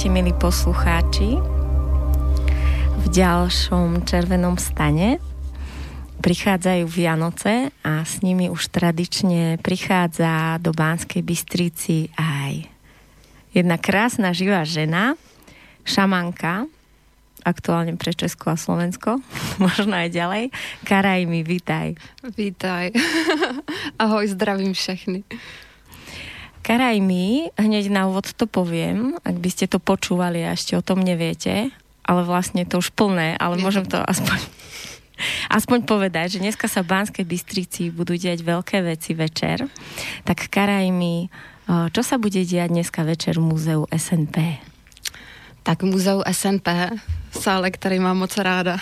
Vítajte, 0.00 0.16
milí 0.16 0.32
poslucháči, 0.32 1.36
v 3.04 3.06
ďalšom 3.12 4.08
červenom 4.08 4.56
stane. 4.56 5.20
Prichádzajú 6.24 6.88
Vianoce 6.88 7.68
a 7.84 8.00
s 8.00 8.24
nimi 8.24 8.48
už 8.48 8.72
tradične 8.72 9.60
prichádza 9.60 10.56
do 10.56 10.72
Banskej 10.72 11.20
Bystrici 11.20 12.08
aj 12.16 12.64
jedna 13.52 13.76
krásna 13.76 14.32
živá 14.32 14.64
žena, 14.64 15.20
šamanka, 15.84 16.64
aktuálne 17.44 17.92
pre 18.00 18.16
Česko 18.16 18.48
a 18.48 18.56
Slovensko, 18.56 19.20
možno 19.60 20.00
aj 20.00 20.16
ďalej. 20.16 20.44
Karajmi, 20.88 21.44
vítaj. 21.44 22.00
Vítaj. 22.24 22.96
Ahoj, 24.00 24.32
zdravím 24.32 24.72
všechny. 24.72 25.28
Karajmi, 26.60 27.56
hneď 27.56 27.88
na 27.88 28.04
úvod 28.06 28.28
to 28.36 28.44
poviem, 28.44 29.16
ak 29.24 29.36
by 29.40 29.48
ste 29.48 29.64
to 29.64 29.80
počúvali 29.80 30.44
a 30.44 30.52
ešte 30.52 30.76
o 30.76 30.84
tom 30.84 31.00
neviete, 31.00 31.72
ale 32.04 32.20
vlastne 32.22 32.68
to 32.68 32.84
už 32.84 32.92
plné, 32.92 33.34
ale 33.40 33.56
môžem 33.56 33.88
to 33.88 33.96
aspoň 33.96 34.38
aspoň 35.56 35.84
povedať, 35.88 36.36
že 36.36 36.42
dneska 36.44 36.68
sa 36.68 36.84
v 36.84 36.92
Banskej 36.92 37.24
Bystrici 37.24 37.82
budú 37.88 38.16
diať 38.16 38.44
veľké 38.44 38.84
veci 38.84 39.12
večer. 39.16 39.68
Tak 40.24 40.48
Karajmi, 40.48 41.28
čo 41.92 42.02
sa 42.04 42.16
bude 42.16 42.40
diať 42.44 42.72
dneska 42.72 43.04
večer 43.04 43.36
v 43.36 43.44
múzeu 43.52 43.84
SNP? 43.92 44.60
Tak 45.60 45.84
muzeu 45.84 46.24
SNP, 46.24 46.96
sále, 47.36 47.70
který 47.70 48.00
mám 48.00 48.16
moc 48.18 48.32
ráda, 48.36 48.80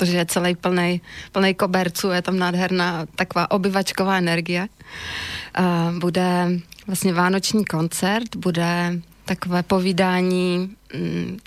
protože 0.00 0.16
je 0.16 0.26
celý 0.26 0.54
plný, 0.56 1.00
plný 1.32 1.54
koberců, 1.54 2.10
je 2.10 2.22
tam 2.22 2.38
nádherná 2.38 3.06
taková 3.14 3.50
obyvačková 3.50 4.16
energie. 4.16 4.68
Bude 5.98 6.48
vlastně 6.86 7.12
vánoční 7.12 7.64
koncert, 7.64 8.36
bude 8.36 9.00
takové 9.24 9.62
povídání, 9.62 10.76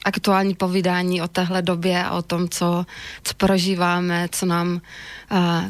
aktuální 0.05 0.55
povídání 0.55 1.21
o 1.21 1.27
téhle 1.27 1.61
době 1.61 2.03
a 2.03 2.11
o 2.11 2.21
tom, 2.21 2.49
co, 2.49 2.85
co 3.23 3.33
prožíváme, 3.33 4.27
co 4.31 4.45
nám, 4.45 4.81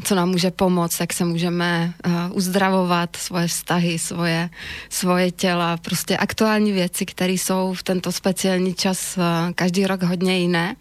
co 0.04 0.14
nám 0.14 0.28
může 0.28 0.50
pomoct, 0.50 1.00
jak 1.00 1.12
se 1.12 1.24
můžeme 1.24 1.94
uzdravovat 2.30 3.16
svoje 3.16 3.48
vztahy, 3.48 3.98
svoje, 3.98 4.50
svoje 4.88 5.30
těla, 5.30 5.76
prostě 5.76 6.16
aktuální 6.16 6.72
věci, 6.72 7.06
které 7.06 7.32
jsou 7.32 7.74
v 7.74 7.82
tento 7.82 8.12
speciální 8.12 8.74
čas 8.74 9.18
každý 9.54 9.86
rok 9.86 10.02
hodně 10.02 10.38
jiné. 10.38 10.76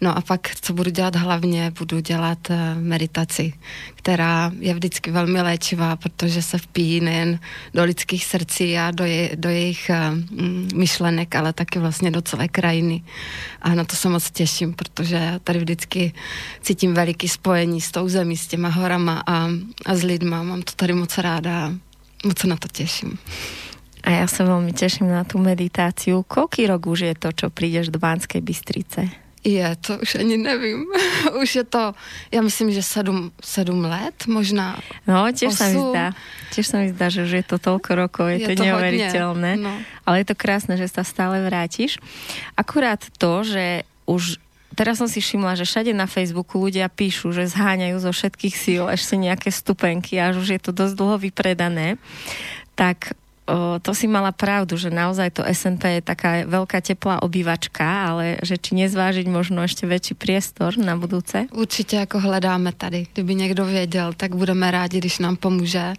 No 0.00 0.16
a 0.16 0.20
pak, 0.20 0.54
co 0.60 0.72
budu 0.72 0.90
dělat 0.90 1.16
hlavně, 1.16 1.72
budu 1.78 2.00
dělat 2.00 2.38
meditaci, 2.80 3.52
která 3.94 4.52
je 4.58 4.74
vždycky 4.74 5.10
velmi 5.10 5.42
léčivá, 5.42 5.96
protože 5.96 6.42
se 6.42 6.58
vpíjí 6.58 7.00
nejen 7.00 7.38
do 7.74 7.84
lidských 7.84 8.24
srdcí 8.24 8.78
a 8.78 8.90
do, 8.90 9.04
je, 9.04 9.30
do 9.34 9.48
jejich 9.48 9.90
myšlenek, 10.74 11.34
ale 11.34 11.52
taky 11.52 11.78
vlastně 11.78 12.10
do 12.10 12.17
celé 12.22 12.48
krajiny. 12.48 13.02
A 13.62 13.74
na 13.74 13.84
to 13.84 13.96
se 13.96 14.08
moc 14.08 14.30
těším, 14.30 14.74
protože 14.74 15.40
tady 15.44 15.58
vždycky 15.58 16.12
cítím 16.62 16.94
veliký 16.94 17.28
spojení 17.28 17.80
s 17.80 17.90
tou 17.90 18.08
zemí, 18.08 18.36
s 18.36 18.46
těma 18.46 18.68
horama 18.68 19.22
a, 19.26 19.48
a 19.86 19.94
s 19.94 20.02
lidma. 20.02 20.42
Mám 20.42 20.62
to 20.62 20.72
tady 20.76 20.92
moc 20.92 21.18
ráda 21.18 21.66
a 21.66 21.72
moc 22.24 22.38
se 22.38 22.46
na 22.46 22.56
to 22.56 22.68
těším. 22.68 23.18
A 24.04 24.10
já 24.10 24.26
se 24.26 24.44
velmi 24.44 24.72
těším 24.72 25.08
na 25.08 25.24
tu 25.24 25.38
meditáciu. 25.38 26.22
Koľký 26.22 26.66
rok 26.66 26.86
už 26.86 27.00
je 27.00 27.14
to, 27.18 27.28
čo 27.34 27.46
prídeš 27.50 27.90
do 27.92 27.98
Banskej 27.98 28.40
Bystrice? 28.40 29.27
Je, 29.44 29.76
to 29.80 29.98
už 30.02 30.14
ani 30.14 30.36
nevím. 30.36 30.86
už 31.42 31.54
je 31.54 31.64
to, 31.64 31.94
já 32.32 32.42
myslím, 32.42 32.72
že 32.72 32.82
sedm, 32.82 33.32
sedm 33.42 33.84
let, 33.84 34.26
možná 34.26 34.78
No, 35.06 35.24
tiež 35.32 35.54
sa 35.54 35.70
mi 35.70 35.78
zdá. 35.78 36.06
Tiež 36.52 36.66
sa 36.68 36.76
mi 36.82 36.92
zdá, 36.92 37.08
že 37.08 37.24
už 37.24 37.32
je 37.40 37.44
to 37.46 37.56
toľko 37.56 37.90
rokov, 37.94 38.26
je, 38.28 38.44
je 38.44 38.46
to, 38.52 38.60
to 38.60 38.64
neuveriteľné. 38.66 39.50
No. 39.56 39.72
Ale 40.04 40.20
je 40.20 40.26
to 40.28 40.36
krásne, 40.36 40.74
že 40.76 40.90
sa 40.90 41.06
stále 41.06 41.40
vrátiš. 41.44 41.96
Akurát 42.58 43.00
to, 43.16 43.46
že 43.46 43.88
už 44.08 44.42
teraz 44.78 45.02
som 45.02 45.10
si 45.10 45.18
všimla, 45.18 45.58
že 45.58 45.66
všade 45.66 45.90
na 45.90 46.06
Facebooku 46.06 46.60
ľudia 46.60 46.86
píšu, 46.86 47.34
že 47.34 47.50
zháňajú 47.50 47.98
zo 47.98 48.12
všetkých 48.14 48.54
síl 48.54 48.84
ešte 48.86 49.18
nejaké 49.18 49.50
stupenky 49.50 50.22
a 50.22 50.30
už 50.30 50.54
je 50.54 50.60
to 50.60 50.70
dosť 50.70 50.94
dlho 50.94 51.16
vypredané. 51.18 51.98
Tak 52.78 53.18
to 53.82 53.94
si 53.94 54.06
mala 54.06 54.32
pravdu, 54.32 54.76
že 54.76 54.92
naozaj 54.92 55.30
to 55.30 55.42
SNP 55.44 55.84
je 55.98 56.02
taká 56.04 56.44
veľká 56.44 56.84
teplá 56.84 57.24
obývačka, 57.24 57.84
ale 57.84 58.36
že 58.44 58.60
či 58.60 58.76
nezvážiť 58.76 59.24
možno 59.24 59.64
ešte 59.64 59.88
väčší 59.88 60.14
priestor 60.14 60.76
na 60.76 60.96
budúce? 60.96 61.48
Určitě 61.52 61.96
jako 61.96 62.20
hledáme 62.20 62.72
tady. 62.72 63.06
Kdyby 63.12 63.34
někdo 63.34 63.64
věděl, 63.64 64.12
tak 64.12 64.36
budeme 64.36 64.70
rádi, 64.70 64.98
když 64.98 65.18
nám 65.18 65.36
pomůže, 65.36 65.94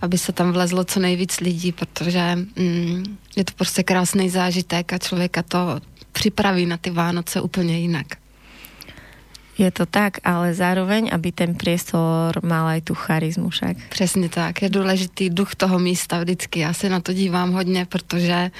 aby 0.00 0.18
se 0.18 0.32
tam 0.32 0.52
vlezlo 0.52 0.84
co 0.84 1.00
nejvíc 1.00 1.40
lidí, 1.40 1.72
protože 1.72 2.36
mm, 2.36 3.16
je 3.36 3.44
to 3.44 3.52
prostě 3.56 3.82
krásný 3.82 4.30
zážitek 4.30 4.92
a 4.92 4.98
člověka 4.98 5.42
to 5.42 5.80
připraví 6.12 6.66
na 6.66 6.76
ty 6.76 6.90
Vánoce 6.90 7.40
úplně 7.40 7.78
jinak. 7.78 8.17
Je 9.58 9.70
to 9.74 9.90
tak, 9.90 10.22
ale 10.22 10.54
zároveň, 10.54 11.10
aby 11.10 11.34
ten 11.34 11.58
priestor 11.58 12.38
mal 12.46 12.78
aj 12.78 12.86
tu 12.86 12.94
charizmu 12.94 13.50
však. 13.50 13.90
Přesně 13.90 14.28
tak. 14.28 14.62
Je 14.62 14.70
důležitý 14.70 15.30
duch 15.30 15.54
toho 15.58 15.78
místa 15.78 16.22
vždycky. 16.22 16.60
Já 16.60 16.72
se 16.72 16.88
na 16.88 17.00
to 17.00 17.12
dívám 17.12 17.52
hodně, 17.52 17.86
protože 17.86 18.50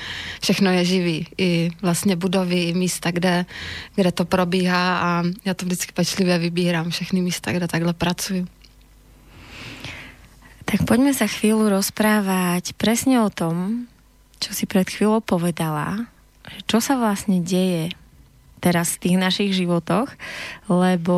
všechno 0.43 0.71
je 0.71 0.85
živý. 0.85 1.27
I 1.39 1.71
vlastně 1.83 2.17
budovy, 2.17 2.63
i 2.63 2.75
místa, 2.75 3.11
kde, 3.11 3.47
kde 3.95 4.13
to 4.13 4.25
probíhá 4.25 4.99
a 4.99 5.23
já 5.45 5.55
to 5.55 5.67
vždycky 5.67 5.93
pečlivě 5.93 6.39
vybírám. 6.39 6.91
Všechny 6.91 7.23
místa, 7.23 7.53
kde 7.53 7.69
takhle 7.69 7.93
pracuji. 7.93 8.47
Tak 10.69 10.85
poďme 10.85 11.17
sa 11.17 11.25
chvíľu 11.25 11.73
rozprávať 11.73 12.77
presne 12.77 13.25
o 13.25 13.33
tom, 13.33 13.89
čo 14.37 14.53
si 14.53 14.69
pred 14.69 14.85
chvíľou 14.85 15.25
povedala, 15.25 16.05
čo 16.69 16.85
sa 16.85 17.01
vlastne 17.01 17.41
deje 17.41 17.89
teraz 18.61 18.99
v 18.99 19.09
tých 19.09 19.17
našich 19.17 19.51
životoch, 19.55 20.11
lebo 20.69 21.17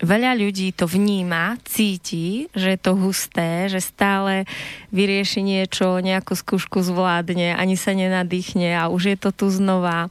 veľa 0.00 0.32
ľudí 0.36 0.72
to 0.72 0.88
vníma, 0.88 1.60
cíti, 1.68 2.48
že 2.56 2.76
je 2.76 2.80
to 2.80 2.96
husté, 2.96 3.68
že 3.68 3.84
stále 3.84 4.48
vyrieši 4.92 5.44
niečo, 5.44 6.00
nejakú 6.00 6.32
skúšku 6.32 6.80
zvládne, 6.80 7.52
ani 7.52 7.76
sa 7.76 7.92
nenadýchne 7.92 8.76
a 8.76 8.88
už 8.88 9.14
je 9.14 9.16
to 9.20 9.30
tu 9.32 9.46
znova. 9.52 10.08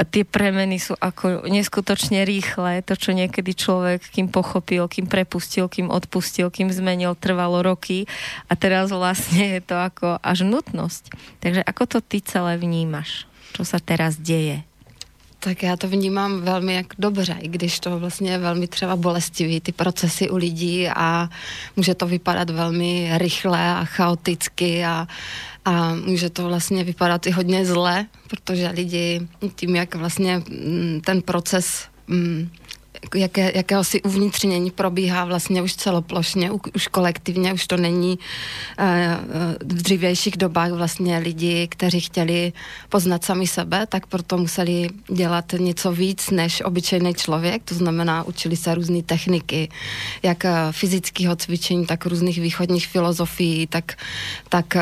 A 0.00 0.08
tie 0.08 0.24
premeny 0.24 0.80
sú 0.80 0.96
ako 0.96 1.44
neskutočne 1.44 2.24
rýchle. 2.24 2.80
To, 2.88 2.96
čo 2.96 3.12
niekedy 3.12 3.52
človek, 3.52 4.00
kým 4.00 4.32
pochopil, 4.32 4.88
kým 4.88 5.04
prepustil, 5.04 5.68
kým 5.68 5.92
odpustil, 5.92 6.48
kým 6.48 6.72
zmenil, 6.72 7.12
trvalo 7.20 7.60
roky. 7.60 8.08
A 8.48 8.56
teraz 8.56 8.88
vlastne 8.88 9.60
je 9.60 9.60
to 9.60 9.76
ako 9.76 10.16
až 10.24 10.48
nutnosť. 10.48 11.12
Takže 11.44 11.60
ako 11.60 11.82
to 11.84 11.98
ty 12.00 12.24
celé 12.24 12.56
vnímaš? 12.56 13.28
Čo 13.52 13.68
sa 13.68 13.76
teraz 13.76 14.16
deje? 14.16 14.64
Tak 15.42 15.62
já 15.62 15.76
to 15.76 15.88
vnímám 15.88 16.40
velmi 16.40 16.74
jak 16.74 16.86
dobře, 16.98 17.36
i 17.40 17.48
když 17.48 17.80
to 17.80 17.98
vlastně 17.98 18.30
je 18.30 18.38
velmi 18.38 18.66
třeba 18.66 18.96
bolestivý, 18.96 19.60
ty 19.60 19.72
procesy 19.72 20.30
u 20.30 20.36
lidí 20.36 20.88
a 20.88 21.28
může 21.76 21.94
to 21.94 22.06
vypadat 22.06 22.50
velmi 22.50 23.10
rychle 23.18 23.74
a 23.74 23.84
chaoticky 23.84 24.84
a, 24.84 25.08
a 25.64 25.94
může 25.94 26.30
to 26.30 26.48
vlastně 26.48 26.84
vypadat 26.84 27.26
i 27.26 27.30
hodně 27.30 27.66
zle, 27.66 28.06
protože 28.28 28.68
lidi 28.68 29.28
tím, 29.54 29.76
jak 29.76 29.94
vlastně 29.94 30.38
mm, 30.38 31.00
ten 31.04 31.22
proces 31.22 31.84
mm, 32.06 32.50
jaké, 33.14 33.52
jakéhosi 33.54 34.02
uvnitřnění 34.02 34.70
probíhá 34.70 35.24
vlastně 35.24 35.62
už 35.62 35.74
celoplošně, 35.74 36.50
už 36.50 36.88
kolektivně, 36.88 37.52
už 37.52 37.66
to 37.66 37.76
není 37.76 38.18
uh, 38.18 38.86
v 39.60 39.82
dřívějších 39.82 40.36
dobách 40.36 40.70
vlastně 40.70 41.18
lidi, 41.18 41.68
kteří 41.68 42.00
chtěli 42.00 42.52
poznat 42.88 43.24
sami 43.24 43.46
sebe, 43.46 43.86
tak 43.86 44.06
proto 44.06 44.38
museli 44.38 44.88
dělat 45.08 45.44
něco 45.58 45.92
víc 45.92 46.30
než 46.30 46.62
obyčejný 46.62 47.14
člověk, 47.14 47.62
to 47.64 47.74
znamená 47.74 48.22
učili 48.22 48.56
se 48.56 48.74
různé 48.74 49.02
techniky, 49.02 49.68
jak 50.22 50.44
eh, 50.44 50.52
fyzického 50.70 51.36
cvičení, 51.36 51.86
tak 51.86 52.06
různých 52.06 52.40
východních 52.40 52.86
filozofií, 52.86 53.66
tak, 53.66 53.92
tak 54.48 54.76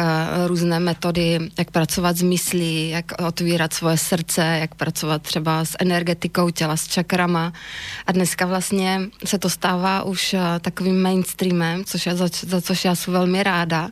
různé 0.46 0.80
metody, 0.80 1.38
jak 1.58 1.70
pracovat 1.70 2.16
s 2.16 2.22
myslí, 2.22 2.90
jak 2.90 3.12
otvírat 3.26 3.72
svoje 3.72 3.96
srdce, 3.96 4.58
jak 4.60 4.74
pracovat 4.74 5.22
třeba 5.22 5.64
s 5.64 5.76
energetikou 5.80 6.50
těla, 6.50 6.76
s 6.76 6.88
čakrama 6.88 7.52
a 8.08 8.12
dneska 8.12 8.46
vlastně 8.46 9.00
se 9.24 9.38
to 9.38 9.50
stává 9.50 10.02
už 10.02 10.34
eh, 10.34 10.40
takovým 10.60 11.02
mainstreamem, 11.02 11.84
což 11.84 12.06
je, 12.06 12.16
za, 12.16 12.28
za 12.46 12.60
což 12.60 12.84
já 12.84 12.94
jsem 12.94 13.12
velmi 13.12 13.42
ráda, 13.42 13.90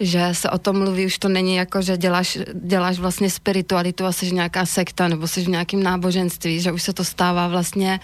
že 0.00 0.28
se 0.32 0.50
o 0.50 0.58
tom 0.58 0.78
mluví, 0.78 1.06
už 1.06 1.18
to 1.18 1.28
není 1.28 1.54
jako, 1.54 1.82
že 1.82 1.96
děláš, 1.96 2.38
děláš 2.54 2.98
vlastně 2.98 3.30
spiritualitu 3.30 4.06
a 4.06 4.12
jsi 4.12 4.32
nějaká 4.32 4.66
sekta 4.66 5.08
nebo 5.08 5.28
jsi 5.28 5.44
v 5.44 5.48
nějakém 5.48 5.82
náboženství, 5.82 6.60
že 6.60 6.72
už 6.72 6.82
se 6.82 6.92
to 6.92 7.04
stává 7.04 7.48
vlastně 7.48 8.00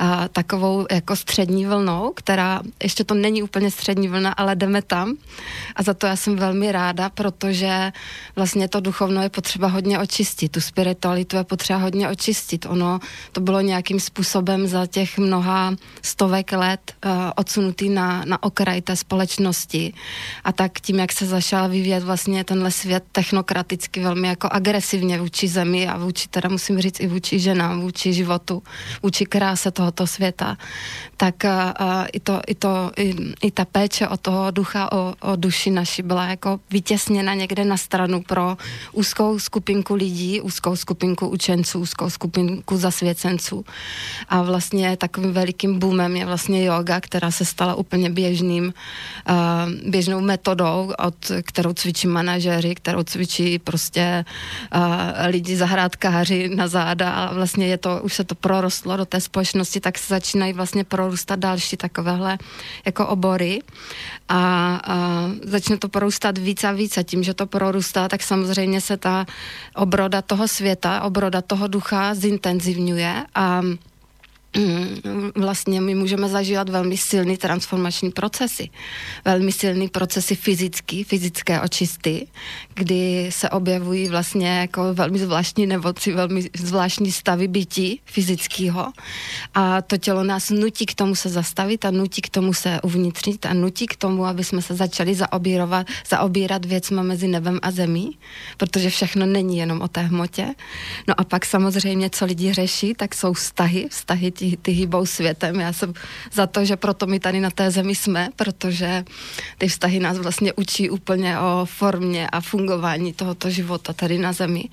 uh, 0.00 0.06
takovou 0.32 0.86
jako 0.90 1.16
střední 1.16 1.66
vlnou, 1.66 2.12
která 2.16 2.62
ještě 2.82 3.04
to 3.04 3.14
není 3.14 3.42
úplně 3.42 3.70
střední 3.70 4.08
vlna, 4.08 4.32
ale 4.32 4.56
jdeme 4.56 4.82
tam 4.82 5.16
a 5.76 5.82
za 5.82 5.94
to 5.94 6.06
já 6.06 6.16
jsem 6.16 6.36
velmi 6.36 6.72
ráda, 6.72 7.10
protože 7.10 7.92
vlastně 8.36 8.68
to 8.68 8.80
duchovno 8.80 9.22
je 9.22 9.28
potřeba 9.28 9.68
hodně 9.68 9.98
očistit, 9.98 10.52
tu 10.52 10.60
spiritualitu 10.60 11.36
je 11.36 11.44
potřeba 11.44 11.78
hodně 11.78 12.08
očistit. 12.08 12.66
Ono 12.68 13.00
to 13.32 13.40
bylo 13.40 13.60
nějakým 13.60 14.00
způsobem 14.00 14.66
za 14.66 14.91
těch 14.92 15.18
mnoha 15.18 15.74
stovek 16.02 16.52
let 16.52 16.94
uh, 17.04 17.12
odsunutý 17.36 17.88
na, 17.88 18.24
na 18.24 18.42
okraj 18.42 18.80
té 18.80 18.96
společnosti. 18.96 19.92
A 20.44 20.52
tak 20.52 20.80
tím, 20.80 20.98
jak 20.98 21.12
se 21.12 21.26
začal 21.26 21.68
vyvíjet 21.68 22.04
vlastně 22.04 22.44
tenhle 22.44 22.70
svět 22.70 23.04
technokraticky 23.12 24.00
velmi 24.00 24.28
jako 24.28 24.48
agresivně 24.52 25.18
vůči 25.18 25.48
zemi 25.48 25.88
a 25.88 25.98
vůči, 25.98 26.28
teda 26.28 26.48
musím 26.48 26.78
říct 26.80 27.00
i 27.00 27.06
vůči 27.06 27.38
ženám, 27.40 27.80
vůči 27.80 28.12
životu, 28.12 28.62
vůči 29.02 29.26
kráse 29.26 29.70
tohoto 29.70 30.06
světa, 30.06 30.56
tak 31.16 31.34
uh, 31.44 32.06
i, 32.12 32.20
to, 32.20 32.40
i, 32.46 32.54
to, 32.54 32.90
i, 32.96 33.14
i 33.42 33.50
ta 33.50 33.64
péče 33.64 34.08
o 34.08 34.16
toho 34.16 34.50
ducha, 34.50 34.92
o, 34.92 35.14
o 35.20 35.36
duši 35.36 35.70
naši 35.70 36.02
byla 36.02 36.26
jako 36.26 36.60
vytěsněna 36.70 37.34
někde 37.34 37.64
na 37.64 37.76
stranu 37.76 38.22
pro 38.22 38.56
úzkou 38.92 39.38
skupinku 39.38 39.94
lidí, 39.94 40.40
úzkou 40.40 40.76
skupinku 40.76 41.28
učenců, 41.28 41.80
úzkou 41.80 42.10
skupinku 42.10 42.76
zasvěcenců. 42.76 43.64
A 44.28 44.42
vlastně 44.42 44.81
takovým 44.96 45.32
velikým 45.32 45.78
boomem 45.78 46.16
je 46.16 46.24
vlastně 46.26 46.64
yoga, 46.64 47.00
která 47.00 47.30
se 47.30 47.44
stala 47.44 47.74
úplně 47.74 48.10
běžným, 48.10 48.74
uh, 49.28 49.90
běžnou 49.90 50.20
metodou, 50.20 50.92
od 50.98 51.14
kterou 51.42 51.72
cvičí 51.72 52.06
manažeři, 52.06 52.74
kterou 52.74 53.02
cvičí 53.02 53.58
prostě 53.58 54.24
uh, 54.74 54.82
lidi 55.26 55.56
zahrádkáři 55.56 56.48
na 56.54 56.68
záda. 56.68 57.10
A 57.12 57.34
vlastně 57.34 57.66
je 57.66 57.78
to, 57.78 58.00
už 58.02 58.14
se 58.14 58.24
to 58.24 58.34
prorostlo 58.34 58.96
do 58.96 59.06
té 59.06 59.20
společnosti, 59.20 59.80
tak 59.80 59.98
se 59.98 60.14
začínají 60.14 60.52
vlastně 60.52 60.84
prorůstat 60.84 61.38
další 61.38 61.76
takovéhle 61.76 62.38
jako 62.86 63.06
obory. 63.06 63.60
A, 64.28 64.38
a 64.84 65.28
začne 65.44 65.78
to 65.78 65.88
prorůstat 65.88 66.38
víc 66.38 66.64
a 66.64 66.72
víc. 66.72 66.98
A 66.98 67.02
tím, 67.02 67.22
že 67.22 67.34
to 67.34 67.46
prorůstá, 67.46 68.08
tak 68.08 68.22
samozřejmě 68.22 68.80
se 68.80 68.96
ta 68.96 69.26
obroda 69.74 70.22
toho 70.22 70.48
světa, 70.48 71.02
obroda 71.02 71.42
toho 71.42 71.66
ducha 71.66 72.14
zintenzivňuje. 72.14 73.24
A 73.34 73.62
vlastně 75.34 75.80
my 75.80 75.94
můžeme 75.94 76.28
zažívat 76.28 76.68
velmi 76.68 76.96
silný 76.96 77.36
transformační 77.36 78.10
procesy. 78.10 78.70
Velmi 79.24 79.52
silný 79.52 79.88
procesy 79.88 80.34
fyzický, 80.34 81.04
fyzické 81.04 81.60
očisty, 81.60 82.26
kdy 82.74 83.30
se 83.32 83.50
objevují 83.50 84.08
vlastně 84.08 84.58
jako 84.58 84.94
velmi 84.94 85.18
zvláštní 85.18 85.66
nemoci, 85.66 86.12
velmi 86.12 86.50
zvláštní 86.56 87.12
stavy 87.12 87.48
bytí 87.48 88.00
fyzického. 88.04 88.92
A 89.54 89.82
to 89.82 89.96
tělo 89.96 90.24
nás 90.24 90.50
nutí 90.50 90.86
k 90.86 90.94
tomu 90.94 91.14
se 91.14 91.28
zastavit 91.28 91.84
a 91.84 91.90
nutí 91.90 92.22
k 92.22 92.28
tomu 92.28 92.54
se 92.54 92.80
uvnitřnit 92.82 93.46
a 93.46 93.54
nutí 93.54 93.86
k 93.86 93.96
tomu, 93.96 94.24
aby 94.26 94.44
jsme 94.44 94.62
se 94.62 94.74
začali 94.74 95.14
zaobírovat, 95.14 95.86
zaobírat 96.08 96.64
věcma 96.64 97.02
mezi 97.02 97.28
nebem 97.28 97.58
a 97.62 97.70
zemí, 97.70 98.18
protože 98.56 98.90
všechno 98.90 99.26
není 99.26 99.58
jenom 99.58 99.80
o 99.80 99.88
té 99.88 100.00
hmotě. 100.00 100.54
No 101.08 101.20
a 101.20 101.24
pak 101.24 101.46
samozřejmě, 101.46 102.10
co 102.10 102.24
lidi 102.24 102.52
řeší, 102.52 102.94
tak 102.94 103.14
jsou 103.14 103.32
vztahy, 103.32 103.86
vztahy 103.90 104.30
ty, 104.42 104.56
ty 104.56 104.72
hýbou 104.72 105.06
světem. 105.06 105.60
Já 105.60 105.72
jsem 105.72 105.94
za 106.32 106.46
to, 106.46 106.64
že 106.64 106.76
proto 106.76 107.06
my 107.06 107.20
tady 107.20 107.40
na 107.40 107.50
té 107.50 107.70
zemi 107.70 107.94
jsme, 107.94 108.28
protože 108.36 109.04
ty 109.58 109.68
vztahy 109.68 110.00
nás 110.00 110.18
vlastně 110.18 110.52
učí 110.52 110.90
úplně 110.90 111.38
o 111.38 111.64
formě 111.64 112.26
a 112.26 112.40
fungování 112.40 113.12
tohoto 113.12 113.50
života 113.50 113.92
tady 113.92 114.18
na 114.18 114.32
zemi. 114.32 114.64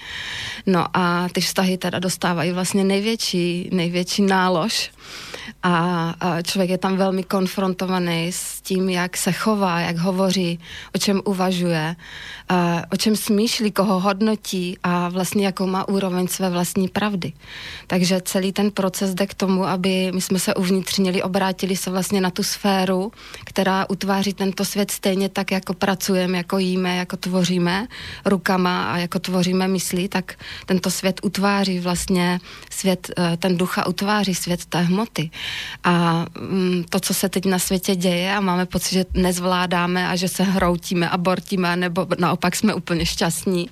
No 0.66 0.86
a 0.94 1.30
ty 1.30 1.42
vztahy 1.42 1.78
teda 1.78 2.00
dostávají 2.00 2.52
vlastně 2.52 2.84
největší, 2.84 3.70
největší 3.72 4.22
nálož 4.22 4.92
a, 5.64 5.74
a 6.20 6.42
člověk 6.42 6.70
je 6.70 6.78
tam 6.78 6.98
velmi 6.98 7.24
konfrontovaný 7.24 8.32
s 8.32 8.59
tím, 8.70 8.90
jak 8.90 9.18
se 9.18 9.32
chová, 9.32 9.80
jak 9.80 9.98
hovoří, 9.98 10.60
o 10.96 10.98
čem 10.98 11.22
uvažuje, 11.26 11.96
o 12.94 12.98
čem 12.98 13.16
smýšlí, 13.16 13.72
koho 13.72 14.00
hodnotí 14.00 14.78
a 14.84 15.10
vlastně 15.10 15.46
jakou 15.46 15.68
má 15.68 15.88
úroveň 15.88 16.28
své 16.28 16.50
vlastní 16.50 16.88
pravdy. 16.88 17.34
Takže 17.88 18.22
celý 18.22 18.54
ten 18.54 18.72
proces 18.72 19.14
jde 19.14 19.28
k 19.28 19.34
tomu, 19.34 19.66
aby 19.66 20.12
my 20.14 20.22
jsme 20.22 20.40
se 20.40 20.54
uvnitřnili, 20.54 21.24
obrátili 21.24 21.76
se 21.76 21.90
vlastně 21.90 22.22
na 22.22 22.30
tu 22.30 22.44
sféru, 22.44 23.12
která 23.46 23.90
utváří 23.90 24.34
tento 24.34 24.66
svět 24.66 24.92
stejně 24.92 25.30
tak, 25.30 25.52
jako 25.52 25.74
pracujeme, 25.74 26.38
jako 26.38 26.58
jíme, 26.58 26.98
jako 26.98 27.18
tvoříme 27.18 27.88
rukama 28.26 28.92
a 28.92 28.98
jako 28.98 29.20
tvoříme 29.20 29.68
myslí, 29.68 30.08
tak 30.08 30.38
tento 30.66 30.92
svět 30.92 31.20
utváří 31.24 31.80
vlastně 31.80 32.40
svět, 32.70 33.12
eh, 33.18 33.38
ten 33.38 33.58
ducha 33.58 33.88
utváří 33.88 34.36
svět 34.36 34.66
té 34.66 34.82
hmoty. 34.82 35.30
A 35.84 36.26
mm, 36.40 36.84
to, 36.90 37.00
co 37.00 37.14
se 37.14 37.30
teď 37.30 37.46
na 37.46 37.60
světě 37.60 37.96
děje 37.96 38.36
a 38.36 38.42
máme 38.42 38.59
pocit, 38.66 38.94
že 38.94 39.06
nezvládáme 39.14 40.08
a 40.08 40.16
že 40.16 40.28
se 40.28 40.44
hroutíme 40.44 41.10
a 41.10 41.18
bortíme, 41.18 41.76
nebo 41.76 42.08
naopak 42.20 42.56
jsme 42.56 42.74
úplně 42.74 43.06
šťastní, 43.06 43.70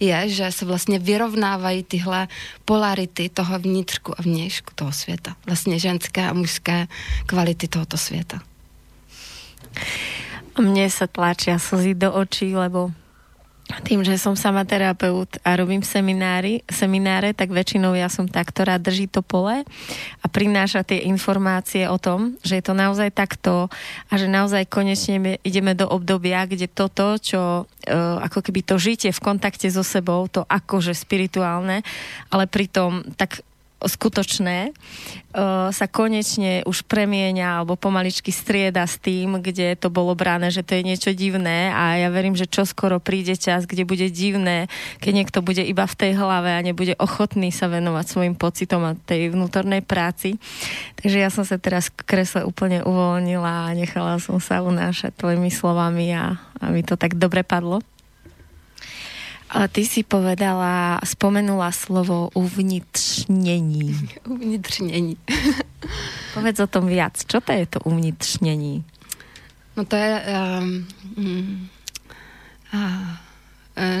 je, 0.00 0.28
že 0.28 0.52
se 0.52 0.64
vlastně 0.64 0.98
vyrovnávají 0.98 1.82
tyhle 1.82 2.28
polarity 2.64 3.28
toho 3.28 3.58
vnitřku 3.58 4.20
a 4.20 4.22
vnějšku 4.22 4.70
toho 4.74 4.92
světa. 4.92 5.36
Vlastně 5.46 5.78
ženské 5.78 6.28
a 6.28 6.32
mužské 6.32 6.86
kvality 7.26 7.68
tohoto 7.68 7.96
světa. 7.96 8.40
Mne 10.58 10.90
sa 10.90 11.06
tlačia 11.06 11.56
slzy 11.62 11.94
do 11.94 12.10
očí, 12.12 12.52
lebo 12.52 12.90
tým, 13.90 14.06
že 14.06 14.22
som 14.22 14.38
sama 14.38 14.62
terapeut 14.62 15.42
a 15.42 15.58
robím 15.58 15.82
seminári, 15.82 16.62
semináre, 16.70 17.34
tak 17.34 17.50
väčšinou 17.50 17.98
ja 17.98 18.06
som 18.06 18.30
tá, 18.30 18.38
ktorá 18.38 18.78
drží 18.78 19.10
to 19.10 19.18
pole 19.18 19.66
a 20.22 20.26
prináša 20.30 20.86
tie 20.86 21.10
informácie 21.10 21.90
o 21.90 21.98
tom, 21.98 22.38
že 22.46 22.62
je 22.62 22.64
to 22.70 22.74
naozaj 22.78 23.10
takto 23.10 23.66
a 24.06 24.12
že 24.14 24.30
naozaj 24.30 24.70
konečne 24.70 25.42
ideme 25.42 25.74
do 25.74 25.90
obdobia, 25.90 26.46
kde 26.46 26.70
toto, 26.70 27.18
čo 27.18 27.66
uh, 27.66 28.22
ako 28.22 28.46
keby 28.46 28.62
to 28.62 28.78
žitie 28.78 29.10
v 29.10 29.18
kontakte 29.18 29.66
so 29.66 29.82
sebou, 29.82 30.30
to 30.30 30.46
akože 30.46 30.94
spirituálne, 30.94 31.82
ale 32.30 32.46
pritom 32.46 33.02
tak 33.18 33.42
skutočné 33.80 34.70
uh, 34.70 35.72
sa 35.72 35.86
konečne 35.88 36.60
už 36.68 36.84
premieňa 36.84 37.60
alebo 37.60 37.80
pomaličky 37.80 38.28
strieda 38.28 38.84
s 38.84 39.00
tým, 39.00 39.40
kde 39.40 39.76
to 39.80 39.88
bolo 39.88 40.12
bráne, 40.12 40.52
že 40.52 40.60
to 40.60 40.76
je 40.76 40.82
niečo 40.84 41.10
divné 41.16 41.72
a 41.72 41.96
ja 41.96 42.08
verím, 42.12 42.36
že 42.36 42.44
čo 42.44 42.68
skoro 42.68 43.00
príde 43.00 43.34
čas, 43.40 43.64
kde 43.64 43.88
bude 43.88 44.12
divné, 44.12 44.68
keď 45.00 45.12
niekto 45.12 45.38
bude 45.40 45.64
iba 45.64 45.88
v 45.88 45.98
tej 45.98 46.12
hlave 46.16 46.52
a 46.52 46.64
nebude 46.64 46.92
ochotný 47.00 47.48
sa 47.48 47.72
venovať 47.72 48.04
svojim 48.06 48.34
pocitom 48.36 48.84
a 48.84 48.92
tej 48.96 49.32
vnútornej 49.32 49.80
práci. 49.80 50.36
Takže 51.00 51.16
ja 51.16 51.32
som 51.32 51.48
sa 51.48 51.56
teraz 51.56 51.88
k 51.88 52.04
kresle 52.04 52.44
úplne 52.44 52.84
uvoľnila 52.84 53.72
a 53.72 53.76
nechala 53.76 54.20
som 54.20 54.36
sa 54.38 54.60
unášať 54.60 55.16
tvojimi 55.16 55.48
slovami 55.48 56.12
a, 56.12 56.36
a 56.60 56.64
mi 56.68 56.84
to 56.84 57.00
tak 57.00 57.16
dobre 57.16 57.40
padlo. 57.40 57.80
A 59.50 59.68
ty 59.68 59.86
si 59.86 60.02
povedala, 60.02 61.00
spomenula 61.04 61.72
slovo 61.72 62.28
uvnitřnění. 62.34 64.08
Uvnitřnění. 64.28 65.16
Povedz 66.34 66.60
o 66.60 66.66
tom 66.66 66.86
viac. 66.86 67.24
Čo 67.26 67.40
to 67.40 67.52
je 67.52 67.66
to 67.66 67.80
uvnitřnění? 67.80 68.84
No 69.76 69.84
to 69.84 69.96
je... 69.96 70.22
Um, 70.60 70.86
uh, 72.74 72.80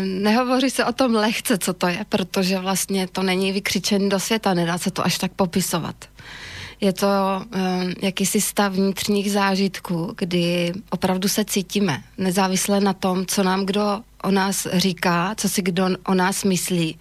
Nehovoří 0.04 0.70
se 0.70 0.84
o 0.84 0.92
tom 0.92 1.14
lehce, 1.14 1.58
co 1.58 1.72
to 1.72 1.86
je, 1.88 2.04
protože 2.08 2.58
vlastně 2.58 3.08
to 3.08 3.22
není 3.22 3.52
vykřičený 3.52 4.08
do 4.08 4.20
světa, 4.20 4.54
nedá 4.54 4.78
se 4.78 4.90
to 4.90 5.06
až 5.06 5.18
tak 5.18 5.32
popisovat. 5.32 5.96
Je 6.80 6.92
to 6.92 7.06
um, 7.06 7.94
jakýsi 8.02 8.40
stav 8.40 8.72
vnitřních 8.72 9.32
zážitků, 9.32 10.14
kdy 10.18 10.72
opravdu 10.90 11.28
se 11.28 11.44
cítíme, 11.44 12.02
nezávisle 12.18 12.80
na 12.80 12.92
tom, 12.92 13.26
co 13.26 13.42
nám 13.42 13.66
kdo 13.66 14.00
o 14.22 14.30
nás 14.30 14.66
říká, 14.72 15.34
co 15.36 15.48
si 15.48 15.62
kdo 15.62 15.88
o 16.06 16.14
nás 16.14 16.44
myslí. 16.44 16.98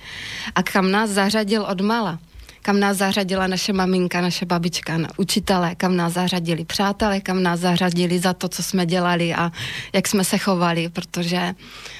A 0.55 0.63
kam 0.63 0.91
nás 0.91 1.09
zařadil 1.09 1.61
od 1.63 1.81
mala? 1.81 2.19
Kam 2.61 2.79
nás 2.79 2.97
zařadila 2.97 3.47
naše 3.47 3.73
maminka, 3.73 4.21
naše 4.21 4.45
babička, 4.45 4.97
učitelé, 5.17 5.75
kam 5.75 5.95
nás 5.95 6.13
zařadili 6.13 6.65
přátelé, 6.65 7.21
kam 7.21 7.43
nás 7.43 7.59
zařadili 7.59 8.19
za 8.19 8.33
to, 8.33 8.49
co 8.49 8.63
jsme 8.63 8.85
dělali 8.85 9.33
a 9.33 9.51
jak 9.93 10.07
jsme 10.07 10.23
se 10.23 10.37
chovali, 10.37 10.89
protože 10.89 11.53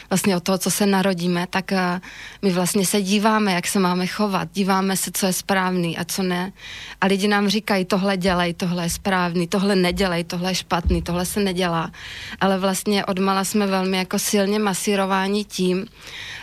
vlastně 0.10 0.38
od 0.38 0.44
toho, 0.44 0.58
co 0.58 0.72
se 0.72 0.86
narodíme, 0.86 1.48
tak 1.50 1.72
eh, 1.72 2.02
my 2.42 2.52
vlastně 2.52 2.86
se 2.86 3.02
díváme, 3.02 3.54
jak 3.54 3.68
se 3.68 3.80
máme 3.80 4.08
chovat, 4.08 4.48
díváme 4.54 4.98
se, 4.98 5.12
co 5.14 5.26
je 5.26 5.34
správný 5.34 5.98
a 5.98 6.04
co 6.04 6.24
ne. 6.24 6.52
A 7.02 7.06
lidi 7.06 7.28
nám 7.28 7.50
říkají, 7.50 7.86
tohle 7.86 8.18
dělej, 8.18 8.54
tohle 8.54 8.84
je 8.84 8.90
správný, 8.90 9.48
tohle 9.48 9.76
nedělej, 9.76 10.24
tohle 10.24 10.52
je 10.52 10.56
špatný, 10.56 11.02
tohle 11.02 11.26
se 11.26 11.40
nedělá. 11.40 11.92
Ale 12.42 12.60
vlastně 12.60 13.06
odmala 13.06 13.44
jsme 13.44 13.68
velmi 13.68 13.98
jako 13.98 14.20
silně 14.20 14.60
masírováni 14.60 15.46
tím, 15.46 15.86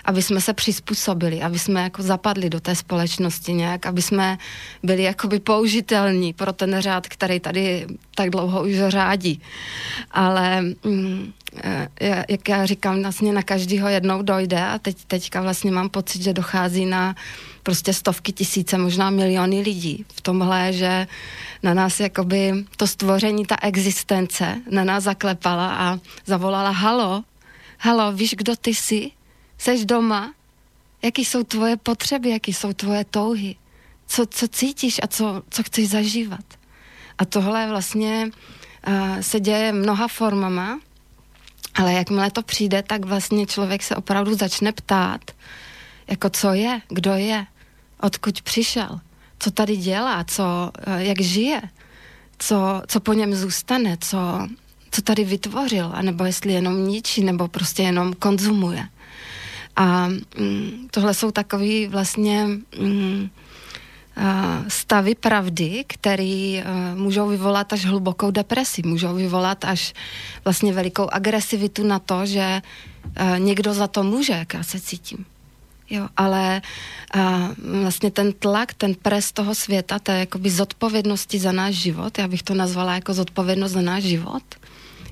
aby 0.05 0.23
jsme 0.23 0.41
se 0.41 0.53
přizpůsobili, 0.53 1.43
aby 1.43 1.59
jsme 1.59 1.83
jako 1.83 2.03
zapadli 2.03 2.51
do 2.51 2.61
té 2.61 2.75
společnosti 2.75 3.53
nějak, 3.53 3.87
aby 3.87 4.03
jsme 4.03 4.39
byli 4.83 5.03
jakoby 5.03 5.41
použitelní 5.41 6.33
pro 6.33 6.53
ten 6.53 6.77
řád, 6.81 7.07
který 7.09 7.41
tady 7.41 7.87
tak 8.15 8.31
dlouho 8.31 8.63
už 8.63 8.73
řádí. 8.89 9.41
Ale 10.11 10.61
mm, 10.61 11.33
jak 12.29 12.49
já 12.49 12.67
říkám, 12.67 13.03
vlastně 13.03 13.33
na 13.33 13.43
každého 13.43 13.89
jednou 13.89 14.23
dojde 14.23 14.65
a 14.67 14.79
teď, 14.79 15.05
teďka 15.05 15.43
vlastně 15.43 15.71
mám 15.71 15.89
pocit, 15.89 16.23
že 16.23 16.33
dochází 16.33 16.87
na 16.87 17.17
prostě 17.63 17.93
stovky 17.93 18.33
tisíce, 18.33 18.79
možná 18.79 19.11
miliony 19.11 19.61
lidí 19.61 20.05
v 20.15 20.21
tomhle, 20.21 20.73
že 20.73 21.07
na 21.63 21.75
nás 21.75 22.01
jakoby 22.01 22.53
to 22.77 22.87
stvoření, 22.87 23.47
ta 23.47 23.57
existence 23.63 24.57
na 24.71 24.85
nás 24.85 25.05
zaklepala 25.05 25.75
a 25.75 25.99
zavolala 26.27 26.71
halo, 26.71 27.25
halo, 27.79 28.13
víš, 28.13 28.35
kdo 28.39 28.57
ty 28.57 28.75
jsi? 28.75 29.11
Seš 29.59 29.85
doma? 29.85 30.33
Jaký 31.03 31.25
jsou 31.25 31.43
tvoje 31.43 31.77
potřeby, 31.77 32.31
jaký 32.31 32.53
jsou 32.53 32.73
tvoje 32.73 33.05
touhy? 33.05 33.57
co, 34.07 34.27
co 34.27 34.49
cítíš 34.49 35.01
a 35.03 35.07
co, 35.07 35.43
co 35.51 35.63
chceš 35.63 35.89
zažívat. 35.89 36.45
A 37.19 37.25
tohle 37.25 37.69
vlastně 37.69 38.31
uh, 38.89 39.21
se 39.21 39.41
děje 39.41 39.73
mnoha 39.73 40.09
formama, 40.09 40.81
ale 41.77 41.93
jakmile 41.93 42.31
to 42.31 42.43
přijde, 42.43 42.83
tak 42.83 43.05
vlastně 43.05 43.47
člověk 43.47 43.83
se 43.83 43.97
opravdu 43.97 44.35
začne 44.35 44.73
ptát, 44.73 45.21
jako 46.09 46.31
co 46.31 46.53
je, 46.53 46.81
kdo 46.89 47.15
je, 47.15 47.47
odkud 48.01 48.43
přišel, 48.43 49.01
co 49.39 49.51
tady 49.51 49.77
dělá, 49.77 50.25
co, 50.25 50.73
uh, 50.87 50.95
jak 50.95 51.21
žije, 51.21 51.63
co, 52.39 52.83
co 52.87 53.01
po 53.01 53.13
něm 53.13 53.35
zůstane, 53.35 53.97
co, 54.01 54.49
co 54.91 55.03
tady 55.03 55.25
vytvořil, 55.25 55.91
anebo 55.95 56.25
jestli 56.25 56.53
jenom 56.53 56.89
ničí, 56.89 57.25
nebo 57.25 57.49
prostě 57.49 57.83
jenom 57.83 58.15
konzumuje. 58.15 58.89
A 59.77 60.09
mm, 60.09 60.89
tohle 60.91 61.15
jsou 61.15 61.31
takový 61.31 61.87
vlastně 61.87 62.47
mm, 62.79 63.31
stavy 64.69 65.15
pravdy, 65.15 65.85
které 65.87 66.63
můžou 66.95 67.29
vyvolat 67.29 67.73
až 67.73 67.85
hlubokou 67.85 68.31
depresi, 68.31 68.83
můžou 68.83 69.15
vyvolat 69.15 69.65
až 69.65 69.95
vlastně 70.45 70.73
velikou 70.73 71.09
agresivitu 71.13 71.87
na 71.87 71.99
to, 71.99 72.27
že 72.27 72.63
někdo 73.39 73.75
za 73.75 73.87
to 73.87 74.03
může, 74.03 74.33
jak 74.33 74.55
já 74.55 74.63
se 74.63 74.81
cítím. 74.81 75.25
Jo, 75.91 76.09
ale 76.17 76.63
a, 77.15 77.49
vlastně 77.83 78.11
ten 78.11 78.33
tlak, 78.33 78.75
ten 78.75 78.95
pres 78.95 79.33
toho 79.33 79.55
světa, 79.55 79.99
té 79.99 80.19
jakoby 80.19 80.51
zodpovědnosti 80.51 81.39
za 81.39 81.53
náš 81.53 81.75
život, 81.75 82.19
já 82.19 82.29
bych 82.29 82.43
to 82.43 82.55
nazvala 82.55 82.95
jako 82.95 83.15
zodpovědnost 83.15 83.73
za 83.73 83.81
náš 83.81 84.03
život, 84.03 84.43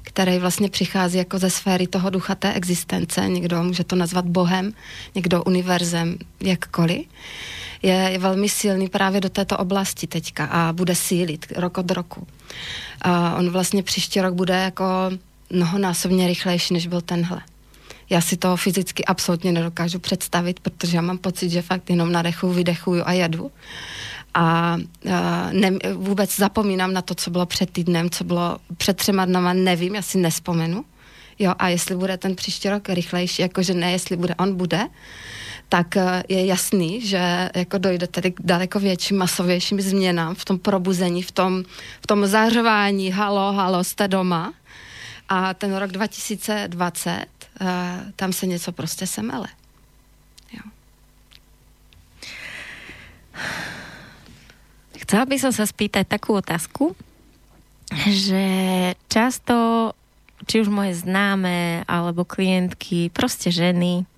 který 0.03 0.39
vlastně 0.39 0.69
přichází 0.69 1.19
jako 1.19 1.39
ze 1.39 1.51
sféry 1.51 1.87
toho 1.87 2.11
ducha 2.11 2.35
té 2.35 2.53
existence, 2.53 3.29
někdo 3.29 3.63
může 3.63 3.85
to 3.85 3.97
nazvat 3.97 4.25
Bohem, 4.25 4.73
někdo 5.15 5.43
univerzem, 5.45 6.19
jakkoliv, 6.41 7.07
je, 7.87 8.19
velmi 8.19 8.49
silný 8.49 8.89
právě 8.89 9.21
do 9.21 9.29
této 9.29 9.59
oblasti 9.59 10.07
teďka 10.07 10.45
a 10.45 10.73
bude 10.73 10.95
sílit 10.95 11.47
rok 11.57 11.79
od 11.79 11.91
roku. 11.91 12.27
A 13.03 13.37
on 13.37 13.51
vlastně 13.51 13.83
příští 13.83 14.21
rok 14.21 14.35
bude 14.35 14.55
jako 14.55 14.85
mnohonásobně 15.51 16.27
rychlejší, 16.27 16.75
než 16.75 16.87
byl 16.87 17.01
tenhle. 17.01 17.41
Já 18.11 18.21
si 18.21 18.37
to 18.37 18.57
fyzicky 18.57 19.05
absolutně 19.05 19.53
nedokážu 19.53 19.99
představit, 19.99 20.61
protože 20.61 20.97
já 20.97 21.03
mám 21.03 21.19
pocit, 21.19 21.51
že 21.51 21.63
fakt 21.63 21.91
jenom 21.91 22.13
nadechuju, 22.13 22.53
vydechuju 22.53 23.03
a 23.07 23.13
jedu. 23.13 23.51
A 24.35 24.77
a 25.13 25.49
ne, 25.53 25.71
vůbec 25.95 26.37
zapomínám 26.37 26.93
na 26.93 27.03
to, 27.03 27.15
co 27.15 27.31
bylo 27.31 27.47
před 27.47 27.71
týdnem, 27.71 28.11
co 28.11 28.25
bylo 28.25 28.59
před 28.77 28.97
třema 28.97 29.25
dnama, 29.25 29.53
nevím, 29.53 29.95
já 29.95 30.03
si 30.03 30.19
nespomenu. 30.19 30.85
Jo, 31.39 31.55
a 31.59 31.69
jestli 31.69 31.97
bude 31.97 32.17
ten 32.17 32.37
příští 32.37 32.69
rok 32.69 32.89
rychlejší, 32.89 33.43
jakože 33.43 33.75
ne, 33.75 33.93
jestli 33.93 34.17
bude, 34.17 34.35
on 34.35 34.57
bude, 34.57 34.89
tak 35.69 35.97
eh, 35.97 36.23
je 36.29 36.47
jasný, 36.47 37.01
že 37.01 37.51
jako 37.55 37.79
dojde 37.79 38.07
tedy 38.07 38.33
k 38.33 38.41
daleko 38.41 38.81
větším, 38.81 39.19
masovějším 39.19 39.81
změnám 39.81 40.35
v 40.35 40.45
tom 40.45 40.59
probuzení, 40.59 41.23
v 41.23 41.33
tom, 41.33 41.65
v 42.01 42.07
tom 42.07 42.27
zařování, 42.27 43.11
halo, 43.11 43.53
halo, 43.53 43.85
jste 43.85 44.09
doma. 44.09 44.55
A 45.29 45.55
ten 45.55 45.77
rok 45.77 45.91
2020, 45.91 47.27
uh, 47.61 47.69
eh, 47.69 48.13
tam 48.17 48.33
se 48.33 48.47
něco 48.47 48.73
prostě 48.73 49.07
semele. 49.07 49.49
Jo. 50.53 50.63
Chcela 55.05 55.25
by 55.29 55.37
som 55.37 55.53
sa 55.53 55.69
spýtať 55.69 56.09
takú 56.09 56.33
otázku, 56.33 56.97
že 58.09 58.45
často, 59.13 59.93
či 60.49 60.65
už 60.65 60.73
moje 60.73 60.95
známe, 60.97 61.85
alebo 61.89 62.25
klientky, 62.25 63.11
prostě 63.13 63.51
ženy, 63.51 64.09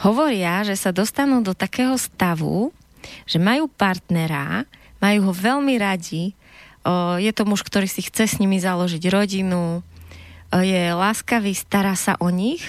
hovoria, 0.00 0.64
že 0.66 0.76
sa 0.76 0.92
dostanú 0.92 1.40
do 1.40 1.56
takého 1.56 1.96
stavu, 1.96 2.72
že 3.24 3.40
majú 3.40 3.70
partnera, 3.70 4.68
majú 5.00 5.30
ho 5.30 5.32
veľmi 5.32 5.78
radi, 5.78 6.36
je 7.18 7.32
to 7.34 7.42
muž, 7.42 7.66
ktorý 7.66 7.90
si 7.90 8.06
chce 8.06 8.24
s 8.30 8.38
nimi 8.38 8.62
založiť 8.62 9.02
rodinu, 9.10 9.82
je 10.54 10.82
láskavý, 10.94 11.50
stará 11.54 11.98
sa 11.98 12.14
o 12.22 12.30
nich, 12.30 12.62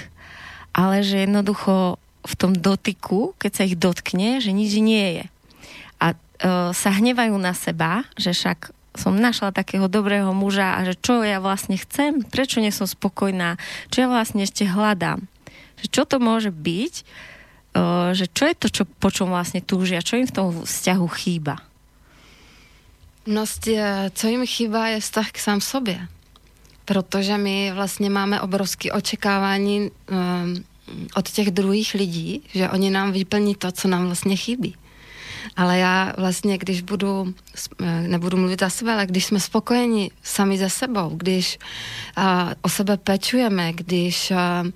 ale 0.74 1.05
že 1.05 1.29
jednoducho 1.29 2.01
v 2.25 2.34
tom 2.34 2.51
dotyku, 2.57 3.38
keď 3.38 3.51
sa 3.53 3.63
ich 3.63 3.77
dotkne, 3.77 4.41
že 4.41 4.51
nič 4.51 4.74
nie 4.81 5.22
je. 5.22 5.25
A 6.01 6.17
sa 6.74 6.89
hnevajú 6.93 7.38
na 7.38 7.53
seba, 7.53 8.05
že 8.17 8.34
však 8.34 8.74
som 8.98 9.13
našla 9.13 9.53
takého 9.53 9.86
dobrého 9.86 10.34
muža 10.34 10.74
a 10.74 10.81
že 10.81 10.98
čo 10.98 11.22
ja 11.22 11.38
vlastne 11.38 11.77
chcem, 11.77 12.25
prečo 12.25 12.57
nie 12.57 12.74
som 12.74 12.89
spokojná, 12.89 13.62
čo 13.93 14.05
ja 14.05 14.07
vlastne 14.10 14.41
ešte 14.41 14.65
hľadám 14.65 15.29
že 15.81 15.88
čo 15.88 16.05
to 16.05 16.19
môže 16.19 16.50
byť, 16.50 16.93
že 18.13 18.25
čo 18.34 18.43
je 18.50 18.55
to, 18.57 18.67
čo, 18.74 18.84
po 18.86 19.13
čom 19.13 19.29
vlastne 19.29 19.62
túžia, 19.62 20.01
čo 20.01 20.17
im 20.17 20.25
v 20.25 20.34
tom 20.34 20.48
vzťahu 20.65 21.07
chýba? 21.07 21.62
Prostě, 23.27 24.12
co 24.13 24.27
jim 24.27 24.46
chýba, 24.46 24.88
je 24.88 25.00
vztah 25.00 25.31
k 25.31 25.38
sám 25.38 25.62
sobě. 25.62 26.07
Protože 26.86 27.38
my 27.38 27.72
vlastně 27.75 28.10
máme 28.10 28.41
obrovské 28.41 28.91
očekávání 28.91 29.91
um, 29.91 30.63
od 31.15 31.29
těch 31.29 31.51
druhých 31.51 31.93
lidí, 31.93 32.41
že 32.53 32.69
oni 32.69 32.89
nám 32.89 33.12
vyplní 33.12 33.55
to, 33.55 33.72
co 33.72 33.88
nám 33.88 34.05
vlastně 34.05 34.36
chybí. 34.36 34.75
Ale 35.55 35.77
já 35.77 36.13
vlastně, 36.17 36.57
když 36.57 36.81
budu, 36.81 37.34
nebudu 38.07 38.38
mluvit 38.38 38.60
za 38.60 38.69
sebe, 38.69 38.93
ale 38.93 39.05
když 39.05 39.25
jsme 39.25 39.39
spokojeni 39.39 40.12
sami 40.24 40.57
ze 40.57 40.69
sebou, 40.69 41.10
když 41.15 41.60
uh, 42.17 42.24
o 42.62 42.69
sebe 42.69 42.98
pečujeme, 42.98 43.74
když 43.74 44.31
uh, 44.31 44.72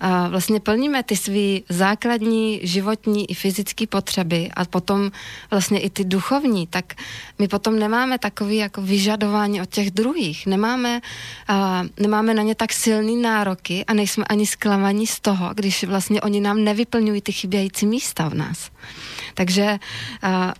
a 0.00 0.28
vlastně 0.28 0.60
plníme 0.60 1.02
ty 1.02 1.16
své 1.16 1.60
základní 1.68 2.60
životní 2.62 3.30
i 3.30 3.34
fyzické 3.34 3.86
potřeby 3.86 4.50
a 4.56 4.64
potom 4.64 5.10
vlastně 5.50 5.80
i 5.80 5.90
ty 5.90 6.04
duchovní, 6.04 6.66
tak 6.66 6.94
my 7.38 7.48
potom 7.48 7.78
nemáme 7.78 8.18
takový 8.18 8.56
jako 8.56 8.82
vyžadování 8.82 9.62
od 9.62 9.70
těch 9.70 9.90
druhých. 9.90 10.46
Nemáme, 10.46 11.00
a, 11.48 11.84
nemáme 12.00 12.34
na 12.34 12.42
ně 12.42 12.54
tak 12.54 12.72
silný 12.72 13.16
nároky 13.16 13.84
a 13.84 13.94
nejsme 13.94 14.24
ani 14.24 14.46
zklamaní 14.46 15.06
z 15.06 15.20
toho, 15.20 15.50
když 15.54 15.84
vlastně 15.84 16.20
oni 16.20 16.40
nám 16.40 16.64
nevyplňují 16.64 17.20
ty 17.20 17.32
chybějící 17.32 17.86
místa 17.86 18.28
v 18.28 18.34
nás. 18.34 18.70
Takže 19.34 19.78
a, 20.22 20.28
a, 20.28 20.54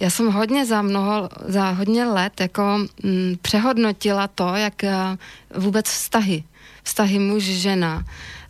já 0.00 0.10
jsem 0.10 0.32
hodně 0.32 0.66
za 0.66 0.82
mnoho, 0.82 1.28
za 1.46 1.70
hodně 1.70 2.04
let 2.04 2.40
jako 2.40 2.62
m, 2.62 2.88
mm, 3.02 3.36
přehodnotila 3.42 4.28
to, 4.28 4.54
jak 4.54 4.84
a, 4.84 5.18
vůbec 5.54 5.86
vztahy, 5.86 6.44
vztahy 6.82 7.18
muž-žena, 7.18 8.04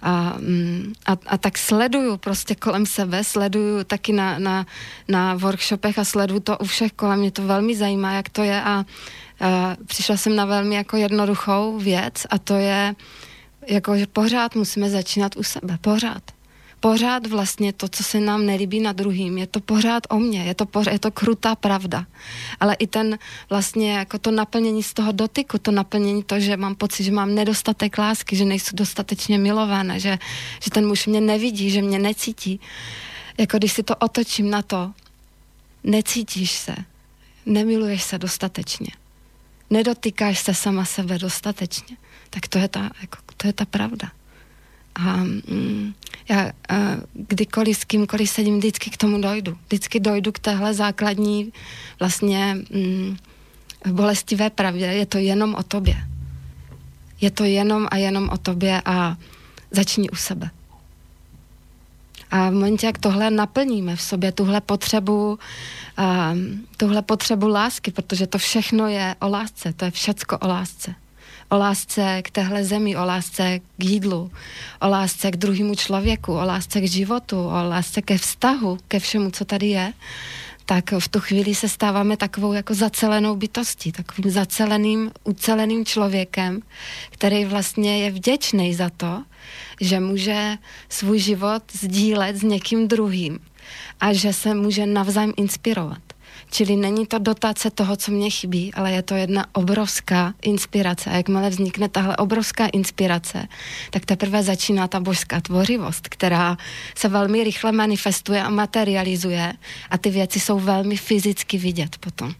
a, 0.04 0.34
mm, 0.38 0.92
a, 1.06 1.16
a 1.26 1.38
tak 1.38 1.58
sleduju 1.58 2.16
prostě 2.16 2.54
kolem 2.54 2.86
sebe, 2.86 3.24
sleduju 3.24 3.84
taky 3.84 4.12
na, 4.12 4.38
na, 4.38 4.66
na 5.08 5.34
workshopech 5.34 5.98
a 5.98 6.04
sleduju 6.04 6.40
to 6.40 6.58
u 6.58 6.64
všech 6.64 6.92
kolem, 6.92 7.18
mě 7.18 7.30
to 7.30 7.42
velmi 7.42 7.76
zajímá, 7.76 8.12
jak 8.12 8.28
to 8.28 8.42
je 8.42 8.62
a, 8.62 8.84
a 9.40 9.76
přišla 9.86 10.16
jsem 10.16 10.36
na 10.36 10.44
velmi 10.44 10.74
jako 10.74 10.96
jednoduchou 10.96 11.78
věc 11.78 12.26
a 12.30 12.38
to 12.38 12.54
je, 12.54 12.94
jako, 13.66 13.96
že 13.96 14.06
pořád 14.06 14.54
musíme 14.54 14.90
začínat 14.90 15.36
u 15.36 15.42
sebe, 15.42 15.78
pořád 15.80 16.33
pořád 16.84 17.26
vlastně 17.26 17.72
to, 17.72 17.88
co 17.88 18.04
se 18.04 18.20
nám 18.20 18.46
nelíbí 18.46 18.80
na 18.80 18.92
druhým, 18.92 19.38
je 19.38 19.46
to 19.46 19.60
pořád 19.60 20.02
o 20.10 20.18
mně, 20.18 20.44
je 20.44 20.54
to, 20.54 20.66
pořád, 20.66 20.92
je 20.92 20.98
to 20.98 21.10
krutá 21.10 21.54
pravda. 21.54 22.06
Ale 22.60 22.74
i 22.74 22.86
ten 22.86 23.18
vlastně 23.50 23.92
jako 23.92 24.18
to 24.18 24.30
naplnění 24.30 24.82
z 24.82 24.92
toho 24.92 25.12
dotyku, 25.12 25.58
to 25.58 25.70
naplnění 25.70 26.22
to, 26.22 26.40
že 26.40 26.56
mám 26.56 26.74
pocit, 26.74 27.04
že 27.04 27.12
mám 27.12 27.34
nedostatek 27.34 27.98
lásky, 27.98 28.36
že 28.36 28.44
nejsou 28.44 28.76
dostatečně 28.76 29.38
milované, 29.38 30.00
že, 30.00 30.18
že 30.60 30.70
ten 30.70 30.86
muž 30.86 31.06
mě 31.06 31.20
nevidí, 31.20 31.70
že 31.70 31.82
mě 31.82 31.98
necítí. 31.98 32.60
Jako 33.38 33.58
když 33.58 33.72
si 33.72 33.82
to 33.82 33.96
otočím 33.96 34.50
na 34.50 34.62
to, 34.62 34.92
necítíš 35.84 36.52
se, 36.52 36.74
nemiluješ 37.46 38.02
se 38.02 38.18
dostatečně, 38.18 38.92
nedotýkáš 39.70 40.38
se 40.38 40.54
sama 40.54 40.84
sebe 40.84 41.18
dostatečně, 41.18 41.96
tak 42.30 42.48
to 42.48 42.58
je 42.58 42.68
ta, 42.68 42.90
jako, 43.00 43.18
to 43.36 43.46
je 43.46 43.52
ta 43.52 43.64
pravda. 43.64 44.23
A 44.94 45.16
mm, 45.16 45.94
já 46.28 46.52
a 46.68 46.74
kdykoliv 47.12 47.78
s 47.78 47.84
kýmkoliv 47.84 48.30
sedím, 48.30 48.58
vždycky 48.58 48.90
k 48.90 48.96
tomu 48.96 49.20
dojdu. 49.20 49.56
Vždycky 49.66 50.00
dojdu 50.00 50.32
k 50.32 50.38
téhle 50.38 50.74
základní 50.74 51.52
vlastně 52.00 52.56
mm, 52.70 53.16
bolestivé 53.90 54.50
pravdě. 54.50 54.84
Je 54.84 55.06
to 55.06 55.18
jenom 55.18 55.54
o 55.54 55.62
tobě. 55.62 55.96
Je 57.20 57.30
to 57.30 57.44
jenom 57.44 57.88
a 57.90 57.96
jenom 57.96 58.28
o 58.28 58.38
tobě 58.38 58.82
a 58.84 59.16
začni 59.70 60.10
u 60.10 60.16
sebe. 60.16 60.50
A 62.30 62.50
v 62.50 62.52
momentě, 62.52 62.86
jak 62.86 62.98
tohle 62.98 63.30
naplníme 63.30 63.96
v 63.96 64.02
sobě, 64.02 64.32
tuhle 64.32 64.60
potřebu, 64.60 65.38
a, 65.96 66.34
tuhle 66.76 67.02
potřebu 67.02 67.48
lásky, 67.48 67.90
protože 67.90 68.26
to 68.26 68.38
všechno 68.38 68.88
je 68.88 69.14
o 69.20 69.28
lásce, 69.28 69.72
to 69.72 69.84
je 69.84 69.90
všecko 69.90 70.38
o 70.38 70.48
lásce 70.48 70.94
o 71.54 71.58
lásce 71.58 72.22
k 72.22 72.30
téhle 72.30 72.64
zemi, 72.64 72.96
o 72.96 73.04
lásce 73.04 73.60
k 73.78 73.84
jídlu, 73.84 74.30
o 74.80 74.88
lásce 74.88 75.30
k 75.30 75.36
druhému 75.36 75.74
člověku, 75.74 76.32
o 76.32 76.44
lásce 76.44 76.80
k 76.80 76.88
životu, 76.88 77.38
o 77.46 77.68
lásce 77.68 78.02
ke 78.02 78.18
vztahu, 78.18 78.78
ke 78.88 78.98
všemu, 78.98 79.30
co 79.30 79.44
tady 79.44 79.66
je, 79.66 79.92
tak 80.66 80.92
v 80.98 81.08
tu 81.08 81.20
chvíli 81.20 81.54
se 81.54 81.68
stáváme 81.68 82.16
takovou 82.16 82.52
jako 82.52 82.74
zacelenou 82.74 83.36
bytostí, 83.36 83.92
takovým 83.92 84.30
zaceleným, 84.30 85.10
uceleným 85.24 85.84
člověkem, 85.84 86.60
který 87.10 87.44
vlastně 87.44 87.98
je 87.98 88.10
vděčný 88.10 88.74
za 88.74 88.90
to, 88.90 89.22
že 89.80 90.00
může 90.00 90.58
svůj 90.88 91.18
život 91.18 91.62
sdílet 91.72 92.36
s 92.36 92.42
někým 92.42 92.88
druhým 92.88 93.38
a 94.00 94.12
že 94.12 94.32
se 94.32 94.54
může 94.54 94.86
navzájem 94.86 95.32
inspirovat. 95.36 96.13
Čili 96.50 96.76
není 96.76 97.06
to 97.06 97.18
dotace 97.18 97.70
toho, 97.70 97.96
co 97.96 98.12
mě 98.12 98.30
chybí, 98.30 98.74
ale 98.74 98.92
je 98.92 99.02
to 99.02 99.14
jedna 99.14 99.46
obrovská 99.52 100.34
inspirace. 100.42 101.10
A 101.10 101.16
jakmile 101.16 101.50
vznikne 101.50 101.88
tahle 101.88 102.16
obrovská 102.16 102.66
inspirace, 102.66 103.48
tak 103.90 104.06
teprve 104.06 104.42
začíná 104.42 104.88
ta 104.88 105.00
božská 105.00 105.40
tvořivost, 105.40 106.08
která 106.08 106.56
se 106.94 107.08
velmi 107.08 107.44
rychle 107.44 107.72
manifestuje 107.72 108.42
a 108.42 108.50
materializuje 108.50 109.52
a 109.90 109.98
ty 109.98 110.10
věci 110.10 110.40
jsou 110.40 110.60
velmi 110.60 110.96
fyzicky 110.96 111.58
vidět 111.58 111.96
potom. 111.98 112.34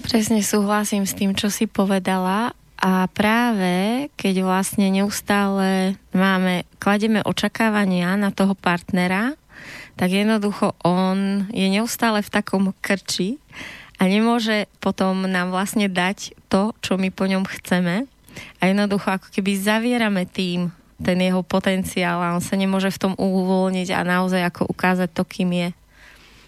Presne 0.00 0.40
súhlasím 0.40 1.04
s 1.04 1.12
tým, 1.12 1.36
čo 1.36 1.52
si 1.52 1.68
povedala 1.68 2.56
a 2.80 3.04
práve 3.12 4.08
keď 4.16 4.40
vlastne 4.40 4.88
neustále 4.88 6.00
máme, 6.16 6.64
klademe 6.80 7.20
očakávania 7.20 8.16
na 8.16 8.32
toho 8.32 8.56
partnera, 8.56 9.36
tak 9.96 10.10
jednoducho 10.10 10.72
on 10.84 11.46
je 11.50 11.66
neustále 11.68 12.22
v 12.22 12.32
takom 12.32 12.64
krči 12.80 13.38
a 14.00 14.08
nemôže 14.08 14.66
potom 14.80 15.28
nám 15.28 15.52
vlastne 15.52 15.88
dať 15.90 16.32
to, 16.48 16.72
čo 16.80 16.96
my 16.96 17.12
po 17.12 17.28
ňom 17.28 17.44
chceme. 17.44 18.08
A 18.58 18.62
jednoducho 18.70 19.10
ako 19.10 19.28
keby 19.28 19.58
zavierame 19.58 20.24
tým 20.24 20.72
ten 21.00 21.16
jeho 21.20 21.40
potenciál 21.40 22.20
a 22.20 22.36
on 22.36 22.44
sa 22.44 22.60
nemôže 22.60 22.92
v 22.92 23.00
tom 23.00 23.12
uvoľniť 23.16 23.88
a 23.96 24.04
naozaj 24.04 24.44
ako 24.44 24.68
ukázať 24.68 25.08
to, 25.10 25.24
kým 25.24 25.50
je. 25.52 25.68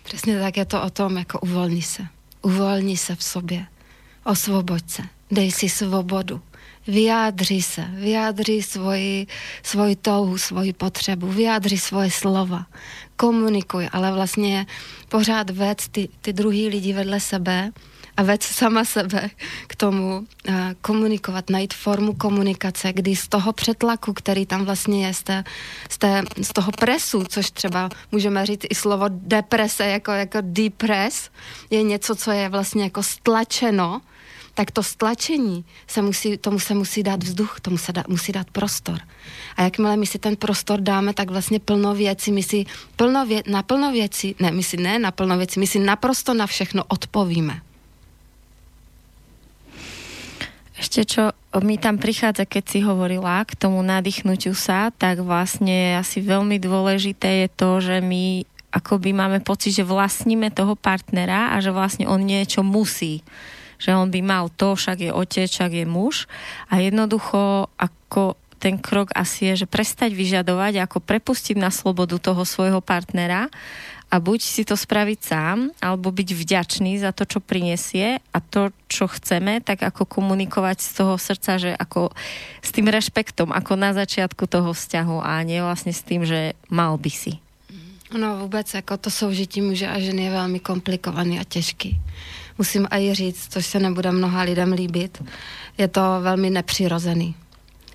Přesně 0.03 0.39
tak 0.39 0.57
je 0.57 0.65
to 0.65 0.83
o 0.83 0.91
tom, 0.91 1.17
jako 1.17 1.41
uvolni 1.41 1.83
se. 1.83 2.03
Uvolni 2.43 2.97
se 2.97 3.17
v 3.17 3.23
sobě. 3.23 3.67
Osvoboď 4.25 4.83
se. 4.87 5.03
Dej 5.31 5.53
si 5.53 5.69
svobodu 5.69 6.41
vyjádři 6.87 7.62
se, 7.62 7.85
vyjádři 7.95 8.62
svoji, 8.62 9.27
svoji 9.62 9.97
touhu, 9.97 10.39
svoji 10.39 10.73
potřebu, 10.73 11.27
vyjádři 11.27 11.79
svoje 11.79 12.11
slova, 12.11 12.67
komunikuj, 13.17 13.89
ale 13.93 14.12
vlastně 14.12 14.67
pořád 15.09 15.51
vec 15.51 15.89
ty, 15.89 16.09
ty 16.21 16.33
druhý 16.33 16.69
lidi 16.69 16.93
vedle 16.93 17.21
sebe 17.21 17.73
a 18.17 18.23
vec 18.23 18.45
sama 18.45 18.85
sebe 18.85 19.31
k 19.67 19.77
tomu 19.77 20.19
uh, 20.19 20.55
komunikovat, 20.81 21.51
najít 21.51 21.75
formu 21.75 22.12
komunikace, 22.12 22.93
kdy 22.93 23.17
z 23.17 23.29
toho 23.29 23.53
přetlaku, 23.53 24.12
který 24.12 24.47
tam 24.47 24.65
vlastně 24.65 25.07
je, 25.07 25.15
z, 25.15 25.23
té, 25.23 25.45
z, 25.91 25.99
té, 25.99 26.23
z 26.43 26.53
toho 26.53 26.73
presu, 26.73 27.25
což 27.25 27.51
třeba 27.51 27.89
můžeme 28.12 28.47
říct 28.47 28.67
i 28.71 28.75
slovo 28.75 29.05
deprese, 29.09 29.87
jako, 29.87 30.11
jako 30.11 30.39
depress, 30.41 31.31
je 31.71 31.83
něco, 31.83 32.15
co 32.15 32.31
je 32.31 32.49
vlastně 32.49 32.83
jako 32.85 33.03
stlačeno, 33.03 34.01
tak 34.55 34.71
to 34.71 34.83
stlačení, 34.83 35.65
se 35.87 36.03
musí, 36.03 36.37
tomu 36.37 36.59
se 36.59 36.75
musí 36.75 37.03
dát 37.03 37.23
vzduch, 37.25 37.61
tomu 37.61 37.79
se 37.79 37.93
dá, 37.93 38.05
musí 38.09 38.33
dát 38.33 38.51
prostor. 38.51 39.01
A 39.57 39.63
jakmile 39.63 39.97
my 39.97 40.07
si 40.07 40.19
ten 40.19 40.37
prostor 40.37 40.81
dáme, 40.81 41.15
tak 41.15 41.31
vlastně 41.31 41.61
plno 41.61 41.95
věcí, 41.95 42.33
my 42.33 42.43
si 42.43 42.67
plno 42.97 43.27
vě, 43.27 43.43
na 43.47 43.63
plno 43.63 43.93
věcí, 43.93 44.37
ne, 44.41 44.51
my 44.51 44.63
si 44.63 44.77
ne 44.77 44.99
na 44.99 45.11
plno 45.11 45.37
věcí, 45.39 45.61
my 45.61 45.67
si 45.67 45.79
naprosto 45.79 46.35
na 46.35 46.47
všechno 46.47 46.85
odpovíme. 46.89 47.61
Ešte 50.83 51.07
čo 51.07 51.31
mi 51.63 51.79
tam 51.79 51.95
prichádza, 51.95 52.43
keď 52.43 52.65
si 52.67 52.79
hovorila 52.83 53.47
k 53.47 53.55
tomu 53.55 53.79
nadýchnutiu 53.87 54.51
sa, 54.51 54.91
tak 54.91 55.23
vlastne 55.23 55.95
asi 55.95 56.19
veľmi 56.19 56.59
dôležité 56.59 57.47
je 57.47 57.49
to, 57.55 57.79
že 57.79 58.03
my 58.03 58.43
akoby 58.75 59.15
máme 59.15 59.38
pocit, 59.47 59.79
že 59.79 59.87
vlastníme 59.87 60.51
toho 60.51 60.75
partnera 60.75 61.55
a 61.55 61.62
že 61.62 61.71
vlastne 61.71 62.11
on 62.11 62.19
niečo 62.27 62.67
musí 62.67 63.23
že 63.83 63.90
on 63.90 64.14
by 64.14 64.23
mal 64.23 64.47
to, 64.55 64.79
však 64.79 65.03
je 65.03 65.11
otec, 65.11 65.51
však 65.51 65.73
je 65.75 65.87
muž 65.87 66.31
a 66.71 66.79
jednoducho 66.79 67.66
ako 67.75 68.38
ten 68.62 68.79
krok 68.79 69.11
asi 69.18 69.51
je, 69.51 69.66
že 69.66 69.66
prestať 69.66 70.14
vyžadovať, 70.14 70.87
ako 70.87 71.03
prepustiť 71.03 71.59
na 71.59 71.75
slobodu 71.75 72.14
toho 72.23 72.47
svojho 72.47 72.79
partnera 72.79 73.51
a 74.07 74.23
buď 74.23 74.38
si 74.38 74.62
to 74.62 74.79
spraviť 74.79 75.18
sám, 75.18 75.75
alebo 75.83 76.14
byť 76.14 76.29
vďačný 76.31 77.03
za 77.03 77.11
to, 77.11 77.27
čo 77.27 77.42
prinesie 77.42 78.23
a 78.23 78.38
to, 78.38 78.71
čo 78.87 79.11
chceme, 79.11 79.59
tak 79.66 79.83
ako 79.83 80.07
komunikovať 80.07 80.79
z 80.79 80.90
toho 80.95 81.14
srdca, 81.18 81.59
že 81.59 81.71
ako 81.75 82.14
s 82.62 82.71
tým 82.71 82.87
rešpektom, 82.87 83.51
ako 83.51 83.75
na 83.75 83.90
začiatku 83.90 84.47
toho 84.47 84.71
vzťahu 84.71 85.18
a 85.18 85.42
nie 85.42 85.59
vlastne 85.59 85.90
s 85.90 86.07
tým, 86.07 86.23
že 86.23 86.55
mal 86.71 86.95
by 87.03 87.11
si. 87.11 87.42
No 88.12 88.37
vůbec 88.38 88.75
jako 88.75 88.97
to 88.97 89.11
soužití 89.11 89.61
muže 89.61 89.88
a 89.88 89.99
ženy 89.99 90.25
je 90.25 90.31
velmi 90.31 90.61
komplikovaný 90.61 91.40
a 91.40 91.45
těžký 91.45 91.99
musím 92.59 92.88
i 92.91 93.15
říct, 93.15 93.49
což 93.51 93.67
se 93.67 93.79
nebude 93.79 94.12
mnoha 94.12 94.43
lidem 94.43 94.73
líbit, 94.73 95.25
je 95.79 95.88
to 95.88 96.01
velmi 96.21 96.51
nepřirozený. 96.51 97.35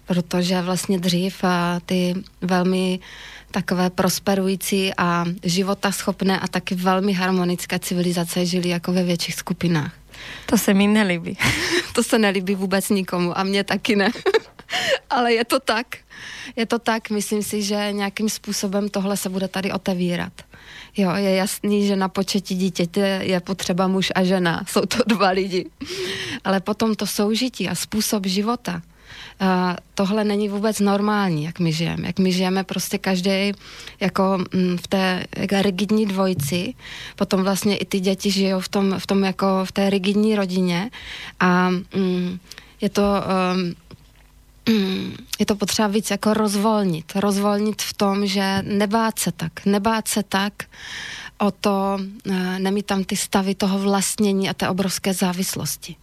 Protože 0.05 0.61
vlastně 0.61 0.99
dřív 0.99 1.43
ty 1.85 2.15
velmi 2.41 2.99
takové 3.51 3.89
prosperující 3.89 4.91
a 4.97 5.25
životaschopné 5.43 6.39
a 6.39 6.47
taky 6.47 6.75
velmi 6.75 7.13
harmonické 7.13 7.79
civilizace 7.79 8.45
žili 8.45 8.69
jako 8.69 8.93
ve 8.93 9.03
větších 9.03 9.35
skupinách. 9.35 9.93
To 10.45 10.57
se 10.57 10.73
mi 10.73 10.87
nelíbí. 10.87 11.37
to 11.93 12.03
se 12.03 12.19
nelíbí 12.19 12.55
vůbec 12.55 12.89
nikomu 12.89 13.37
a 13.37 13.43
mě 13.43 13.63
taky 13.63 13.95
ne. 13.95 14.11
Ale 15.09 15.33
je 15.33 15.45
to 15.45 15.59
tak. 15.59 15.87
Je 16.55 16.65
to 16.65 16.79
tak, 16.79 17.09
myslím 17.09 17.43
si, 17.43 17.63
že 17.63 17.91
nějakým 17.91 18.29
způsobem 18.29 18.89
tohle 18.89 19.17
se 19.17 19.29
bude 19.29 19.47
tady 19.47 19.71
otevírat. 19.71 20.33
Jo, 20.97 21.11
je 21.15 21.35
jasný, 21.35 21.87
že 21.87 21.95
na 21.95 22.09
početí 22.09 22.55
dítěte 22.55 23.19
je 23.23 23.39
potřeba 23.39 23.87
muž 23.87 24.11
a 24.15 24.23
žena. 24.23 24.63
Jsou 24.67 24.81
to 24.81 24.97
dva 25.07 25.29
lidi. 25.29 25.65
Ale 26.43 26.59
potom 26.59 26.95
to 26.95 27.07
soužití 27.07 27.69
a 27.69 27.75
způsob 27.75 28.25
života, 28.25 28.81
Uh, 29.41 29.75
tohle 29.95 30.23
není 30.23 30.49
vůbec 30.49 30.79
normální, 30.79 31.43
jak 31.43 31.59
my 31.59 31.71
žijeme. 31.71 32.07
Jak 32.07 32.19
my 32.19 32.31
žijeme 32.31 32.63
prostě 32.63 32.97
každý 32.97 33.51
jako 33.99 34.37
mm, 34.53 34.77
v 34.77 34.87
té 34.87 35.25
jako 35.37 35.55
rigidní 35.61 36.05
dvojici, 36.05 36.73
potom 37.15 37.43
vlastně 37.43 37.77
i 37.77 37.85
ty 37.85 37.99
děti 37.99 38.31
žijou 38.31 38.59
v 38.59 38.69
tom, 38.69 38.95
v 38.99 39.07
tom 39.07 39.23
jako 39.23 39.47
v 39.63 39.71
té 39.71 39.89
rigidní 39.89 40.35
rodině 40.35 40.89
a 41.39 41.69
mm, 41.69 42.39
je 42.81 42.89
to 42.89 43.01
um, 43.01 43.75
je 45.39 45.45
to 45.45 45.55
potřeba 45.55 45.87
víc 45.87 46.11
jako 46.11 46.33
rozvolnit. 46.33 47.11
Rozvolnit 47.15 47.81
v 47.81 47.93
tom, 47.93 48.27
že 48.27 48.61
nebát 48.61 49.19
se 49.19 49.31
tak. 49.31 49.65
Nebát 49.65 50.07
se 50.07 50.23
tak 50.23 50.53
o 51.37 51.51
to, 51.51 51.97
eh, 52.29 52.59
nemít 52.59 52.85
tam 52.85 53.03
ty 53.03 53.15
stavy 53.15 53.55
toho 53.55 53.79
vlastnění 53.79 54.49
a 54.49 54.53
té 54.53 54.69
obrovské 54.69 55.13
závislosti. 55.13 55.95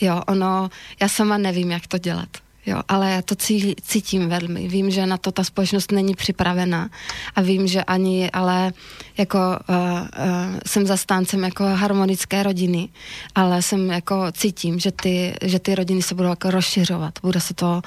Jo, 0.00 0.22
ono, 0.26 0.70
já 1.00 1.08
sama 1.08 1.38
nevím, 1.38 1.70
jak 1.70 1.86
to 1.86 1.98
dělat. 1.98 2.28
Jo, 2.66 2.82
ale 2.88 3.10
já 3.10 3.22
to 3.22 3.34
cítím 3.82 4.28
velmi. 4.28 4.68
Vím, 4.68 4.90
že 4.90 5.06
na 5.06 5.16
to 5.16 5.32
ta 5.32 5.44
společnost 5.44 5.92
není 5.92 6.14
připravená 6.14 6.90
a 7.34 7.40
vím, 7.40 7.66
že 7.66 7.84
ani, 7.84 8.30
ale 8.30 8.72
jako 9.18 9.38
uh, 9.38 9.76
uh, 9.76 10.58
jsem 10.66 10.86
zastáncem 10.86 11.44
jako 11.44 11.64
harmonické 11.64 12.42
rodiny, 12.42 12.88
ale 13.34 13.62
jsem 13.62 13.90
jako 13.90 14.32
cítím, 14.32 14.78
že 14.78 14.92
ty, 14.92 15.34
že 15.42 15.58
ty 15.58 15.74
rodiny 15.74 16.02
se 16.02 16.14
budou 16.14 16.28
jako 16.28 16.50
rozšiřovat. 16.50 17.18
Bude 17.22 17.40
se 17.40 17.54
to, 17.54 17.82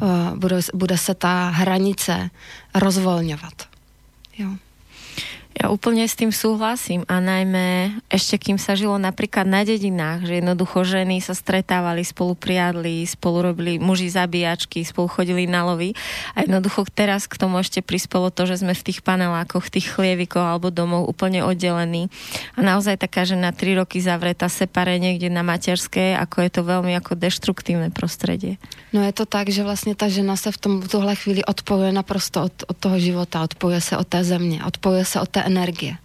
uh, 0.00 0.38
bude, 0.38 0.60
bude 0.74 0.98
se 0.98 1.14
ta 1.14 1.48
hranice 1.48 2.30
rozvolňovat. 2.74 3.68
Jo. 4.38 4.48
Ja 5.52 5.68
úplne 5.68 6.08
s 6.08 6.16
tým 6.16 6.32
súhlasím 6.32 7.04
a 7.12 7.20
najmä 7.20 8.00
ešte 8.08 8.40
kým 8.40 8.56
sa 8.56 8.72
žilo 8.72 8.96
napríklad 8.96 9.44
na 9.44 9.68
dedinách, 9.68 10.24
že 10.24 10.40
jednoducho 10.40 10.80
ženy 10.80 11.20
sa 11.20 11.36
stretávali, 11.36 12.00
spolu 12.08 12.32
priadli, 12.32 13.04
spolu 13.04 13.52
robili 13.52 13.76
muži 13.76 14.08
zabíjačky, 14.08 14.80
spolu 14.80 15.12
chodili 15.12 15.44
na 15.44 15.68
lovy 15.68 15.92
a 16.32 16.48
jednoducho 16.48 16.88
teraz 16.88 17.28
k 17.28 17.36
tomu 17.36 17.60
ešte 17.60 17.84
prispelo 17.84 18.32
to, 18.32 18.48
že 18.48 18.64
sme 18.64 18.72
v 18.72 18.80
tých 18.80 19.04
panelákoch, 19.04 19.68
tých 19.68 19.92
chlievikoch 19.92 20.56
alebo 20.56 20.72
domov 20.72 21.04
úplne 21.04 21.44
oddelení 21.44 22.08
a 22.56 22.64
naozaj 22.64 22.96
taká 22.96 23.28
žena 23.28 23.52
tri 23.52 23.76
roky 23.76 24.00
zavretá 24.00 24.48
separe 24.48 24.96
niekde 24.96 25.28
na 25.28 25.44
materské, 25.44 26.16
ako 26.16 26.48
je 26.48 26.50
to 26.50 26.62
veľmi 26.64 26.96
ako 26.96 27.12
deštruktívne 27.12 27.92
prostredie. 27.92 28.56
No 28.92 29.04
je 29.04 29.12
to 29.12 29.28
tak, 29.28 29.48
že 29.48 29.64
vlastně 29.64 29.94
ta 29.94 30.08
žena 30.08 30.36
se 30.36 30.52
v 30.52 30.58
tom, 30.58 30.72
v 30.80 30.88
tuhle 30.88 31.16
chvíli 31.16 31.44
odpojuje 31.44 31.92
naprosto 31.92 32.44
od, 32.44 32.52
od 32.68 32.76
toho 32.76 32.98
života, 32.98 33.42
odpojuje 33.42 33.80
se 33.80 33.96
od 33.96 34.08
té 34.08 34.24
země, 34.24 34.64
odpojuje 34.64 35.04
se 35.04 35.20
od 35.20 35.28
té 35.28 35.41
energie. 35.44 35.96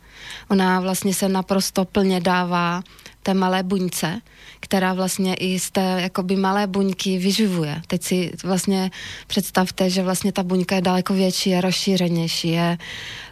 Ona 0.50 0.80
vlastně 0.80 1.13
se 1.13 1.30
naprosto 1.30 1.86
plně 1.86 2.21
dává 2.21 2.82
té 3.23 3.34
malé 3.34 3.63
buňce, 3.63 4.21
která 4.60 4.93
vlastně 4.93 5.34
i 5.34 5.60
z 5.60 5.71
té 5.71 5.97
jakoby 6.02 6.36
malé 6.36 6.67
buňky 6.67 7.17
vyživuje. 7.17 7.82
Teď 7.88 8.04
si 8.04 8.32
vlastně 8.43 8.91
představte, 9.28 9.89
že 9.89 10.04
vlastně 10.04 10.32
ta 10.32 10.43
buňka 10.43 10.76
je 10.76 10.82
daleko 10.82 11.13
větší, 11.13 11.50
je 11.50 11.62
rozšířenější, 11.62 12.50
je 12.50 12.78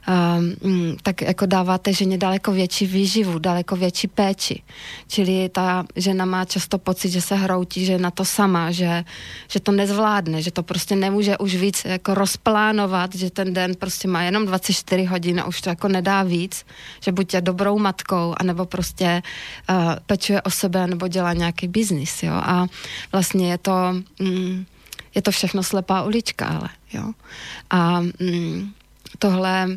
um, 0.07 0.97
tak 1.03 1.21
jako 1.21 1.45
dáváte 1.45 1.93
ženě 1.93 2.17
daleko 2.17 2.51
větší 2.51 2.85
výživu, 2.85 3.39
daleko 3.39 3.75
větší 3.75 4.07
péči. 4.07 4.61
Čili 5.07 5.49
ta 5.49 5.85
žena 5.95 6.25
má 6.25 6.45
často 6.45 6.77
pocit, 6.77 7.09
že 7.09 7.21
se 7.21 7.35
hroutí, 7.35 7.85
že 7.85 7.91
je 7.91 7.99
na 7.99 8.11
to 8.11 8.25
sama, 8.25 8.71
že, 8.71 9.03
že 9.47 9.59
to 9.59 9.71
nezvládne, 9.71 10.41
že 10.41 10.51
to 10.51 10.63
prostě 10.63 10.95
nemůže 10.95 11.37
už 11.37 11.55
víc 11.55 11.85
jako 11.85 12.13
rozplánovat, 12.13 13.15
že 13.15 13.29
ten 13.29 13.53
den 13.53 13.75
prostě 13.75 14.07
má 14.07 14.23
jenom 14.23 14.45
24 14.45 15.03
hodin 15.03 15.39
a 15.39 15.45
už 15.45 15.61
to 15.61 15.69
jako 15.69 15.87
nedá 15.87 16.23
víc, 16.23 16.65
že 16.99 17.11
buď 17.11 17.33
je 17.33 17.41
dobrou 17.41 17.79
matkou, 17.79 18.35
anebo 18.37 18.65
prostě 18.65 19.21
uh, 19.69 19.75
pečuje 20.05 20.41
o 20.41 20.49
sebe, 20.49 20.87
nebo 20.87 21.07
dělá 21.07 21.33
nějaký 21.33 21.67
biznis, 21.67 22.23
jo. 22.23 22.33
A 22.33 22.67
vlastně 23.11 23.51
je 23.51 23.57
to... 23.57 23.73
Mm, 24.19 24.65
je 25.15 25.21
to 25.21 25.31
všechno 25.31 25.63
slepá 25.63 26.03
ulička, 26.03 26.45
ale 26.45 26.69
jo. 26.93 27.11
A 27.69 27.99
mm, 27.99 28.71
tohle 29.19 29.67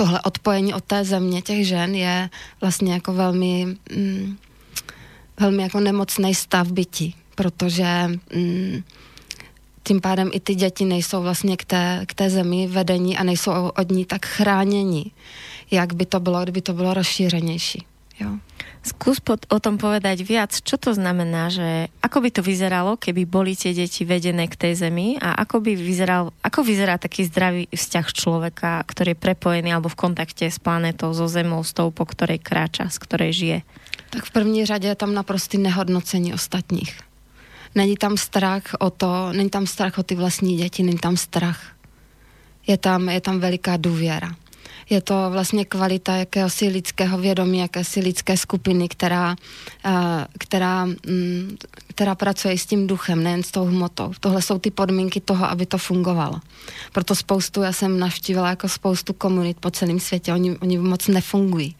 tohle 0.00 0.20
odpojení 0.20 0.74
od 0.74 0.84
té 0.84 1.04
země 1.04 1.42
těch 1.42 1.66
žen 1.66 1.94
je 1.94 2.30
vlastně 2.60 2.92
jako 2.92 3.12
velmi, 3.12 3.76
mm, 3.96 4.36
velmi 5.40 5.62
jako 5.62 5.80
nemocný 5.80 6.34
stav 6.34 6.72
bytí, 6.72 7.14
protože 7.34 8.10
mm, 8.34 8.82
tím 9.82 10.00
pádem 10.00 10.30
i 10.32 10.40
ty 10.40 10.54
děti 10.54 10.84
nejsou 10.84 11.22
vlastně 11.22 11.56
k 11.56 11.64
té, 11.64 12.04
k 12.06 12.14
té 12.14 12.30
zemi 12.30 12.66
vedení 12.66 13.18
a 13.18 13.24
nejsou 13.24 13.52
od 13.78 13.90
ní 13.90 14.04
tak 14.04 14.26
chráněni, 14.26 15.10
jak 15.70 15.94
by 15.94 16.06
to 16.06 16.20
bylo, 16.20 16.42
kdyby 16.42 16.60
to 16.62 16.72
bylo 16.72 16.94
rozšířenější. 16.94 17.86
Jo. 18.20 18.30
Skús 18.80 19.20
pod, 19.20 19.44
o 19.52 19.60
tom 19.60 19.76
povedať 19.76 20.24
viac, 20.24 20.56
čo 20.56 20.80
to 20.80 20.96
znamená, 20.96 21.52
že 21.52 21.92
ako 22.00 22.24
by 22.24 22.30
to 22.32 22.40
vyzeralo, 22.40 22.96
keby 22.96 23.28
boli 23.28 23.52
tie 23.52 23.76
deti 23.76 24.08
vedené 24.08 24.48
k 24.48 24.56
tej 24.56 24.88
zemi 24.88 25.20
a 25.20 25.36
ako 25.36 25.60
by 25.60 25.76
vyzeral, 25.76 26.32
ako 26.40 26.64
vyzerá 26.64 26.96
taký 26.96 27.28
zdravý 27.28 27.68
vzťah 27.68 28.06
človeka, 28.08 28.80
ktorý 28.88 29.12
je 29.12 29.20
prepojený 29.20 29.76
alebo 29.76 29.92
v 29.92 30.00
kontakte 30.00 30.48
s 30.48 30.56
planetou, 30.56 31.12
so 31.12 31.28
zemou, 31.28 31.60
s 31.60 31.76
tou, 31.76 31.92
po 31.92 32.08
ktorej 32.08 32.40
kráča, 32.40 32.88
z 32.88 32.96
ktorej 33.04 33.30
žije? 33.36 33.58
Tak 34.16 34.24
v 34.24 34.30
první 34.32 34.64
řadě 34.64 34.88
je 34.88 34.96
tam 34.96 35.12
naprostý 35.12 35.60
nehodnocení 35.60 36.32
ostatních. 36.32 37.04
Není 37.74 37.96
tam 38.00 38.16
strach 38.16 38.62
o 38.80 38.90
to, 38.90 39.32
není 39.32 39.50
tam 39.50 39.68
strach 39.68 39.98
o 39.98 40.02
ty 40.02 40.16
vlastní 40.16 40.56
děti, 40.56 40.82
není 40.82 40.98
tam 40.98 41.16
strach. 41.20 41.76
Je 42.66 42.76
tam, 42.80 43.08
je 43.08 43.20
tam 43.20 43.40
veliká 43.40 43.76
důvěra 43.76 44.32
je 44.90 45.00
to 45.00 45.30
vlastně 45.30 45.64
kvalita 45.64 46.16
jakéhosi 46.16 46.68
lidského 46.68 47.18
vědomí, 47.18 47.58
jakési 47.58 48.00
lidské 48.00 48.36
skupiny, 48.36 48.88
která, 48.88 49.36
eh, 49.84 50.26
která, 50.38 50.84
mm, 50.84 51.56
která 51.86 52.14
pracuje 52.14 52.58
s 52.58 52.66
tím 52.66 52.86
duchem, 52.86 53.22
nejen 53.22 53.42
s 53.42 53.50
tou 53.50 53.64
hmotou. 53.64 54.12
Tohle 54.20 54.42
jsou 54.42 54.58
ty 54.58 54.70
podmínky 54.70 55.20
toho, 55.20 55.50
aby 55.50 55.66
to 55.66 55.78
fungovalo. 55.78 56.40
Proto 56.92 57.14
spoustu, 57.14 57.62
já 57.62 57.72
jsem 57.72 57.98
navštívila 57.98 58.48
jako 58.48 58.68
spoustu 58.68 59.12
komunit 59.12 59.56
po 59.60 59.70
celém 59.70 60.00
světě, 60.00 60.32
oni, 60.32 60.56
oni 60.58 60.78
moc 60.78 61.08
nefungují. 61.08 61.76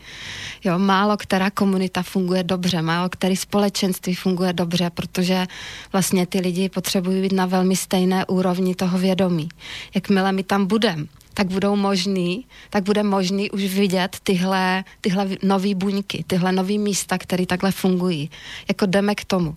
Jo, 0.64 0.78
málo 0.78 1.16
která 1.16 1.50
komunita 1.50 2.02
funguje 2.02 2.42
dobře, 2.42 2.82
málo 2.82 3.08
který 3.08 3.36
společenství 3.36 4.14
funguje 4.14 4.52
dobře, 4.52 4.90
protože 4.90 5.46
vlastně 5.92 6.26
ty 6.26 6.40
lidi 6.40 6.68
potřebují 6.68 7.22
být 7.22 7.32
na 7.32 7.46
velmi 7.46 7.76
stejné 7.76 8.26
úrovni 8.26 8.74
toho 8.74 8.98
vědomí. 8.98 9.48
Jakmile 9.94 10.32
my 10.32 10.42
tam 10.42 10.66
budeme, 10.66 11.06
tak 11.34 11.46
budou 11.46 11.76
možný, 11.76 12.46
tak 12.70 12.84
bude 12.84 13.02
možný 13.02 13.50
už 13.50 13.64
vidět 13.64 14.16
tyhle, 14.22 14.84
tyhle 15.00 15.28
nové 15.42 15.74
buňky, 15.74 16.24
tyhle 16.26 16.52
nové 16.52 16.78
místa, 16.78 17.18
které 17.18 17.46
takhle 17.46 17.72
fungují. 17.72 18.30
Jako 18.68 18.86
jdeme 18.86 19.14
k 19.14 19.24
tomu. 19.24 19.56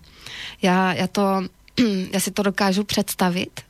Já, 0.62 0.94
já, 0.94 1.06
to, 1.06 1.42
já 2.12 2.20
si 2.20 2.30
to 2.30 2.42
dokážu 2.42 2.84
představit, 2.84 3.60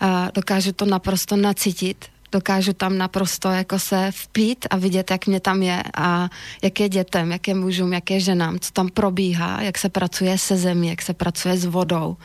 a 0.00 0.30
dokážu 0.34 0.72
to 0.72 0.84
naprosto 0.84 1.36
nacítit, 1.36 2.04
dokážu 2.32 2.72
tam 2.72 2.98
naprosto 2.98 3.48
jako 3.48 3.78
se 3.78 4.10
vpít 4.14 4.66
a 4.70 4.76
vidět, 4.76 5.10
jak 5.10 5.26
mě 5.26 5.40
tam 5.40 5.62
je 5.62 5.82
a 5.96 6.28
jak 6.62 6.80
je 6.80 6.88
dětem, 6.88 7.32
jak 7.32 7.48
je 7.48 7.54
mužům, 7.54 7.92
jak 7.92 8.10
je 8.10 8.20
ženám, 8.20 8.58
co 8.58 8.72
tam 8.72 8.88
probíhá, 8.88 9.62
jak 9.62 9.78
se 9.78 9.88
pracuje 9.88 10.38
se 10.38 10.56
zemí, 10.56 10.88
jak 10.88 11.02
se 11.02 11.14
pracuje 11.14 11.56
s 11.56 11.64
vodou, 11.64 12.16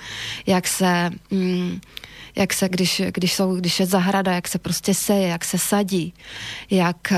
jak 0.45 0.67
se... 0.67 1.09
Mm, 1.31 1.79
jak 2.35 2.53
se, 2.53 2.69
když, 2.69 3.01
když, 3.13 3.33
jsou, 3.33 3.55
když 3.55 3.79
je 3.79 3.85
zahrada, 3.85 4.33
jak 4.33 4.47
se 4.47 4.59
prostě 4.59 4.93
seje, 4.93 5.27
jak 5.27 5.45
se 5.45 5.57
sadí, 5.57 6.13
jak 6.69 7.13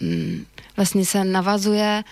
mm, 0.00 0.44
vlastně 0.76 1.04
se 1.06 1.24
navazuje 1.24 2.04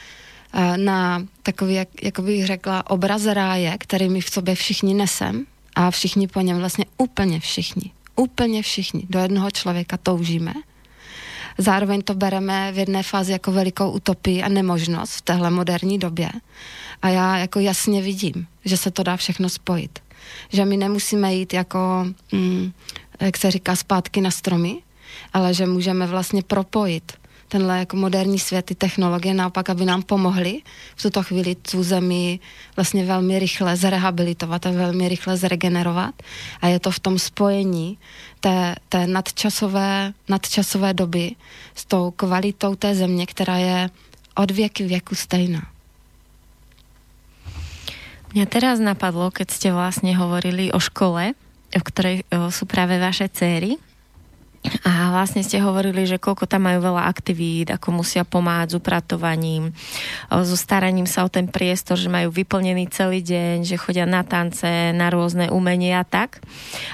uh, 0.54 0.76
na 0.76 1.26
takový, 1.42 1.74
jak, 1.74 1.88
jak 2.02 2.20
bych 2.20 2.46
řekla, 2.46 2.90
obraz 2.90 3.26
ráje, 3.26 3.76
který 3.78 4.08
my 4.08 4.20
v 4.20 4.30
sobě 4.30 4.54
všichni 4.54 4.94
nesem 4.94 5.46
a 5.74 5.90
všichni 5.90 6.28
po 6.28 6.40
něm, 6.40 6.58
vlastně 6.58 6.84
úplně 6.98 7.40
všichni, 7.40 7.92
úplně 8.22 8.62
všichni 8.62 9.02
do 9.10 9.18
jednoho 9.18 9.50
člověka 9.50 9.96
toužíme. 9.96 10.52
Zároveň 11.58 12.02
to 12.02 12.14
bereme 12.14 12.72
v 12.72 12.78
jedné 12.78 13.02
fázi 13.02 13.32
jako 13.32 13.52
velikou 13.52 13.90
utopii 13.90 14.42
a 14.42 14.48
nemožnost 14.48 15.12
v 15.12 15.22
téhle 15.22 15.50
moderní 15.50 15.98
době. 15.98 16.30
A 17.02 17.08
já 17.08 17.36
jako 17.36 17.60
jasně 17.60 18.02
vidím, 18.02 18.46
že 18.64 18.76
se 18.76 18.90
to 18.90 19.02
dá 19.02 19.16
všechno 19.16 19.48
spojit 19.48 19.98
že 20.48 20.64
my 20.64 20.76
nemusíme 20.76 21.34
jít 21.34 21.54
jako, 21.54 22.06
mm, 22.32 22.72
jak 23.20 23.36
se 23.36 23.50
říká, 23.50 23.76
zpátky 23.76 24.20
na 24.20 24.30
stromy, 24.30 24.82
ale 25.32 25.54
že 25.54 25.66
můžeme 25.66 26.06
vlastně 26.06 26.42
propojit 26.42 27.12
tenhle 27.52 27.78
jako 27.84 27.96
moderní 27.96 28.38
svět, 28.38 28.72
ty 28.72 28.74
technologie 28.74 29.34
naopak, 29.36 29.70
aby 29.70 29.84
nám 29.84 30.02
pomohly 30.02 30.64
v 30.96 31.02
tuto 31.02 31.22
chvíli 31.22 31.54
tu 31.54 31.84
zemi 31.84 32.40
vlastně 32.76 33.04
velmi 33.04 33.38
rychle 33.38 33.76
zrehabilitovat 33.76 34.66
a 34.66 34.70
velmi 34.70 35.08
rychle 35.08 35.36
zregenerovat. 35.36 36.14
A 36.64 36.72
je 36.72 36.80
to 36.80 36.90
v 36.90 37.00
tom 37.00 37.18
spojení 37.18 37.98
té, 38.40 38.74
té 38.88 39.06
nadčasové, 39.06 40.12
nadčasové 40.28 40.94
doby 40.94 41.36
s 41.74 41.84
tou 41.84 42.10
kvalitou 42.16 42.74
té 42.74 42.94
země, 42.94 43.26
která 43.26 43.56
je 43.56 43.90
od 44.34 44.50
věky 44.50 44.88
věku 44.88 45.14
stejná. 45.14 45.68
Mňa 48.32 48.48
teraz 48.48 48.80
napadlo, 48.80 49.28
keď 49.28 49.52
ste 49.52 49.68
vlastne 49.76 50.16
hovorili 50.16 50.72
o 50.72 50.80
škole, 50.80 51.36
v 51.68 51.84
ktorej 51.84 52.24
sú 52.48 52.64
práve 52.64 52.96
vaše 52.96 53.28
céry. 53.28 53.76
A 54.62 55.10
vlastne 55.10 55.42
ste 55.42 55.58
hovorili, 55.58 56.06
že 56.06 56.22
koľko 56.22 56.46
tam 56.46 56.70
majú 56.70 56.86
veľa 56.86 57.10
aktivít, 57.10 57.74
ako 57.74 57.98
musia 57.98 58.22
pomáhať 58.22 58.74
s 58.74 58.78
upratovaním, 58.78 59.74
so 60.30 60.54
staraním 60.54 61.06
sa 61.10 61.26
o 61.26 61.30
ten 61.30 61.50
priestor, 61.50 61.98
že 61.98 62.06
majú 62.06 62.30
vyplnený 62.30 62.86
celý 62.94 63.26
deň, 63.26 63.66
že 63.66 63.74
chodia 63.74 64.06
na 64.06 64.22
tance, 64.22 64.94
na 64.94 65.10
rôzne 65.10 65.50
umenia 65.50 66.02
a 66.02 66.06
tak. 66.06 66.38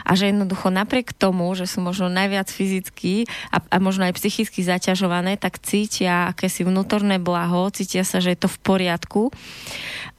A 0.09 0.17
že 0.17 0.33
jednoducho 0.33 0.73
napriek 0.73 1.13
tomu, 1.13 1.53
že 1.53 1.69
sú 1.69 1.85
možno 1.85 2.09
najviac 2.09 2.49
fyzicky 2.49 3.29
a, 3.53 3.61
a 3.61 3.77
možno 3.77 4.09
aj 4.09 4.17
psychicky 4.17 4.65
zaťažované, 4.65 5.37
tak 5.37 5.61
cítia 5.61 6.33
akési 6.33 6.65
vnútorné 6.65 7.21
blaho, 7.21 7.69
cítia 7.69 8.01
sa, 8.01 8.17
že 8.25 8.33
je 8.33 8.41
to 8.41 8.49
v 8.49 8.59
poriadku 8.65 9.29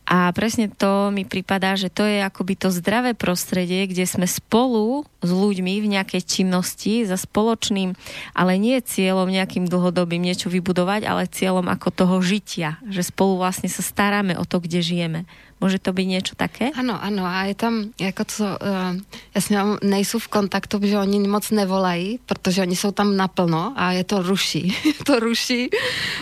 a 0.09 0.33
presne 0.33 0.73
to 0.73 1.13
mi 1.13 1.21
prípada, 1.21 1.77
že 1.77 1.93
to 1.93 2.01
je 2.01 2.25
akoby 2.25 2.57
to 2.57 2.73
zdravé 2.73 3.13
prostredie, 3.13 3.85
kde 3.85 4.09
sme 4.09 4.25
spolu 4.25 5.05
s 5.21 5.29
ľuďmi 5.29 5.85
v 5.85 5.91
nejakej 5.93 6.25
činnosti 6.25 7.05
za 7.05 7.13
spoločným, 7.13 7.93
ale 8.33 8.57
nie 8.57 8.81
cieľom 8.81 9.29
nejakým 9.29 9.69
dlhodobým 9.69 10.17
niečo 10.17 10.49
vybudovať, 10.49 11.05
ale 11.05 11.29
cieľom 11.29 11.69
ako 11.69 11.93
toho 11.93 12.15
žitia. 12.25 12.81
Že 12.89 13.13
spolu 13.13 13.37
vlastne 13.37 13.69
sa 13.69 13.85
staráme 13.85 14.33
o 14.33 14.49
to, 14.49 14.57
kde 14.57 14.81
žijeme. 14.81 15.29
Může 15.61 15.79
to 15.79 15.93
být 15.93 16.05
něco 16.05 16.35
také? 16.35 16.69
Ano, 16.71 17.03
ano. 17.03 17.25
A 17.25 17.43
je 17.43 17.55
tam, 17.55 17.91
jako 17.99 18.23
co, 18.23 18.43
uh, 18.43 18.95
s 19.35 19.49
ním 19.49 19.77
nejsou 19.83 20.19
v 20.19 20.27
kontaktu, 20.27 20.79
protože 20.79 20.99
oni 20.99 21.27
moc 21.27 21.51
nevolají, 21.51 22.19
protože 22.25 22.61
oni 22.61 22.75
jsou 22.75 22.91
tam 22.91 23.17
naplno 23.17 23.73
a 23.75 23.91
je 23.91 24.03
to 24.03 24.21
ruší. 24.21 24.75
to 25.05 25.19
ruší 25.19 25.69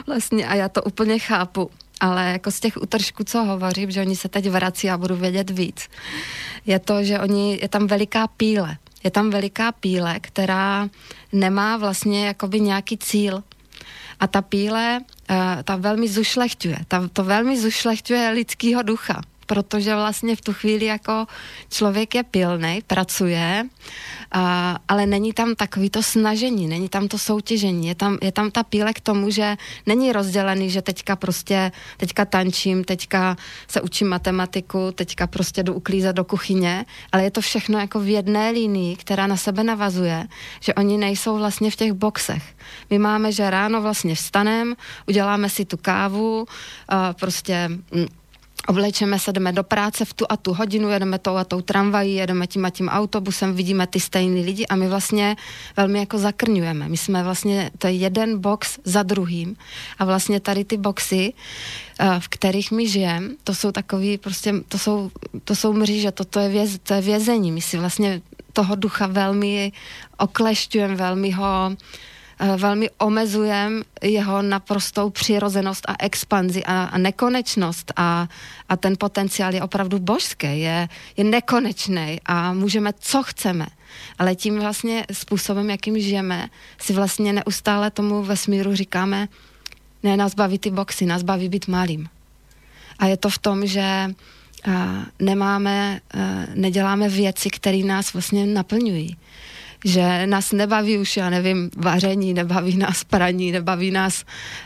vlastně 0.08 0.48
a 0.48 0.56
já 0.56 0.70
to 0.70 0.84
úplně 0.84 1.20
chápu 1.20 1.70
ale 2.00 2.32
jako 2.32 2.52
z 2.52 2.60
těch 2.60 2.78
utržků, 2.78 3.24
co 3.24 3.44
hovořím, 3.44 3.92
že 3.92 4.02
oni 4.02 4.16
se 4.16 4.30
teď 4.30 4.50
vrací 4.50 4.90
a 4.90 4.98
budu 4.98 5.16
vědět 5.16 5.50
víc, 5.50 5.90
je 6.66 6.80
to, 6.80 7.04
že 7.04 7.20
oni, 7.20 7.60
je 7.62 7.70
tam 7.70 7.88
veliká 7.88 8.28
píle. 8.28 8.78
Je 9.04 9.12
tam 9.12 9.30
veliká 9.30 9.72
píle, 9.72 10.20
která 10.20 10.90
nemá 11.34 11.78
vlastně 11.78 12.28
jakoby 12.28 12.60
nějaký 12.60 12.98
cíl. 12.98 13.44
A 14.20 14.28
ta 14.28 14.42
píle, 14.42 15.00
uh, 15.30 15.36
ta 15.64 15.76
velmi 15.76 16.08
zušlechťuje. 16.08 16.78
Ta, 16.88 17.08
to 17.14 17.24
velmi 17.24 17.60
zušlechťuje 17.60 18.30
lidského 18.30 18.82
ducha 18.82 19.22
protože 19.48 19.96
vlastně 19.96 20.36
v 20.36 20.42
tu 20.42 20.54
chvíli 20.54 20.86
jako 20.86 21.26
člověk 21.70 22.16
je 22.16 22.24
pilný, 22.24 22.82
pracuje, 22.88 23.66
a, 24.32 24.76
ale 24.88 25.06
není 25.06 25.34
tam 25.34 25.56
takový 25.56 25.90
to 25.90 26.04
snažení, 26.04 26.68
není 26.68 26.90
tam 26.90 27.08
to 27.08 27.18
soutěžení, 27.18 27.88
je 27.88 27.96
tam, 27.96 28.18
je 28.22 28.32
tam 28.32 28.52
ta 28.52 28.64
píle 28.64 28.94
k 28.94 29.00
tomu, 29.00 29.30
že 29.30 29.58
není 29.86 30.12
rozdělený, 30.12 30.70
že 30.70 30.82
teďka 30.82 31.16
prostě, 31.16 31.72
teďka 31.98 32.26
tančím, 32.26 32.84
teďka 32.84 33.38
se 33.68 33.82
učím 33.82 34.08
matematiku, 34.08 34.92
teďka 34.92 35.28
prostě 35.28 35.64
jdu 35.64 35.74
uklízet 35.74 36.16
do 36.16 36.24
kuchyně, 36.24 36.86
ale 37.12 37.24
je 37.24 37.32
to 37.32 37.42
všechno 37.42 37.80
jako 37.80 38.00
v 38.00 38.08
jedné 38.08 38.52
linii, 38.52 38.96
která 38.96 39.28
na 39.28 39.38
sebe 39.38 39.64
navazuje, 39.64 40.28
že 40.60 40.74
oni 40.74 40.98
nejsou 40.98 41.38
vlastně 41.38 41.72
v 41.72 41.76
těch 41.76 41.94
boxech. 41.94 42.44
My 42.90 43.00
máme, 43.00 43.32
že 43.32 43.50
ráno 43.50 43.82
vlastně 43.82 44.16
vstanem, 44.16 44.76
uděláme 45.08 45.50
si 45.50 45.66
tu 45.66 45.78
kávu, 45.78 46.46
prostě 47.20 47.70
mm, 47.92 48.08
Oblečeme 48.68 49.20
se, 49.20 49.34
jdeme 49.34 49.52
do 49.52 49.64
práce 49.64 50.06
v 50.06 50.14
tu 50.14 50.26
a 50.30 50.38
tu 50.38 50.54
hodinu, 50.54 50.90
jedeme 50.90 51.20
tou 51.20 51.36
a 51.36 51.44
tou 51.44 51.62
tramvají, 51.62 52.16
jedeme 52.16 52.48
tím 52.48 52.66
a 52.66 52.70
tím 52.70 52.90
autobusem, 52.90 53.56
vidíme 53.56 53.88
ty 53.88 54.00
stejný 54.00 54.44
lidi 54.46 54.68
a 54.68 54.76
my 54.76 54.88
vlastně 54.88 55.36
velmi 55.78 56.00
jako 56.00 56.18
zakrňujeme. 56.18 56.90
My 56.90 56.98
jsme 56.98 57.24
vlastně, 57.24 57.72
to 57.78 57.88
je 57.88 57.94
jeden 57.94 58.40
box 58.40 58.80
za 58.84 59.04
druhým 59.04 59.56
a 60.00 60.06
vlastně 60.06 60.40
tady 60.40 60.66
ty 60.66 60.78
boxy, 60.78 61.34
eh, 62.00 62.20
v 62.20 62.28
kterých 62.28 62.72
my 62.72 62.88
žijeme, 62.88 63.30
to 63.44 63.56
jsou 63.56 63.72
takový 63.72 64.18
prostě, 64.18 64.54
to 64.68 64.78
jsou, 64.80 65.12
to 65.44 65.56
jsou 65.56 65.74
mříže, 65.74 66.12
to, 66.12 66.26
to, 66.26 66.40
je 66.40 66.50
věz, 66.50 66.80
to 66.84 66.94
je 66.94 67.02
vězení. 67.02 67.52
My 67.52 67.62
si 67.62 67.78
vlastně 67.78 68.22
toho 68.54 68.76
ducha 68.76 69.08
velmi 69.08 69.72
oklešťujeme, 70.18 70.96
velmi 70.96 71.32
ho 71.32 71.72
velmi 72.58 72.90
omezujem 72.98 73.84
jeho 74.02 74.42
naprostou 74.42 75.10
přirozenost 75.10 75.90
a 75.90 75.96
expanzi 76.00 76.64
a, 76.64 76.84
a 76.84 76.98
nekonečnost 76.98 77.94
a, 77.96 78.28
a 78.70 78.78
ten 78.78 78.96
potenciál 79.00 79.54
je 79.54 79.62
opravdu 79.62 80.00
božský, 80.00 80.60
je, 80.60 80.90
je 81.18 81.24
nekonečný 81.24 82.20
a 82.26 82.54
můžeme, 82.54 82.94
co 83.00 83.24
chceme. 83.24 83.68
Ale 84.20 84.36
tím 84.36 84.60
vlastně 84.60 85.06
způsobem, 85.12 85.70
jakým 85.70 86.00
žijeme, 86.00 86.50
si 86.82 86.94
vlastně 86.94 87.34
neustále 87.34 87.92
tomu 87.92 88.24
vesmíru 88.24 88.76
říkáme, 88.76 89.28
ne, 90.04 90.18
nás 90.18 90.36
baví 90.36 90.60
ty 90.60 90.72
boxy, 90.72 91.06
nás 91.06 91.24
baví 91.24 91.50
být 91.50 91.68
malým. 91.68 92.10
A 93.00 93.06
je 93.06 93.18
to 93.18 93.30
v 93.30 93.38
tom, 93.38 93.66
že 93.66 94.10
nemáme, 95.20 96.02
neděláme 96.56 97.10
věci, 97.10 97.50
které 97.50 97.78
nás 97.78 98.14
vlastně 98.14 98.46
naplňují. 98.46 99.18
Že 99.86 100.28
nás 100.28 100.52
nebaví 100.52 100.98
už, 100.98 101.18
já 101.18 101.30
nevím, 101.30 101.70
vaření, 101.78 102.34
nebaví 102.34 102.78
nás 102.78 103.04
praní, 103.04 103.52
nebaví 103.52 103.92
nás 103.92 104.24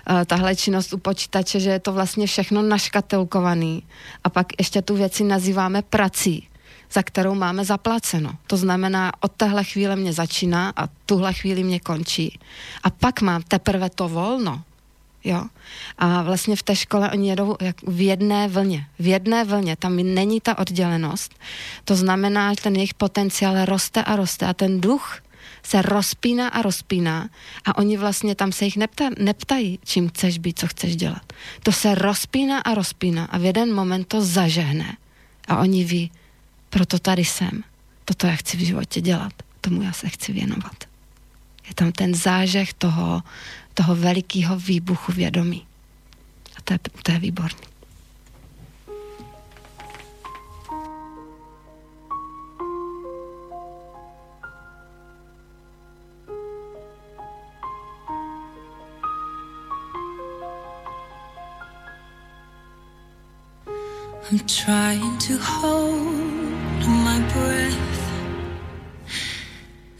uh, 0.10 0.24
tahle 0.26 0.56
činnost 0.56 0.94
u 0.94 0.98
počítače, 0.98 1.60
že 1.60 1.70
je 1.70 1.80
to 1.80 1.94
vlastně 1.94 2.28
všechno 2.28 2.62
naškatelkovaný. 2.62 3.84
A 4.24 4.30
pak 4.30 4.48
ještě 4.60 4.82
tu 4.82 4.96
věci 4.96 5.24
nazýváme 5.24 5.82
prací 5.82 6.48
za 6.94 7.04
kterou 7.04 7.36
máme 7.36 7.66
zaplaceno. 7.66 8.32
To 8.48 8.58
znamená, 8.58 9.12
od 9.20 9.32
téhle 9.32 9.64
chvíle 9.64 9.96
mě 9.96 10.14
začíná 10.14 10.74
a 10.76 10.88
tuhle 11.06 11.34
chvíli 11.34 11.64
mě 11.64 11.80
končí. 11.80 12.40
A 12.84 12.90
pak 12.90 13.22
mám 13.22 13.42
teprve 13.42 13.90
to 13.90 14.10
volno, 14.10 14.64
Jo? 15.24 15.46
A 15.98 16.22
vlastně 16.22 16.56
v 16.56 16.64
té 16.64 16.76
škole 16.76 17.12
oni 17.12 17.30
jedou 17.30 17.58
jak 17.62 17.76
v 17.88 18.02
jedné 18.02 18.48
vlně. 18.48 18.86
V 19.00 19.08
jedné 19.08 19.44
vlně, 19.44 19.76
tam 19.76 19.96
není 19.96 20.42
ta 20.42 20.58
oddělenost. 20.58 21.36
To 21.86 21.96
znamená, 21.96 22.54
že 22.54 22.62
ten 22.62 22.76
jejich 22.76 22.94
potenciál 22.94 23.66
roste 23.66 24.04
a 24.04 24.16
roste 24.16 24.46
a 24.46 24.54
ten 24.54 24.82
duch 24.82 25.22
se 25.64 25.82
rozpíná 25.82 26.48
a 26.48 26.62
rozpíná 26.62 27.30
a 27.66 27.78
oni 27.78 27.98
vlastně 27.98 28.36
tam 28.36 28.52
se 28.52 28.66
jich 28.66 28.78
nepta, 28.78 29.10
neptají, 29.20 29.80
čím 29.84 30.10
chceš 30.10 30.38
být, 30.38 30.60
co 30.60 30.68
chceš 30.68 30.96
dělat. 30.96 31.34
To 31.64 31.72
se 31.72 31.96
rozpíná 31.96 32.60
a 32.60 32.74
rozpíná 32.74 33.26
a 33.26 33.38
v 33.38 33.46
jeden 33.46 33.74
moment 33.74 34.08
to 34.08 34.22
zažehne 34.22 34.98
a 35.48 35.58
oni 35.58 35.84
ví, 35.84 36.12
proto 36.70 37.00
tady 37.00 37.26
jsem, 37.26 37.64
toto 38.06 38.28
já 38.28 38.36
chci 38.36 38.58
v 38.58 38.60
životě 38.60 39.02
dělat, 39.02 39.34
tomu 39.62 39.82
já 39.82 39.92
se 39.94 40.10
chci 40.10 40.34
věnovat. 40.34 40.76
Je 41.68 41.76
tam 41.76 41.92
ten 41.92 42.16
zážeh 42.16 42.74
toho, 42.74 43.24
toho 43.74 43.96
velikého 43.96 44.60
výbuchu 44.60 45.12
vědomí. 45.12 45.66
A 46.58 46.62
to 46.64 46.74
je, 46.74 46.80
to 47.04 47.12
je 47.12 47.20
výborný. 47.20 47.72
I'm 64.32 64.40
trying 64.48 65.18
to 65.28 65.38
hold 65.38 66.88
my 66.88 67.20
breath. 67.34 68.02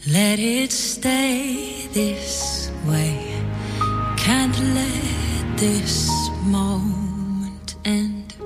Let 0.06 0.38
it 0.38 0.72
stay 0.72 1.86
this 1.92 2.70
way. 2.86 3.21
Can't 4.28 4.56
let 4.72 5.58
this 5.58 6.08
moment 6.44 7.74
end. 7.84 8.36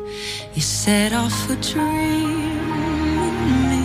You 0.55 0.63
set 0.63 1.13
off 1.13 1.51
a 1.51 1.57
dream 1.57 2.71
in 3.29 3.39
me, 3.71 3.85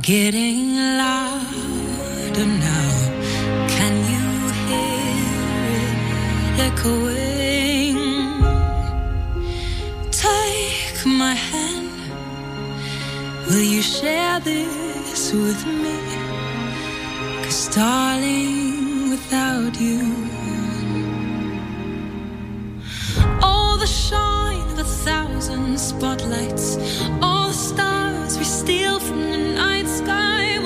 getting 0.00 0.74
louder 0.96 2.46
now. 2.68 2.88
Can 3.68 3.94
you 4.12 4.26
hear 4.64 5.12
it 5.82 6.60
echoing? 6.68 7.98
Take 10.10 11.04
my 11.04 11.34
hand. 11.34 11.90
Will 13.46 13.66
you 13.74 13.82
share 13.82 14.40
this 14.40 15.34
with 15.34 15.66
me? 15.66 15.98
Cause 17.42 17.68
darling 17.74 18.73
without 19.34 19.80
you. 19.80 20.00
All 23.42 23.76
the 23.76 23.86
shine 23.86 24.60
of 24.72 24.78
a 24.78 24.84
thousand 24.84 25.76
spotlights, 25.76 26.78
all 27.20 27.48
the 27.48 27.60
stars 27.70 28.38
we 28.38 28.44
steal 28.44 29.00
from 29.00 29.20
the 29.32 29.38
night 29.56 29.88
sky 29.88 30.58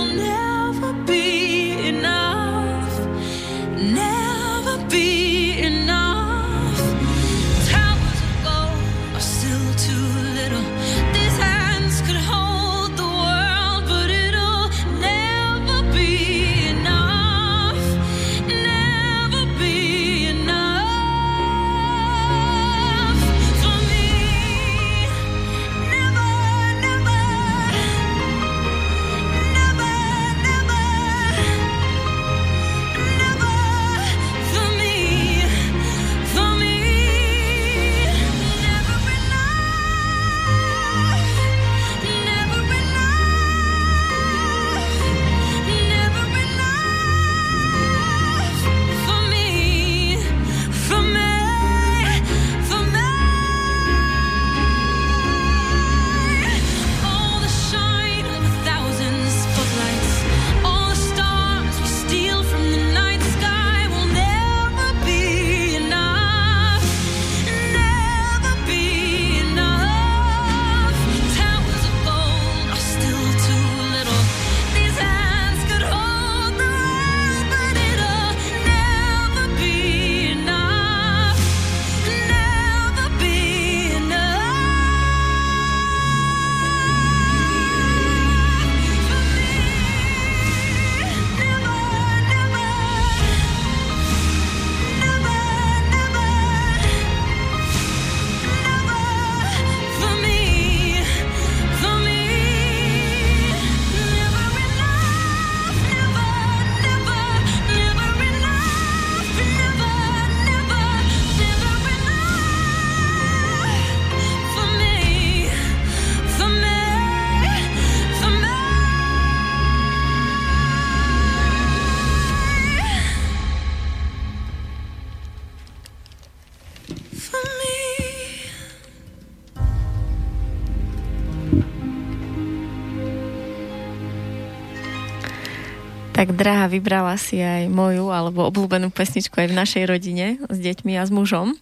drahá, 136.38 136.70
vybrala 136.70 137.18
si 137.18 137.42
aj 137.42 137.66
moju 137.66 138.14
alebo 138.14 138.46
obľúbenú 138.46 138.94
pesničku 138.94 139.34
aj 139.34 139.50
v 139.50 139.58
našej 139.58 139.84
rodine 139.90 140.26
s 140.46 140.54
deťmi 140.54 140.94
a 140.94 141.02
s 141.02 141.10
mužom. 141.10 141.58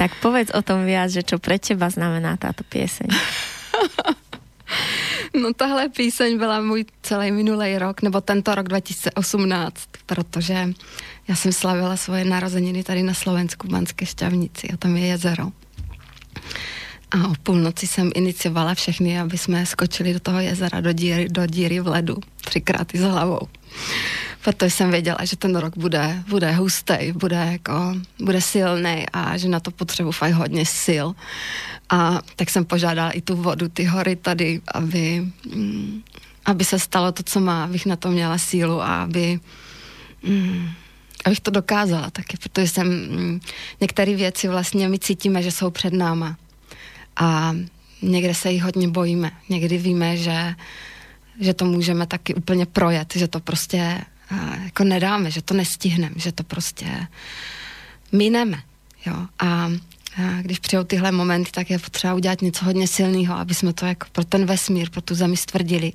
Tak 0.00 0.16
povedz 0.24 0.48
o 0.56 0.64
tom 0.64 0.88
viac, 0.88 1.12
že 1.12 1.20
čo 1.20 1.36
pre 1.36 1.60
teba 1.60 1.92
znamená 1.92 2.40
táto 2.40 2.64
pieseň. 2.64 3.12
No 5.34 5.54
tahle 5.54 5.88
píseň 5.88 6.38
byla 6.38 6.60
můj 6.60 6.84
celý 7.02 7.32
minulý 7.32 7.78
rok, 7.78 8.02
nebo 8.02 8.20
tento 8.20 8.54
rok 8.54 8.68
2018, 8.68 9.74
protože 10.06 10.68
já 11.28 11.34
jsem 11.34 11.52
slavila 11.52 11.96
svoje 11.96 12.24
narozeniny 12.24 12.82
tady 12.82 13.02
na 13.02 13.14
Slovensku, 13.14 13.66
v 13.66 13.70
Banské 13.70 14.06
Šťavnici 14.06 14.68
a 14.70 14.76
tam 14.76 14.96
je 14.96 15.06
jezero. 15.06 15.50
A 17.10 17.28
o 17.28 17.34
půlnoci 17.42 17.86
jsem 17.86 18.10
iniciovala 18.14 18.74
všechny, 18.74 19.20
aby 19.20 19.38
jsme 19.38 19.66
skočili 19.66 20.12
do 20.12 20.20
toho 20.20 20.40
jezera, 20.40 20.80
do 20.80 20.92
díry, 20.92 21.28
do 21.28 21.46
díry 21.46 21.80
v 21.80 21.88
ledu, 21.88 22.16
třikrát 22.44 22.94
i 22.94 22.98
s 22.98 23.02
hlavou. 23.02 23.40
Protože 24.44 24.70
jsem 24.70 24.90
věděla, 24.90 25.18
že 25.24 25.36
ten 25.36 25.56
rok 25.56 25.76
bude, 25.76 26.22
bude 26.28 26.52
hustý, 26.52 27.12
bude, 27.12 27.48
jako, 27.52 27.94
bude 28.18 28.40
silný 28.40 29.06
a 29.12 29.36
že 29.36 29.48
na 29.48 29.60
to 29.60 29.70
potřebuji 29.70 30.12
fakt 30.12 30.32
hodně 30.32 30.66
sil. 30.84 31.06
A 31.90 32.20
tak 32.36 32.50
jsem 32.50 32.64
požádala 32.64 33.10
i 33.10 33.20
tu 33.20 33.36
vodu, 33.36 33.68
ty 33.68 33.84
hory 33.84 34.16
tady, 34.16 34.60
aby, 34.74 35.26
mm, 35.54 36.02
aby 36.44 36.64
se 36.64 36.78
stalo 36.78 37.12
to, 37.12 37.22
co 37.22 37.40
má, 37.40 37.64
abych 37.64 37.86
na 37.86 37.96
to 37.96 38.10
měla 38.10 38.38
sílu 38.38 38.82
a 38.82 39.02
aby, 39.02 39.40
mm, 40.22 40.70
abych 41.24 41.40
to 41.40 41.50
dokázala 41.50 42.10
taky, 42.10 42.36
protože 42.36 42.68
jsem 42.68 42.86
mm, 42.86 43.40
některé 43.80 44.14
věci 44.14 44.48
vlastně 44.48 44.88
my 44.88 44.98
cítíme, 44.98 45.42
že 45.42 45.52
jsou 45.52 45.70
před 45.70 45.92
náma 45.92 46.36
a 47.16 47.56
někde 48.02 48.34
se 48.34 48.52
jich 48.52 48.62
hodně 48.62 48.88
bojíme. 48.88 49.32
Někdy 49.48 49.78
víme, 49.78 50.16
že, 50.16 50.54
že 51.40 51.54
to 51.54 51.64
můžeme 51.64 52.06
taky 52.06 52.34
úplně 52.34 52.66
projet, 52.66 53.12
že 53.16 53.28
to 53.28 53.40
prostě 53.40 54.00
jako 54.64 54.84
nedáme, 54.84 55.30
že 55.30 55.42
to 55.42 55.54
nestihneme, 55.54 56.14
že 56.16 56.32
to 56.32 56.42
prostě 56.42 57.06
mineme. 58.12 58.62
Jo? 59.06 59.26
A, 59.38 59.70
když 60.40 60.58
přijou 60.58 60.84
tyhle 60.84 61.12
momenty, 61.12 61.50
tak 61.50 61.70
je 61.70 61.78
potřeba 61.78 62.14
udělat 62.14 62.42
něco 62.42 62.64
hodně 62.64 62.86
silného, 62.86 63.34
aby 63.34 63.54
jsme 63.54 63.72
to 63.72 63.86
jako 63.86 64.06
pro 64.12 64.24
ten 64.24 64.46
vesmír, 64.46 64.90
pro 64.90 65.00
tu 65.00 65.14
zemi 65.14 65.36
stvrdili, 65.36 65.92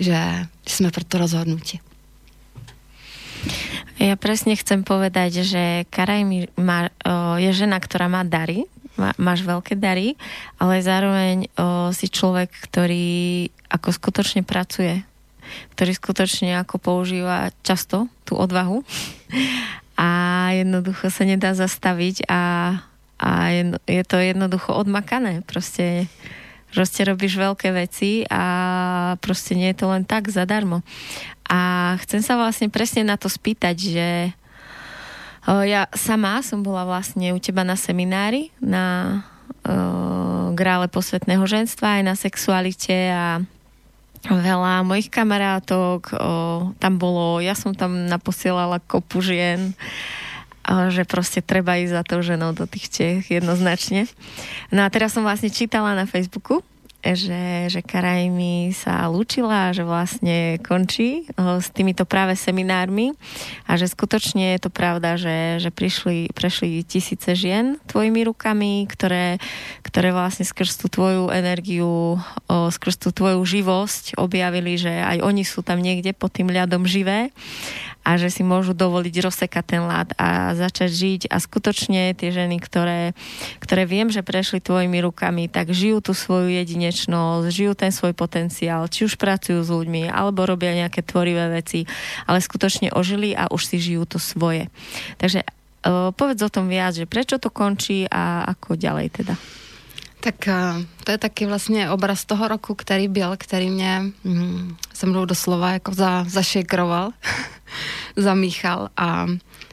že 0.00 0.46
jsme 0.66 0.90
pro 0.90 1.04
to 1.04 1.18
rozhodnutí. 1.18 1.80
Ja 3.98 4.18
presne 4.18 4.54
chcem 4.58 4.82
povedať, 4.82 5.46
že 5.46 5.86
Karaj 5.90 6.22
má, 6.58 6.90
je 7.38 7.50
žena, 7.54 7.78
ktorá 7.78 8.10
má 8.10 8.22
dary, 8.26 8.66
má, 8.98 9.14
máš 9.16 9.46
veľké 9.46 9.78
dary, 9.78 10.18
ale 10.58 10.82
zároveň 10.82 11.46
o, 11.54 11.94
si 11.94 12.10
človek, 12.10 12.50
ktorý 12.68 13.48
ako 13.70 13.88
skutočne 13.94 14.42
pracuje, 14.42 15.06
ktorý 15.78 15.92
skutočne 15.94 16.58
ako 16.60 16.76
používa 16.82 17.54
často 17.64 18.10
tú 18.26 18.36
odvahu 18.36 18.84
a 19.98 20.08
jednoducho 20.54 21.10
sa 21.10 21.26
nedá 21.26 21.58
zastaviť 21.58 22.30
a, 22.30 22.42
a 23.18 23.30
jedno, 23.50 23.76
je 23.82 24.02
to 24.06 24.16
jednoducho 24.22 24.70
odmakané. 24.70 25.42
Proste, 25.42 26.06
proste 26.70 27.02
robíš 27.02 27.34
veľké 27.34 27.74
veci 27.74 28.22
a 28.30 28.42
proste 29.18 29.58
nie 29.58 29.74
je 29.74 29.78
to 29.82 29.86
len 29.90 30.06
tak 30.06 30.30
zadarmo. 30.30 30.86
A 31.50 31.94
chcem 32.06 32.22
sa 32.22 32.38
vlastne 32.38 32.70
presne 32.70 33.02
na 33.02 33.18
to 33.18 33.26
spýtať, 33.26 33.74
že 33.74 34.08
ja 35.64 35.88
sama 35.96 36.44
som 36.44 36.60
bola 36.60 36.84
vlastne 36.84 37.32
u 37.32 37.38
teba 37.40 37.64
na 37.64 37.78
seminári 37.78 38.52
na 38.60 39.20
uh, 39.64 40.52
grále 40.52 40.92
posvetného 40.92 41.44
ženstva 41.48 42.00
aj 42.00 42.02
na 42.04 42.14
sexualite 42.18 42.96
a 43.08 43.40
veľa 44.28 44.84
mojich 44.84 45.08
kamarátok 45.08 46.12
uh, 46.12 46.74
tam 46.76 47.00
bolo, 47.00 47.40
ja 47.40 47.56
som 47.56 47.72
tam 47.72 48.10
naposielala 48.10 48.82
kopu 48.84 49.24
žien 49.24 49.72
že 50.68 51.08
proste 51.08 51.40
treba 51.40 51.80
ísť 51.80 51.92
za 51.96 52.02
tou 52.04 52.20
ženou 52.20 52.52
do 52.52 52.68
tých 52.68 52.92
Čech 52.92 53.32
jednoznačne. 53.32 54.04
No 54.68 54.84
a 54.84 54.92
teraz 54.92 55.16
som 55.16 55.24
vlastne 55.24 55.48
čítala 55.48 55.96
na 55.96 56.04
Facebooku, 56.04 56.60
že, 57.02 57.70
že 57.70 57.80
Karajmi 57.80 58.74
sa 58.74 59.06
lúčila, 59.06 59.70
že 59.70 59.86
vlastne 59.86 60.58
končí 60.60 61.24
eh, 61.24 61.62
s 61.62 61.70
týmito 61.70 62.02
práve 62.02 62.34
seminármi 62.34 63.14
a 63.70 63.78
že 63.78 63.86
skutočne 63.86 64.58
je 64.58 64.60
to 64.66 64.70
pravda, 64.70 65.14
že, 65.14 65.62
že 65.62 65.70
prišli, 65.70 66.34
prešli 66.34 66.82
tisíce 66.82 67.34
žien 67.38 67.78
tvojimi 67.86 68.26
rukami, 68.26 68.84
ktoré, 68.90 69.38
ktoré 69.86 70.10
vlastne 70.10 70.42
skrz 70.42 70.80
tú 70.80 70.86
tvoju 70.90 71.30
energiu, 71.30 72.18
skrz 72.48 72.98
tú 72.98 73.14
tvoju 73.14 73.40
živosť 73.42 74.18
objavili, 74.18 74.74
že 74.74 74.90
aj 74.90 75.22
oni 75.22 75.42
sú 75.46 75.62
tam 75.62 75.78
niekde 75.78 76.10
pod 76.16 76.34
tým 76.34 76.50
ľadom 76.50 76.84
živé 76.84 77.30
a 78.08 78.16
že 78.16 78.32
si 78.32 78.40
môžu 78.40 78.72
dovoliť 78.72 79.20
rozsekať 79.20 79.64
ten 79.68 79.84
lát 79.84 80.08
a 80.16 80.56
začať 80.56 80.88
žiť 80.88 81.22
a 81.28 81.36
skutočne 81.36 82.16
tie 82.16 82.32
ženy, 82.32 82.56
ktoré, 82.56 83.12
ktoré 83.60 83.84
viem, 83.84 84.08
že 84.08 84.24
prešli 84.24 84.64
tvojimi 84.64 85.04
rukami, 85.04 85.52
tak 85.52 85.76
žijú 85.76 86.00
tú 86.00 86.16
svoju 86.16 86.48
jedinečnosť, 86.48 87.52
žijú 87.52 87.76
ten 87.76 87.92
svoj 87.92 88.16
potenciál, 88.16 88.88
či 88.88 89.04
už 89.04 89.20
pracujú 89.20 89.60
s 89.60 89.68
ľuďmi, 89.68 90.08
alebo 90.08 90.48
robia 90.48 90.72
nejaké 90.72 91.04
tvorivé 91.04 91.52
veci, 91.52 91.84
ale 92.24 92.40
skutočne 92.40 92.96
ožili 92.96 93.36
a 93.36 93.52
už 93.52 93.68
si 93.68 93.76
žijú 93.76 94.08
to 94.08 94.16
svoje. 94.16 94.72
Takže 95.20 95.44
uh, 95.44 96.08
povedz 96.16 96.40
o 96.40 96.48
tom 96.48 96.72
viac, 96.72 96.96
že 96.96 97.04
prečo 97.04 97.36
to 97.36 97.52
končí 97.52 98.08
a 98.08 98.48
ako 98.48 98.80
ďalej 98.80 99.12
teda. 99.20 99.36
Tak 100.20 100.34
uh, 100.48 100.82
to 101.04 101.10
je 101.10 101.18
taky 101.18 101.46
vlastně 101.46 101.90
obraz 101.90 102.24
toho 102.24 102.48
roku, 102.48 102.74
který 102.74 103.08
byl, 103.08 103.34
který 103.38 103.70
mě 103.70 104.02
mm, 104.24 104.76
se 104.94 105.06
mnou 105.06 105.24
doslova 105.24 105.70
jako 105.70 105.94
za, 105.94 106.24
zašekroval. 106.28 107.10
zamíchal 108.16 108.88
a 108.96 109.26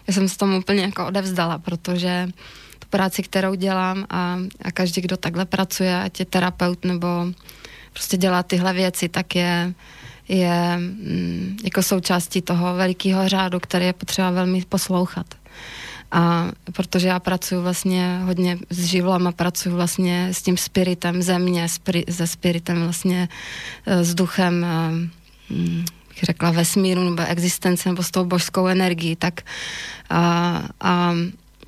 já 0.07 0.13
jsem 0.13 0.29
se 0.29 0.37
tomu 0.37 0.57
úplně 0.57 0.81
jako 0.81 1.07
odevzdala, 1.07 1.57
protože 1.57 2.27
tu 2.79 2.87
práci, 2.89 3.23
kterou 3.23 3.55
dělám 3.55 4.05
a, 4.09 4.39
a 4.61 4.71
každý, 4.71 5.01
kdo 5.01 5.17
takhle 5.17 5.45
pracuje, 5.45 6.01
ať 6.01 6.19
je 6.19 6.25
terapeut 6.25 6.85
nebo 6.85 7.07
prostě 7.93 8.17
dělá 8.17 8.43
tyhle 8.43 8.73
věci, 8.73 9.09
tak 9.09 9.35
je, 9.35 9.73
je 10.27 10.77
mm, 10.77 11.57
jako 11.63 11.83
součástí 11.83 12.41
toho 12.41 12.75
velikého 12.75 13.29
řádu, 13.29 13.59
který 13.59 13.85
je 13.85 13.93
potřeba 13.93 14.31
velmi 14.31 14.61
poslouchat. 14.69 15.25
A 16.11 16.51
protože 16.71 17.07
já 17.07 17.19
pracuji 17.19 17.61
vlastně 17.61 18.19
hodně 18.23 18.57
s 18.69 18.85
živlama, 18.85 19.31
pracuji 19.31 19.69
vlastně 19.69 20.29
s 20.31 20.41
tím 20.41 20.57
spiritem 20.57 21.21
země, 21.21 21.69
spiri, 21.69 22.03
se 22.09 22.27
spiritem 22.27 22.83
vlastně 22.83 23.29
eh, 23.85 24.03
s 24.03 24.15
duchem 24.15 24.63
eh, 24.63 24.91
mm, 25.53 25.85
bych 26.09 26.23
řekla, 26.23 26.51
vesmíru 26.51 27.03
nebo 27.03 27.23
existence 27.27 27.89
nebo 27.89 28.03
s 28.03 28.11
tou 28.11 28.25
božskou 28.25 28.67
energií, 28.67 29.15
tak 29.15 29.41
a, 30.09 30.61
a 30.81 31.11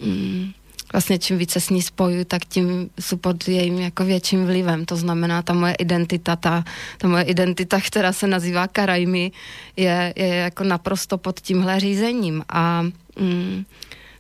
mm, 0.02 0.52
vlastně 0.94 1.18
čím 1.18 1.38
více 1.38 1.62
s 1.62 1.70
ní 1.70 1.82
spoju, 1.82 2.24
tak 2.24 2.46
tím 2.46 2.90
jsou 3.00 3.18
pod 3.18 3.48
jejím 3.48 3.80
jako 3.80 4.06
větším 4.06 4.46
vlivem. 4.46 4.86
To 4.86 4.96
znamená, 4.96 5.42
ta 5.42 5.54
moje 5.54 5.74
identita, 5.74 6.36
ta, 6.36 6.64
ta 6.98 7.08
moje 7.08 7.24
identita, 7.24 7.82
která 7.82 8.14
se 8.14 8.28
nazývá 8.28 8.68
Karajmi, 8.68 9.32
je, 9.78 10.14
je 10.16 10.28
jako 10.28 10.64
naprosto 10.64 11.18
pod 11.18 11.40
tímhle 11.40 11.80
řízením. 11.80 12.44
A 12.50 12.82
mm, 13.20 13.66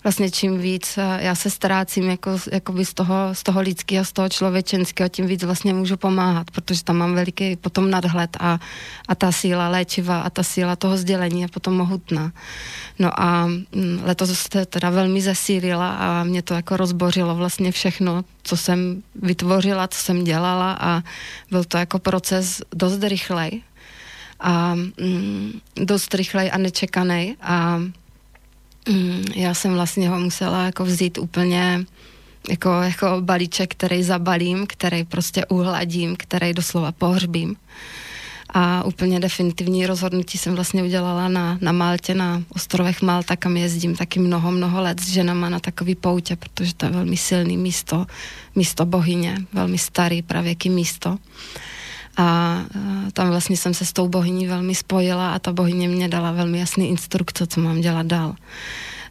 vlastně 0.07 0.31
čím 0.31 0.59
víc 0.59 0.97
eh, 0.97 1.19
já 1.21 1.35
se 1.35 1.49
ztrácím 1.49 2.09
jako, 2.09 2.39
jako 2.51 2.73
z, 2.85 2.93
toho, 2.93 3.15
z 3.33 3.43
toho 3.43 3.61
lidského, 3.61 4.05
z 4.05 4.11
toho 4.11 4.29
člověčenského, 4.29 5.09
tím 5.09 5.27
víc 5.27 5.43
vlastně 5.43 5.73
můžu 5.73 5.97
pomáhat, 5.97 6.51
protože 6.51 6.83
tam 6.83 6.97
mám 6.97 7.15
veliký 7.15 7.55
potom 7.55 7.91
nadhled 7.91 8.37
a, 8.39 8.59
a 9.07 9.15
ta 9.15 9.31
síla 9.31 9.69
léčiva 9.69 10.21
a 10.21 10.29
ta 10.29 10.43
síla 10.43 10.75
toho 10.75 10.97
sdělení 10.97 11.41
je 11.41 11.47
potom 11.47 11.75
mohutná. 11.75 12.31
No 12.99 13.19
a 13.19 13.45
mm, 13.47 13.99
letos 14.03 14.31
se 14.39 14.65
teda 14.65 14.89
velmi 14.89 15.21
zesílila 15.21 15.89
a 15.89 16.23
mě 16.23 16.41
to 16.41 16.53
jako 16.53 16.77
rozbořilo 16.77 17.35
vlastně 17.35 17.71
všechno, 17.71 18.23
co 18.43 18.57
jsem 18.57 19.03
vytvořila, 19.15 19.87
co 19.87 19.99
jsem 19.99 20.23
dělala 20.23 20.77
a 20.79 21.03
byl 21.51 21.63
to 21.63 21.77
jako 21.77 21.99
proces 21.99 22.61
dost 22.71 23.03
rychlej 23.03 23.61
a 24.39 24.75
mm, 24.75 25.59
dost 25.75 26.15
rychlej 26.15 26.51
a 26.53 26.57
nečekaný 26.57 27.35
a 27.41 27.81
Mm, 28.89 29.23
já 29.35 29.53
jsem 29.53 29.73
vlastně 29.73 30.09
ho 30.09 30.19
musela 30.19 30.65
jako 30.65 30.85
vzít 30.85 31.17
úplně 31.17 31.85
jako, 32.49 32.69
jako 32.69 33.17
balíček, 33.21 33.71
který 33.71 34.03
zabalím, 34.03 34.67
který 34.67 35.03
prostě 35.03 35.45
uhladím, 35.45 36.15
který 36.15 36.53
doslova 36.53 36.91
pohřbím. 36.91 37.55
A 38.49 38.83
úplně 38.83 39.19
definitivní 39.19 39.87
rozhodnutí 39.87 40.37
jsem 40.37 40.55
vlastně 40.55 40.83
udělala 40.83 41.27
na, 41.27 41.57
na 41.61 41.71
Maltě, 41.71 42.13
na 42.13 42.43
ostrovech 42.55 43.01
Malta, 43.01 43.35
kam 43.35 43.57
jezdím 43.57 43.95
taky 43.95 44.19
mnoho, 44.19 44.51
mnoho 44.51 44.81
let 44.81 44.99
s 44.99 45.09
ženama 45.09 45.49
na 45.49 45.59
takový 45.59 45.95
poutě, 45.95 46.35
protože 46.35 46.73
to 46.73 46.85
je 46.85 46.91
velmi 46.91 47.17
silný 47.17 47.57
místo, 47.57 48.05
místo 48.55 48.85
bohyně, 48.85 49.37
velmi 49.53 49.77
starý 49.77 50.21
pravěký 50.21 50.69
místo. 50.69 51.17
A 52.17 52.59
tam 53.13 53.29
vlastně 53.29 53.57
jsem 53.57 53.73
se 53.73 53.85
s 53.85 53.93
tou 53.93 54.07
bohyní 54.07 54.47
velmi 54.47 54.75
spojila 54.75 55.33
a 55.33 55.39
ta 55.39 55.53
bohyně 55.53 55.87
mě 55.87 56.07
dala 56.07 56.31
velmi 56.31 56.59
jasný 56.59 56.89
instrukce, 56.89 57.47
co 57.47 57.61
mám 57.61 57.81
dělat 57.81 58.05
dál. 58.05 58.35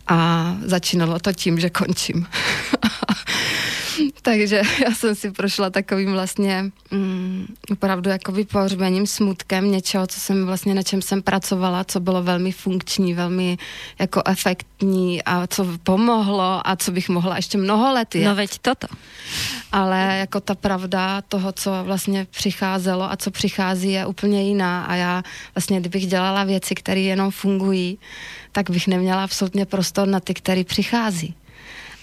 A 0.07 0.57
začínalo 0.65 1.19
to 1.19 1.33
tím, 1.33 1.61
že 1.61 1.71
končím. 1.71 2.27
Takže 4.23 4.63
já 4.85 4.95
jsem 4.95 5.15
si 5.15 5.31
prošla 5.31 5.71
takovým 5.71 6.13
vlastně 6.13 6.65
mm, 6.91 7.47
opravdu 7.73 8.11
jakoby 8.11 8.45
pohřbením, 8.45 9.07
smutkem 9.07 9.71
něčeho, 9.71 10.07
co 10.07 10.21
jsem 10.21 10.47
vlastně, 10.47 10.75
na 10.75 10.83
čem 10.83 11.03
jsem 11.03 11.23
pracovala, 11.23 11.85
co 11.85 12.01
bylo 12.01 12.23
velmi 12.23 12.53
funkční, 12.53 13.15
velmi 13.15 13.59
jako 13.99 14.23
efektní 14.27 15.23
a 15.23 15.47
co 15.47 15.67
pomohlo 15.83 16.69
a 16.69 16.77
co 16.77 16.93
bych 16.93 17.09
mohla 17.09 17.37
ještě 17.37 17.59
mnoho 17.59 17.93
let 17.93 18.15
jet. 18.15 18.25
No 18.25 18.35
veď 18.35 18.59
toto. 18.59 18.87
Ale 19.73 20.17
jako 20.19 20.41
ta 20.41 20.55
pravda 20.55 21.23
toho, 21.23 21.53
co 21.53 21.71
vlastně 21.85 22.27
přicházelo 22.31 23.13
a 23.13 23.17
co 23.17 23.31
přichází, 23.31 23.93
je 23.93 24.07
úplně 24.07 24.43
jiná 24.43 24.85
a 24.85 24.95
já 24.95 25.23
vlastně, 25.55 25.81
kdybych 25.81 26.07
dělala 26.07 26.45
věci, 26.45 26.75
které 26.75 27.01
jenom 27.01 27.31
fungují, 27.31 27.99
tak 28.53 28.71
bych 28.71 28.89
neměla 28.89 29.25
absolutně 29.25 29.67
prostor 29.67 30.09
na 30.09 30.21
ty, 30.21 30.35
které 30.35 30.65
přichází. 30.65 31.35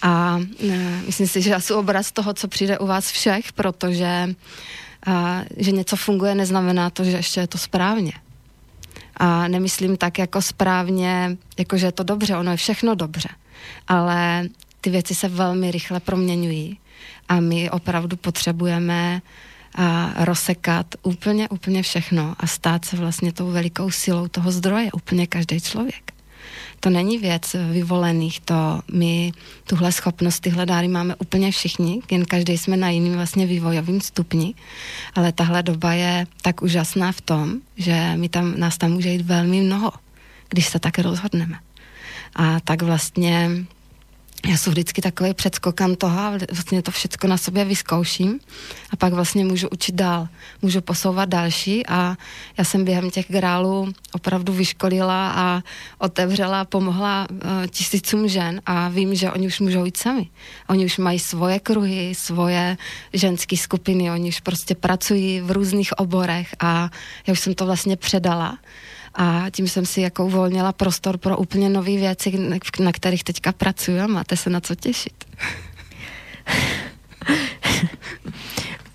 A 0.04 0.40
ne, 0.68 1.02
myslím 1.06 1.28
si, 1.28 1.42
že 1.42 1.56
jsem 1.60 1.78
obraz 1.78 2.12
toho, 2.12 2.34
co 2.34 2.48
přijde 2.48 2.80
u 2.80 2.88
vás 2.88 3.12
všech, 3.12 3.54
protože 3.54 4.36
a, 5.08 5.42
že 5.58 5.72
něco 5.72 5.96
funguje, 5.96 6.36
neznamená 6.36 6.90
to, 6.90 7.04
že 7.04 7.12
ještě 7.12 7.40
je 7.40 7.48
to 7.48 7.58
správně. 7.58 8.12
A 9.18 9.48
nemyslím 9.48 9.98
tak 9.98 10.20
jako 10.20 10.42
správně, 10.42 11.38
jako 11.58 11.78
že 11.78 11.86
je 11.86 11.92
to 11.92 12.04
dobře, 12.04 12.38
ono 12.38 12.52
je 12.52 12.58
všechno 12.58 12.96
dobře. 12.96 13.30
Ale 13.88 14.50
ty 14.82 14.90
věci 14.90 15.16
se 15.16 15.30
velmi 15.30 15.72
rychle 15.72 16.00
proměňují 16.00 16.78
a 17.30 17.40
my 17.40 17.70
opravdu 17.70 18.18
potřebujeme 18.18 19.22
a 19.76 20.14
rozsekat 20.26 20.96
úplně, 21.04 21.50
úplně 21.50 21.84
všechno 21.84 22.36
a 22.40 22.48
stát 22.48 22.86
se 22.86 22.98
vlastně 22.98 23.34
tou 23.34 23.52
velikou 23.52 23.92
silou 23.92 24.28
toho 24.28 24.52
zdroje, 24.52 24.92
úplně 24.92 25.28
každý 25.28 25.62
člověk 25.62 26.13
to 26.84 26.90
není 26.90 27.18
věc 27.18 27.56
vyvolených, 27.72 28.40
to 28.40 28.82
my 28.92 29.32
tuhle 29.64 29.92
schopnost, 29.92 30.40
tyhle 30.40 30.66
dáry 30.66 30.88
máme 30.88 31.16
úplně 31.16 31.52
všichni, 31.52 32.02
jen 32.12 32.26
každý 32.26 32.58
jsme 32.58 32.78
na 32.78 32.90
jiným 32.90 33.14
vlastně 33.14 33.46
vývojovým 33.46 34.02
stupni, 34.02 34.54
ale 35.16 35.32
tahle 35.32 35.64
doba 35.64 35.94
je 35.94 36.28
tak 36.42 36.62
úžasná 36.62 37.12
v 37.12 37.22
tom, 37.22 37.54
že 37.78 38.14
my 38.16 38.30
tam, 38.30 38.60
nás 38.60 38.78
tam 38.78 38.92
může 38.92 39.10
jít 39.10 39.22
velmi 39.22 39.62
mnoho, 39.62 39.92
když 40.50 40.68
se 40.68 40.80
tak 40.80 41.00
rozhodneme. 41.00 41.60
A 42.36 42.60
tak 42.60 42.82
vlastně 42.82 43.50
já 44.48 44.58
jsem 44.58 44.72
vždycky 44.72 45.02
takový 45.02 45.34
předskokan 45.34 45.96
toho 45.96 46.20
a 46.20 46.34
vlastně 46.52 46.82
to 46.82 46.92
všechno 46.92 47.30
na 47.30 47.38
sobě 47.38 47.66
vyzkouším 47.66 48.40
a 48.90 48.96
pak 48.96 49.14
vlastně 49.14 49.46
můžu 49.46 49.68
učit 49.70 49.96
dál, 49.96 50.28
můžu 50.62 50.82
posouvat 50.82 51.30
další 51.30 51.88
a 51.88 52.16
já 52.58 52.64
jsem 52.64 52.86
během 52.86 53.12
těch 53.12 53.26
grálů 53.32 53.94
opravdu 54.12 54.54
vyškolila 54.54 55.32
a 55.36 55.62
otevřela 55.98 56.66
pomohla 56.66 57.28
uh, 57.32 57.38
tisícům 57.68 58.28
žen 58.28 58.62
a 58.66 58.90
vím, 58.90 59.16
že 59.16 59.32
oni 59.32 59.48
už 59.48 59.60
můžou 59.60 59.86
jít 59.86 59.98
sami. 59.98 60.30
Oni 60.70 60.86
už 60.86 60.98
mají 60.98 61.20
svoje 61.20 61.60
kruhy, 61.60 62.16
svoje 62.16 62.78
ženské 63.14 63.58
skupiny, 63.58 64.12
oni 64.12 64.30
už 64.30 64.40
prostě 64.40 64.76
pracují 64.76 65.42
v 65.42 65.52
různých 65.52 65.94
oborech 66.00 66.56
a 66.60 66.90
já 67.28 67.32
už 67.32 67.40
jsem 67.40 67.56
to 67.56 67.66
vlastně 67.66 67.96
předala 67.98 68.58
a 69.16 69.46
tím 69.52 69.68
jsem 69.68 69.86
si 69.86 70.02
jako 70.02 70.26
uvolnila 70.26 70.72
prostor 70.72 71.18
pro 71.18 71.38
úplně 71.38 71.70
nové 71.70 71.98
věci, 71.98 72.50
na 72.80 72.92
kterých 72.92 73.24
teďka 73.24 73.52
pracuji 73.52 74.00
a 74.00 74.08
máte 74.08 74.38
se 74.38 74.50
na 74.50 74.60
co 74.60 74.76
těšit. 74.76 75.26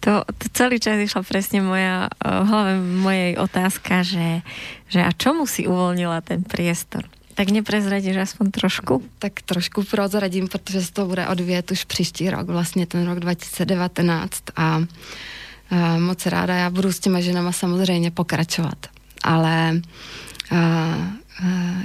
To, 0.01 0.25
to 0.39 0.47
celý 0.57 0.81
čas 0.81 0.97
išla 0.97 1.27
presne 1.27 1.61
moja, 1.61 2.09
v 2.25 2.47
hlave 2.49 2.81
mojej 2.81 3.37
otázka, 3.37 4.07
že, 4.07 4.41
že 4.89 5.05
a 5.05 5.11
čomu 5.13 5.45
si 5.45 5.67
uvolnila 5.67 6.23
ten 6.25 6.47
priestor? 6.47 7.05
Tak 7.35 7.51
neprezradíš 7.51 8.17
aspoň 8.17 8.47
trošku? 8.51 9.03
Tak 9.19 9.43
trošku 9.43 9.85
prozradím, 9.85 10.49
protože 10.49 10.81
se 10.81 10.93
to 10.93 11.07
bude 11.07 11.29
odvíjet 11.29 11.71
už 11.71 11.85
příští 11.85 12.31
rok, 12.31 12.47
vlastně 12.47 12.87
ten 12.87 13.05
rok 13.05 13.21
2019 13.21 14.43
a, 14.57 14.63
a 14.65 15.99
moc 15.99 16.27
ráda 16.27 16.55
já 16.55 16.71
budu 16.71 16.93
s 16.93 16.99
těma 16.99 17.21
ženama 17.21 17.53
samozřejmě 17.53 18.11
pokračovat 18.11 18.98
ale 19.25 19.81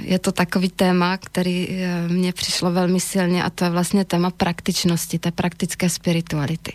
je 0.00 0.18
to 0.18 0.32
takový 0.32 0.68
téma, 0.68 1.16
který 1.16 1.68
e, 1.70 2.08
mně 2.08 2.32
přišlo 2.32 2.70
velmi 2.70 3.00
silně 3.00 3.44
a 3.44 3.50
to 3.50 3.64
je 3.64 3.70
vlastně 3.70 4.04
téma 4.04 4.30
praktičnosti, 4.30 5.18
té 5.18 5.30
praktické 5.30 5.90
spirituality. 5.90 6.72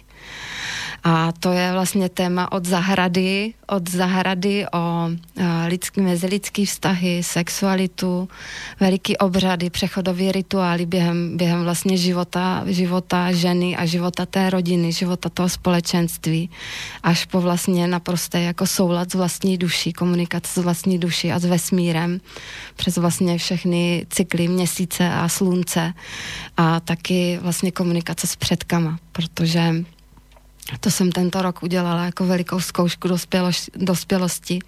A 1.03 1.31
to 1.31 1.51
je 1.51 1.71
vlastně 1.71 2.09
téma 2.09 2.51
od 2.51 2.65
zahrady, 2.65 3.53
od 3.67 3.89
zahrady 3.89 4.65
o 4.73 5.09
lidský, 5.67 6.01
mezilidský 6.01 6.65
vztahy, 6.65 7.23
sexualitu, 7.23 8.29
veliký 8.79 9.17
obřady, 9.17 9.69
přechodové 9.69 10.31
rituály 10.31 10.85
během, 10.85 11.37
během 11.37 11.63
vlastně 11.63 11.97
života, 11.97 12.63
života 12.65 13.31
ženy 13.31 13.77
a 13.77 13.85
života 13.85 14.25
té 14.25 14.49
rodiny, 14.49 14.91
života 14.91 15.29
toho 15.29 15.49
společenství, 15.49 16.49
až 17.03 17.25
po 17.25 17.41
vlastně 17.41 17.87
naprosté 17.87 18.41
jako 18.41 18.67
soulad 18.67 19.11
s 19.11 19.15
vlastní 19.15 19.57
duší, 19.57 19.93
komunikace 19.93 20.61
s 20.61 20.63
vlastní 20.63 20.99
duší 20.99 21.31
a 21.31 21.39
s 21.39 21.45
vesmírem, 21.45 22.21
přes 22.75 22.97
vlastně 22.97 23.37
všechny 23.37 24.05
cykly 24.09 24.47
měsíce 24.47 25.09
a 25.09 25.29
slunce 25.29 25.93
a 26.57 26.79
taky 26.79 27.39
vlastně 27.41 27.71
komunikace 27.71 28.27
s 28.27 28.35
předkama, 28.35 28.99
protože 29.11 29.73
to 30.77 30.91
jsem 30.91 31.11
tento 31.11 31.41
rok 31.41 31.63
udělala 31.63 32.05
jako 32.05 32.25
velikou 32.25 32.59
zkoušku 32.59 33.07
dospělosti, 33.07 33.71
dospělosti. 33.75 34.59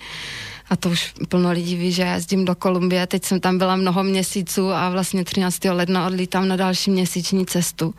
A 0.69 0.75
to 0.75 0.89
už 0.89 1.13
plno 1.29 1.51
lidí 1.51 1.75
ví, 1.75 1.91
že 1.91 2.03
jezdím 2.03 2.45
do 2.45 2.55
Kolumbie. 2.55 3.07
Teď 3.07 3.25
jsem 3.25 3.39
tam 3.39 3.57
byla 3.57 3.75
mnoho 3.75 4.03
měsíců 4.03 4.71
a 4.71 4.89
vlastně 4.89 5.23
13. 5.23 5.65
ledna 5.65 6.07
odlítám 6.07 6.47
na 6.47 6.55
další 6.55 6.91
měsíční 6.91 7.45
cestu. 7.45 7.93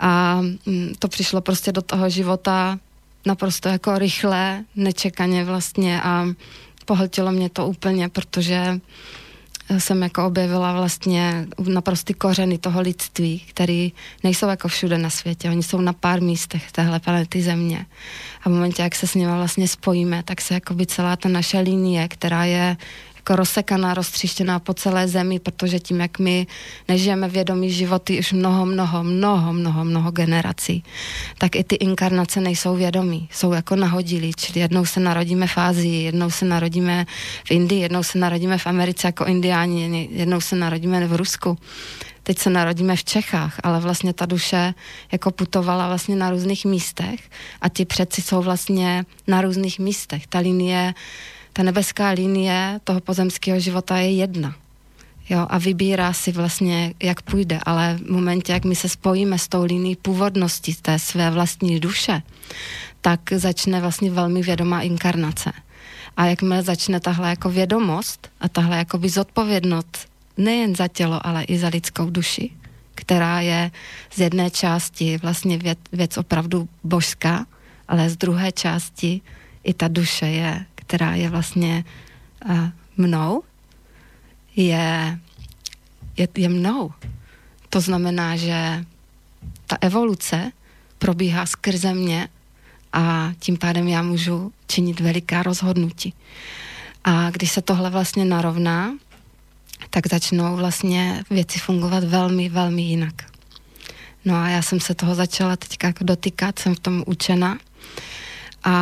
A 0.00 0.40
mm, 0.66 0.94
to 0.98 1.08
přišlo 1.08 1.40
prostě 1.40 1.72
do 1.72 1.82
toho 1.82 2.10
života 2.10 2.78
naprosto 3.26 3.68
jako 3.68 3.98
rychle, 3.98 4.64
nečekaně 4.76 5.44
vlastně 5.44 6.02
a 6.02 6.26
pohltilo 6.84 7.32
mě 7.32 7.48
to 7.50 7.66
úplně, 7.66 8.08
protože 8.08 8.80
jsem 9.78 10.02
jako 10.02 10.26
objevila 10.26 10.72
vlastně 10.72 11.46
naprostý 11.58 12.14
kořeny 12.14 12.58
toho 12.58 12.80
lidství, 12.80 13.38
který 13.38 13.92
nejsou 14.24 14.48
jako 14.48 14.68
všude 14.68 14.98
na 14.98 15.10
světě, 15.10 15.50
oni 15.50 15.62
jsou 15.62 15.80
na 15.80 15.92
pár 15.92 16.22
místech 16.22 16.72
téhle 16.72 17.00
planety 17.00 17.42
Země. 17.42 17.86
A 18.42 18.48
v 18.48 18.52
momentě, 18.52 18.82
jak 18.82 18.94
se 18.94 19.06
s 19.06 19.14
nimi 19.14 19.32
vlastně 19.32 19.68
spojíme, 19.68 20.22
tak 20.22 20.40
se 20.40 20.54
jako 20.54 20.74
by 20.74 20.86
celá 20.86 21.16
ta 21.16 21.28
naše 21.28 21.58
linie, 21.58 22.08
která 22.08 22.44
je 22.44 22.76
jako 23.28 23.36
rozsekaná, 23.36 23.94
roztříštěná 23.94 24.58
po 24.58 24.74
celé 24.74 25.08
zemi, 25.08 25.38
protože 25.38 25.80
tím, 25.80 26.00
jak 26.00 26.18
my 26.18 26.46
nežijeme 26.88 27.28
vědomí 27.28 27.72
životy 27.72 28.18
už 28.18 28.32
mnoho, 28.32 28.66
mnoho, 28.66 29.04
mnoho, 29.04 29.52
mnoho, 29.52 29.84
mnoho 29.84 30.10
generací, 30.10 30.84
tak 31.38 31.56
i 31.56 31.64
ty 31.64 31.76
inkarnace 31.76 32.40
nejsou 32.40 32.76
vědomí, 32.76 33.28
jsou 33.32 33.52
jako 33.52 33.76
nahodilí, 33.76 34.32
čili 34.36 34.60
jednou 34.60 34.84
se 34.86 35.00
narodíme 35.00 35.46
v 35.46 35.58
Ázii, 35.58 36.04
jednou 36.04 36.30
se 36.30 36.44
narodíme 36.44 37.06
v 37.44 37.50
Indii, 37.50 37.80
jednou 37.80 38.02
se 38.02 38.18
narodíme 38.18 38.58
v 38.58 38.66
Americe 38.66 39.08
jako 39.08 39.24
indiáni, 39.24 40.08
jednou 40.12 40.40
se 40.40 40.56
narodíme 40.56 41.06
v 41.06 41.16
Rusku 41.16 41.58
teď 42.22 42.38
se 42.38 42.50
narodíme 42.50 42.96
v 42.96 43.04
Čechách, 43.04 43.60
ale 43.62 43.80
vlastně 43.80 44.12
ta 44.12 44.26
duše 44.26 44.74
jako 45.12 45.30
putovala 45.30 45.88
vlastně 45.88 46.16
na 46.16 46.30
různých 46.30 46.64
místech 46.64 47.20
a 47.60 47.68
ti 47.68 47.84
předci 47.84 48.22
jsou 48.22 48.42
vlastně 48.42 49.04
na 49.26 49.40
různých 49.40 49.78
místech. 49.78 50.26
Ta 50.26 50.38
linie 50.38 50.94
ta 51.58 51.66
nebeská 51.66 52.14
linie 52.14 52.78
toho 52.84 53.00
pozemského 53.00 53.58
života 53.58 53.98
je 53.98 54.22
jedna. 54.22 54.54
Jo, 55.28 55.46
a 55.50 55.58
vybírá 55.58 56.12
si 56.12 56.32
vlastně, 56.32 56.94
jak 57.02 57.22
půjde, 57.22 57.58
ale 57.66 57.98
v 57.98 58.10
momentě, 58.10 58.52
jak 58.52 58.64
my 58.64 58.76
se 58.76 58.88
spojíme 58.88 59.38
s 59.38 59.48
tou 59.48 59.64
linií 59.64 59.96
původnosti 59.96 60.74
té 60.82 60.98
své 60.98 61.30
vlastní 61.30 61.80
duše, 61.80 62.22
tak 63.00 63.20
začne 63.32 63.80
vlastně 63.80 64.10
velmi 64.10 64.42
vědomá 64.42 64.82
inkarnace. 64.82 65.52
A 66.16 66.26
jakmile 66.26 66.62
začne 66.62 67.00
tahle 67.00 67.30
jako 67.30 67.50
vědomost 67.50 68.30
a 68.40 68.48
tahle 68.48 68.78
jako 68.78 68.98
by 68.98 69.08
zodpovědnost 69.08 70.08
nejen 70.36 70.76
za 70.76 70.88
tělo, 70.88 71.26
ale 71.26 71.44
i 71.44 71.58
za 71.58 71.68
lidskou 71.68 72.10
duši, 72.10 72.50
která 72.94 73.40
je 73.40 73.70
z 74.14 74.20
jedné 74.20 74.50
části 74.50 75.18
vlastně 75.18 75.58
věc, 75.58 75.78
věc 75.92 76.16
opravdu 76.16 76.68
božská, 76.84 77.46
ale 77.88 78.10
z 78.10 78.16
druhé 78.16 78.52
části 78.52 79.20
i 79.64 79.74
ta 79.74 79.88
duše 79.88 80.26
je 80.26 80.64
která 80.88 81.14
je 81.14 81.30
vlastně 81.30 81.84
uh, 82.48 82.68
mnou, 82.96 83.42
je, 84.56 85.18
je, 86.16 86.28
je 86.36 86.48
mnou. 86.48 86.92
To 87.70 87.80
znamená, 87.80 88.36
že 88.36 88.84
ta 89.66 89.76
evoluce 89.80 90.52
probíhá 90.98 91.46
skrze 91.46 91.94
mě 91.94 92.28
a 92.92 93.32
tím 93.38 93.56
pádem 93.56 93.88
já 93.88 94.02
můžu 94.02 94.52
činit 94.66 95.00
veliká 95.00 95.42
rozhodnutí. 95.42 96.14
A 97.04 97.30
když 97.30 97.50
se 97.52 97.62
tohle 97.62 97.90
vlastně 97.90 98.24
narovná, 98.24 98.92
tak 99.90 100.06
začnou 100.06 100.56
vlastně 100.56 101.24
věci 101.30 101.58
fungovat 101.58 102.04
velmi, 102.04 102.48
velmi 102.48 102.82
jinak. 102.82 103.14
No 104.24 104.34
a 104.34 104.48
já 104.48 104.62
jsem 104.62 104.80
se 104.80 104.94
toho 104.94 105.14
začala 105.14 105.56
teďka 105.56 105.86
jako 105.86 106.04
dotýkat, 106.04 106.58
jsem 106.58 106.74
v 106.74 106.80
tom 106.80 107.04
učena 107.06 107.58
a 108.68 108.74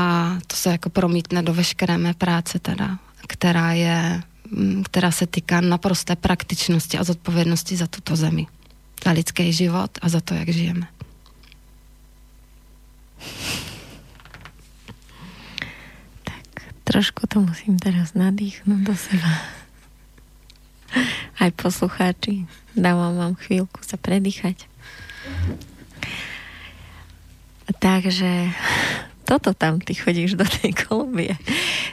to 0.46 0.56
se 0.56 0.70
jako 0.70 0.90
promítne 0.90 1.42
do 1.42 1.54
veškeré 1.54 1.98
mé 1.98 2.14
práce 2.14 2.58
teda, 2.58 2.98
která 3.26 3.72
je, 3.72 4.22
mm, 4.50 4.82
která 4.82 5.10
se 5.10 5.26
týká 5.26 5.60
naprosté 5.60 6.16
praktičnosti 6.16 6.98
a 6.98 7.04
zodpovědnosti 7.04 7.76
za 7.76 7.86
tuto 7.86 8.16
zemi, 8.16 8.46
za 9.04 9.10
lidský 9.10 9.52
život 9.52 9.90
a 10.02 10.08
za 10.08 10.20
to, 10.20 10.34
jak 10.34 10.48
žijeme. 10.48 10.86
Tak 16.24 16.42
trošku 16.84 17.26
to 17.30 17.40
musím 17.40 17.78
teraz 17.78 18.14
nadýchnout 18.14 18.80
do 18.80 18.96
seba. 18.96 19.30
Aj 21.38 21.50
poslucháči, 21.50 22.46
dávám 22.76 23.16
vám 23.16 23.34
chvílku 23.34 23.80
se 23.86 23.96
predýchať. 23.96 24.66
Takže 27.78 28.50
toto 29.26 29.50
tam 29.52 29.82
ty 29.82 29.98
chodíš 29.98 30.38
do 30.38 30.46
tej 30.46 30.70
Kolumbie. 30.86 31.34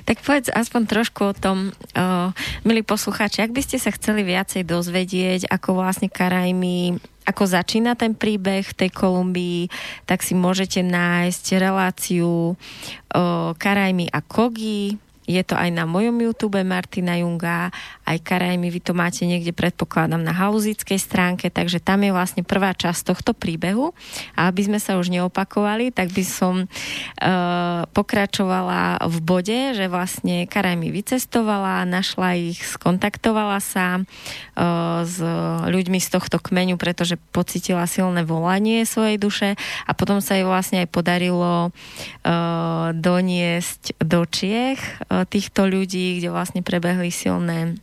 Tak 0.06 0.22
povedz 0.22 0.54
aspoň 0.54 0.82
trošku 0.86 1.34
o 1.34 1.34
tom, 1.34 1.74
uh, 1.98 2.30
milí 2.62 2.86
poslucháči, 2.86 3.42
ak 3.42 3.52
by 3.52 3.62
ste 3.66 3.82
sa 3.82 3.90
chceli 3.90 4.22
viacej 4.22 4.62
dozvedieť, 4.70 5.50
ako 5.50 5.82
vlastne 5.82 6.14
Karajmi, 6.14 7.02
ako 7.26 7.44
začína 7.50 7.98
ten 7.98 8.14
príbeh 8.14 8.62
v 8.62 8.78
tej 8.78 8.90
Kolumbii, 8.94 9.74
tak 10.06 10.22
si 10.22 10.38
môžete 10.38 10.86
nájsť 10.86 11.46
reláciu 11.58 12.54
uh, 12.54 13.52
Karajmi 13.58 14.14
a 14.14 14.22
Kogi, 14.22 15.02
je 15.24 15.40
to 15.44 15.56
aj 15.56 15.72
na 15.72 15.88
mojom 15.88 16.20
YouTube 16.20 16.60
Martina 16.68 17.16
Junga, 17.20 17.72
aj 18.04 18.20
Karajmi, 18.20 18.68
vy 18.68 18.80
to 18.84 18.92
máte 18.92 19.24
niekde, 19.24 19.56
predpokladám, 19.56 20.20
na 20.20 20.36
haluzickej 20.36 21.00
stránke, 21.00 21.48
takže 21.48 21.80
tam 21.80 22.04
je 22.04 22.12
vlastne 22.12 22.44
prvá 22.44 22.76
časť 22.76 23.16
tohto 23.16 23.32
príbehu. 23.32 23.96
A 24.36 24.52
aby 24.52 24.68
sme 24.68 24.80
sa 24.84 25.00
už 25.00 25.08
neopakovali, 25.08 25.96
tak 25.96 26.12
by 26.12 26.24
som 26.28 26.68
uh, 26.68 27.88
pokračovala 27.96 29.08
v 29.08 29.18
bode, 29.24 29.60
že 29.76 29.88
vlastne 29.88 30.44
Karajmi 30.44 30.92
vycestovala, 30.92 31.88
našla 31.88 32.36
ich, 32.36 32.60
skontaktovala 32.60 33.64
sa 33.64 34.04
uh, 34.04 35.08
s 35.08 35.24
ľuďmi 35.64 36.00
z 36.04 36.08
tohto 36.12 36.44
kmeňu, 36.44 36.76
pretože 36.76 37.16
pocitila 37.32 37.88
silné 37.88 38.28
volanie 38.28 38.84
svojej 38.84 39.16
duše 39.16 39.50
a 39.88 39.92
potom 39.96 40.20
sa 40.20 40.36
jej 40.36 40.44
vlastne 40.44 40.84
aj 40.84 40.90
podarilo 40.92 41.72
uh, 41.72 42.92
doniesť 42.92 43.96
do 44.04 44.28
Čiech 44.28 45.04
týchto 45.30 45.70
ľudí, 45.70 46.18
kde 46.18 46.30
vlastne 46.34 46.62
prebehli 46.66 47.14
silné 47.14 47.78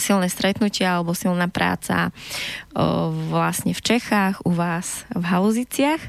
silné 0.00 0.32
stretnutia 0.32 0.96
alebo 0.96 1.12
silná 1.12 1.44
práca 1.52 2.08
vlastne 3.28 3.76
v 3.76 3.84
Čechách, 3.84 4.40
u 4.48 4.56
vás 4.56 5.04
v 5.12 5.24
Haluziciach. 5.28 6.00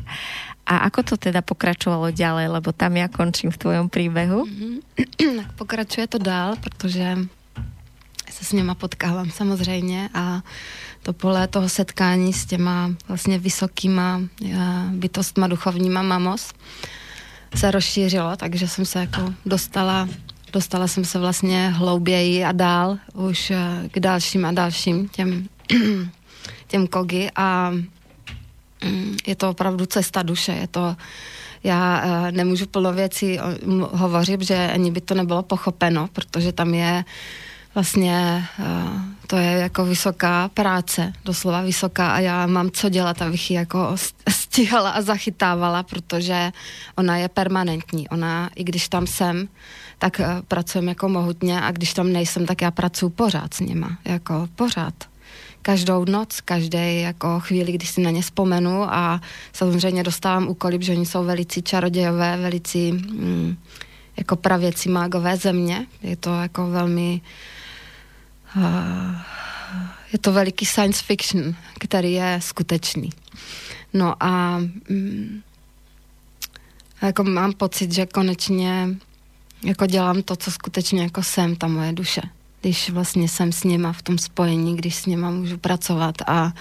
A 0.63 0.87
ako 0.87 1.03
to 1.03 1.15
teda 1.19 1.43
pokračovalo 1.43 2.15
ďalej, 2.15 2.47
lebo 2.47 2.71
tam 2.71 2.95
ja 2.95 3.11
končím 3.11 3.51
v 3.51 3.59
tvojom 3.59 3.87
príbehu. 3.91 4.47
Mm-hmm. 4.47 4.75
Pokračuje 5.59 6.07
to 6.07 6.23
dál, 6.23 6.55
protože 6.55 7.27
se 8.31 8.43
s 8.45 8.51
něma 8.51 8.75
potkávám 8.75 9.31
samozřejmě 9.31 10.09
a 10.15 10.43
to 11.03 11.13
pole 11.13 11.47
toho 11.47 11.69
setkání 11.69 12.33
s 12.33 12.45
těma 12.45 12.91
vlastně 13.07 13.39
vysokýma 13.39 14.21
bytostma 14.91 15.47
duchovníma 15.47 16.01
mamos 16.01 16.51
se 17.55 17.71
rozšířilo, 17.71 18.35
takže 18.35 18.67
jsem 18.67 18.85
se 18.85 18.99
jako 18.99 19.33
dostala, 19.45 20.09
dostala 20.53 20.87
jsem 20.87 21.05
se 21.05 21.19
vlastně 21.19 21.69
hlouběji 21.69 22.43
a 22.43 22.51
dál 22.51 22.97
už 23.13 23.51
eh, 23.51 23.89
k 23.91 23.99
dalším 23.99 24.45
a 24.45 24.51
dalším 24.51 25.09
těm, 25.09 25.47
těm 26.67 26.87
kogy 26.87 27.29
a 27.35 27.71
mm, 28.83 29.17
je 29.27 29.35
to 29.35 29.49
opravdu 29.49 29.85
cesta 29.85 30.23
duše, 30.23 30.51
je 30.51 30.67
to 30.67 30.95
já 31.63 32.03
uh, 32.05 32.31
nemůžu 32.31 32.67
plno 32.67 32.93
věcí 32.93 33.39
hovořit, 33.91 34.41
že 34.41 34.71
ani 34.73 34.91
by 34.91 35.01
to 35.01 35.15
nebylo 35.15 35.43
pochopeno, 35.43 36.09
protože 36.13 36.51
tam 36.51 36.73
je 36.73 37.05
vlastně 37.77 38.47
uh, 38.59 39.01
to 39.27 39.37
je 39.37 39.51
jako 39.51 39.85
vysoká 39.85 40.49
práce, 40.49 41.13
doslova 41.25 41.61
vysoká 41.61 42.11
a 42.11 42.19
já 42.19 42.47
mám 42.47 42.71
co 42.71 42.89
dělat, 42.89 43.21
abych 43.21 43.51
ji 43.51 43.57
jako 43.57 43.95
stíhala 44.29 44.89
a 44.89 45.01
zachytávala, 45.01 45.83
protože 45.83 46.51
ona 46.95 47.17
je 47.17 47.27
permanentní. 47.27 48.09
Ona, 48.09 48.49
i 48.55 48.63
když 48.63 48.89
tam 48.89 49.07
jsem, 49.07 49.47
tak 49.99 50.19
uh, 50.19 50.25
pracujeme 50.47 50.91
jako 50.91 51.09
mohutně 51.09 51.61
a 51.61 51.71
když 51.71 51.93
tam 51.93 52.13
nejsem, 52.13 52.45
tak 52.45 52.61
já 52.61 52.71
pracuji 52.71 53.09
pořád 53.09 53.53
s 53.53 53.59
nima, 53.59 53.97
jako 54.05 54.47
pořád. 54.55 54.93
Každou 55.61 56.05
noc, 56.05 56.41
každé 56.41 56.93
jako 56.93 57.39
chvíli, 57.39 57.71
když 57.71 57.89
si 57.89 58.01
na 58.01 58.09
ně 58.09 58.21
vzpomenu 58.21 58.93
a 58.93 59.21
samozřejmě 59.53 60.03
dostávám 60.03 60.47
úkoly, 60.47 60.77
že 60.81 60.93
oni 60.93 61.05
jsou 61.05 61.23
velicí 61.23 61.61
čarodějové, 61.61 62.37
velicí 62.37 62.91
mm, 62.91 63.57
jako 64.17 64.35
pravěcí 64.35 64.89
mágové 64.89 65.37
země. 65.37 65.85
Je 66.03 66.15
to 66.15 66.41
jako 66.41 66.67
velmi 66.67 67.21
je 70.11 70.19
to 70.19 70.31
veliký 70.31 70.65
science 70.65 71.03
fiction, 71.03 71.55
který 71.79 72.13
je 72.13 72.39
skutečný. 72.41 73.09
No 73.93 74.23
a 74.23 74.57
mm, 74.89 75.41
jako 77.01 77.23
mám 77.23 77.53
pocit, 77.53 77.91
že 77.91 78.05
konečně 78.05 78.89
jako 79.63 79.85
dělám 79.85 80.21
to, 80.21 80.35
co 80.35 80.51
skutečně 80.51 81.03
jako 81.03 81.23
jsem, 81.23 81.55
ta 81.55 81.67
moje 81.67 81.93
duše. 81.93 82.21
Když 82.61 82.89
vlastně 82.89 83.29
jsem 83.29 83.51
s 83.51 83.63
nima 83.63 83.93
v 83.93 84.01
tom 84.01 84.17
spojení, 84.17 84.75
když 84.75 84.95
s 84.95 85.05
nima 85.05 85.29
můžu 85.29 85.57
pracovat 85.57 86.15
a, 86.27 86.53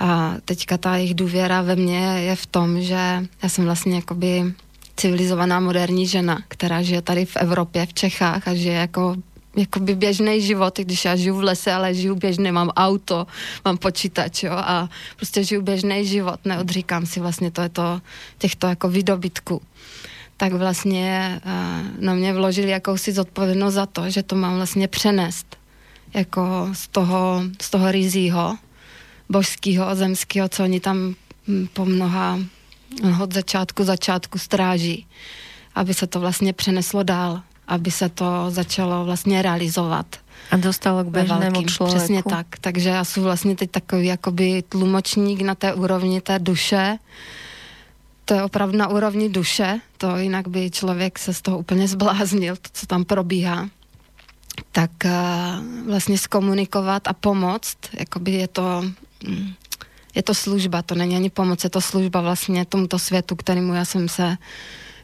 a 0.00 0.34
teďka 0.44 0.78
ta 0.78 0.96
jejich 0.96 1.14
důvěra 1.14 1.62
ve 1.62 1.76
mně 1.76 1.98
je 1.98 2.36
v 2.36 2.46
tom, 2.46 2.80
že 2.80 3.26
já 3.42 3.48
jsem 3.48 3.64
vlastně 3.64 3.94
jakoby 3.94 4.54
civilizovaná 4.96 5.60
moderní 5.60 6.06
žena, 6.06 6.42
která 6.48 6.82
žije 6.82 7.02
tady 7.02 7.24
v 7.24 7.36
Evropě, 7.36 7.86
v 7.86 7.94
Čechách 7.94 8.48
a 8.48 8.54
žije 8.54 8.74
jako 8.74 9.16
jakoby 9.56 9.94
běžný 9.94 10.42
život, 10.42 10.78
když 10.78 11.04
já 11.04 11.16
žiju 11.16 11.36
v 11.36 11.42
lese, 11.42 11.72
ale 11.72 11.94
žiju 11.94 12.14
běžně, 12.14 12.52
mám 12.52 12.68
auto, 12.68 13.26
mám 13.64 13.76
počítač, 13.76 14.42
jo, 14.42 14.52
a 14.52 14.88
prostě 15.16 15.44
žiju 15.44 15.62
běžný 15.62 16.06
život, 16.06 16.40
neodříkám 16.44 17.06
si 17.06 17.20
vlastně 17.20 17.50
to 17.50 17.62
je 17.62 17.68
to, 17.68 18.00
těchto 18.38 18.66
jako 18.66 18.88
výdobytků. 18.88 19.62
Tak 20.36 20.52
vlastně 20.52 21.40
uh, 21.46 22.04
na 22.04 22.14
mě 22.14 22.32
vložili 22.32 22.70
jakousi 22.70 23.12
zodpovědnost 23.12 23.74
za 23.74 23.86
to, 23.86 24.10
že 24.10 24.22
to 24.22 24.36
mám 24.36 24.56
vlastně 24.56 24.88
přenést 24.88 25.56
jako 26.14 26.68
z 26.72 26.88
toho, 26.88 27.42
z 27.62 27.70
toho 27.70 27.92
rizího 27.92 28.58
božského, 29.28 29.94
zemského, 29.94 30.48
co 30.48 30.62
oni 30.62 30.80
tam 30.80 31.14
hm, 31.48 31.66
po 31.72 31.84
mnoha 31.84 32.38
od 33.22 33.34
začátku 33.34 33.84
začátku 33.84 34.38
stráží, 34.38 35.06
aby 35.74 35.94
se 35.94 36.06
to 36.06 36.20
vlastně 36.20 36.52
přeneslo 36.52 37.02
dál 37.02 37.42
aby 37.68 37.90
se 37.90 38.08
to 38.08 38.24
začalo 38.48 39.04
vlastně 39.04 39.42
realizovat. 39.42 40.06
A 40.50 40.56
dostalo 40.56 41.04
k 41.04 41.08
běžnému 41.08 41.62
člověku. 41.62 41.98
Přesně 41.98 42.22
tak. 42.22 42.46
Takže 42.60 42.88
já 42.88 43.04
jsem 43.04 43.22
vlastně 43.22 43.56
teď 43.56 43.70
takový 43.70 44.06
jakoby 44.06 44.62
tlumočník 44.68 45.40
na 45.40 45.54
té 45.54 45.74
úrovni 45.74 46.20
té 46.20 46.38
duše. 46.38 46.98
To 48.24 48.34
je 48.34 48.42
opravdu 48.42 48.78
na 48.78 48.88
úrovni 48.88 49.28
duše, 49.28 49.80
to 49.98 50.16
jinak 50.16 50.48
by 50.48 50.70
člověk 50.70 51.18
se 51.18 51.34
z 51.34 51.42
toho 51.42 51.58
úplně 51.58 51.88
zbláznil, 51.88 52.56
to, 52.56 52.68
co 52.72 52.86
tam 52.86 53.04
probíhá. 53.04 53.68
Tak 54.72 54.90
uh, 55.04 55.10
vlastně 55.86 56.18
zkomunikovat 56.18 57.08
a 57.08 57.12
pomoct, 57.12 57.76
jakoby 57.98 58.30
je 58.30 58.48
to, 58.48 58.84
mm, 59.28 59.52
je 60.14 60.22
to 60.22 60.34
služba, 60.34 60.82
to 60.82 60.94
není 60.94 61.16
ani 61.16 61.30
pomoc, 61.30 61.64
je 61.64 61.70
to 61.70 61.80
služba 61.80 62.20
vlastně 62.20 62.64
tomuto 62.64 62.98
světu, 62.98 63.36
kterému 63.36 63.74
já 63.74 63.84
jsem 63.84 64.08
se 64.08 64.36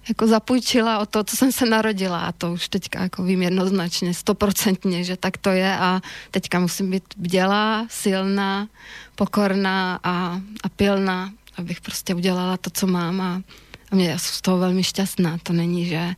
jako 0.09 0.27
zapůjčila 0.27 0.99
o 0.99 1.07
to, 1.07 1.25
co 1.25 1.37
jsem 1.37 1.53
se 1.53 1.67
narodila. 1.67 2.21
A 2.21 2.33
to 2.33 2.53
už 2.53 2.69
teďka 2.69 3.03
jako 3.03 3.23
vím 3.23 3.43
jednoznačně, 3.43 4.15
stoprocentně, 4.15 5.05
že 5.05 5.17
tak 5.17 5.37
to 5.37 5.51
je. 5.51 5.77
A 5.77 6.01
teďka 6.31 6.61
musím 6.61 6.91
být 6.91 7.05
bdělá, 7.17 7.87
silná, 7.91 8.69
pokorná 9.15 10.01
a, 10.05 10.41
a 10.63 10.69
pilná, 10.77 11.33
abych 11.57 11.81
prostě 11.81 12.15
udělala 12.15 12.57
to, 12.57 12.71
co 12.71 12.87
mám. 12.87 13.21
A, 13.21 13.43
a 13.91 13.95
mě, 13.95 14.11
já 14.11 14.19
jsem 14.19 14.35
z 14.35 14.41
toho 14.41 14.59
velmi 14.59 14.85
šťastná. 14.85 15.39
To 15.43 15.53
není, 15.53 15.87
že 15.87 16.15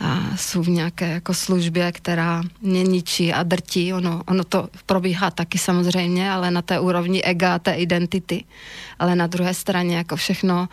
a 0.00 0.36
jsou 0.36 0.62
v 0.62 0.68
nějaké 0.68 1.08
jako 1.08 1.34
službě, 1.34 1.92
která 1.92 2.42
mě 2.60 2.82
ničí 2.82 3.32
a 3.32 3.42
drtí. 3.42 3.94
Ono, 3.94 4.22
ono 4.26 4.44
to 4.44 4.68
probíhá 4.86 5.30
taky 5.30 5.58
samozřejmě, 5.58 6.30
ale 6.30 6.50
na 6.50 6.62
té 6.62 6.80
úrovni 6.80 7.22
ega, 7.22 7.58
té 7.58 7.72
identity. 7.74 8.44
Ale 8.98 9.16
na 9.16 9.26
druhé 9.26 9.54
straně 9.54 9.96
jako 9.96 10.16
všechno 10.16 10.68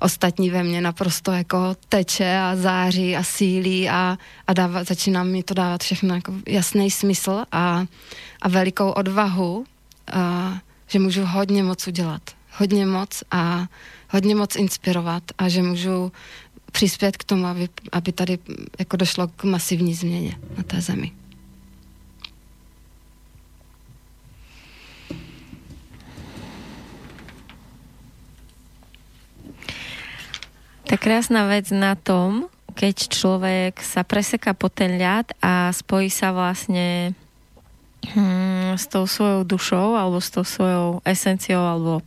ostatní 0.00 0.50
ve 0.50 0.62
mně 0.62 0.80
naprosto 0.80 1.32
jako 1.32 1.76
teče 1.88 2.38
a 2.38 2.56
září 2.56 3.16
a 3.16 3.22
sílí 3.22 3.88
a, 3.88 4.18
a 4.46 4.52
dává, 4.52 4.84
začíná 4.84 5.24
mi 5.24 5.42
to 5.42 5.54
dávat 5.54 5.82
všechno 5.82 6.14
jako 6.14 6.34
jasný 6.46 6.90
smysl 6.90 7.44
a, 7.52 7.84
a 8.42 8.48
velikou 8.48 8.90
odvahu, 8.90 9.64
a, 10.12 10.58
že 10.86 10.98
můžu 10.98 11.24
hodně 11.24 11.62
moc 11.62 11.86
udělat. 11.86 12.22
Hodně 12.58 12.86
moc 12.86 13.22
a 13.30 13.66
hodně 14.10 14.34
moc 14.34 14.56
inspirovat 14.56 15.22
a 15.38 15.48
že 15.48 15.62
můžu 15.62 16.12
přispět 16.72 17.16
k 17.16 17.24
tomu, 17.24 17.46
aby, 17.46 17.68
aby 17.92 18.12
tady 18.12 18.38
jako 18.78 18.96
došlo 18.96 19.28
k 19.28 19.44
masivní 19.44 19.94
změně 19.94 20.38
na 20.56 20.62
té 20.62 20.80
zemi. 20.80 21.12
Ta 30.88 30.96
krásna 30.96 31.44
vec 31.44 31.68
na 31.68 32.00
tom, 32.00 32.48
keď 32.72 33.12
človek 33.12 33.84
sa 33.84 34.08
preseká 34.08 34.56
po 34.56 34.72
ten 34.72 34.96
ľad 34.96 35.36
a 35.44 35.68
spojí 35.68 36.08
sa 36.08 36.32
vlastne 36.32 37.12
hmm, 38.16 38.72
s 38.72 38.88
tou 38.88 39.04
svojou 39.04 39.44
dušou 39.44 40.00
alebo 40.00 40.16
s 40.16 40.32
tou 40.32 40.48
svojou 40.48 41.04
esenciou 41.04 41.60
alebo 41.60 42.00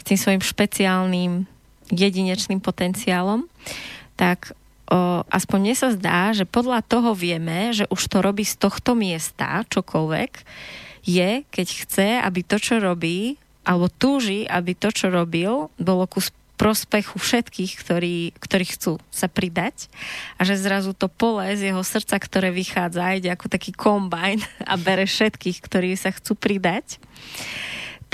s 0.00 0.02
tým 0.02 0.18
svojim 0.18 0.42
špeciálnym 0.42 1.46
jedinečným 1.94 2.58
potenciálom, 2.58 3.46
tak 4.14 4.54
o, 4.90 5.22
aspoň 5.28 5.58
mne 5.60 5.76
sa 5.76 5.88
zdá, 5.94 6.30
že 6.32 6.46
podľa 6.48 6.82
toho 6.86 7.12
vieme, 7.12 7.74
že 7.74 7.88
už 7.90 8.02
to 8.10 8.18
robí 8.22 8.42
z 8.46 8.58
tohto 8.58 8.94
miesta, 8.94 9.66
čokoľvek, 9.68 10.32
je, 11.04 11.44
keď 11.52 11.68
chce, 11.84 12.08
aby 12.24 12.40
to, 12.40 12.56
čo 12.56 12.80
robí, 12.80 13.36
alebo 13.64 13.92
túži, 13.92 14.44
aby 14.48 14.72
to, 14.76 14.92
čo 14.92 15.12
robil, 15.12 15.72
bolo 15.80 16.04
ku 16.08 16.20
prospechu 16.54 17.18
všetkých, 17.18 17.72
ktorí, 17.82 18.16
ktorí 18.38 18.64
chcú 18.64 19.02
sa 19.10 19.26
pridať 19.26 19.90
a 20.38 20.46
že 20.46 20.54
zrazu 20.54 20.94
to 20.94 21.10
pole 21.10 21.42
z 21.58 21.74
jeho 21.74 21.82
srdca, 21.82 22.14
ktoré 22.14 22.54
vychádza, 22.54 23.18
ide 23.18 23.34
ako 23.34 23.50
taký 23.50 23.74
kombajn 23.74 24.38
a 24.70 24.78
bere 24.78 25.04
všetkých, 25.04 25.58
ktorí 25.58 25.98
sa 25.98 26.14
chcú 26.14 26.38
pridať. 26.38 27.02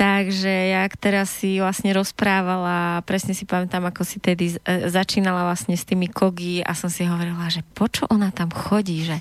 Takže 0.00 0.72
jak 0.72 0.96
teraz 0.96 1.28
si 1.28 1.60
vlastne 1.60 1.92
rozprávala, 1.92 3.04
presne 3.04 3.36
si 3.36 3.44
pamätám, 3.44 3.84
ako 3.84 4.00
si 4.00 4.16
tedy 4.16 4.48
e, 4.48 4.88
začínala 4.88 5.44
vlastne 5.44 5.76
s 5.76 5.84
tými 5.84 6.08
kogy 6.08 6.64
a 6.64 6.72
som 6.72 6.88
si 6.88 7.04
hovorila, 7.04 7.52
že 7.52 7.60
po 7.76 7.84
čo 7.84 8.08
ona 8.08 8.32
tam 8.32 8.48
chodí, 8.48 9.04
že, 9.04 9.20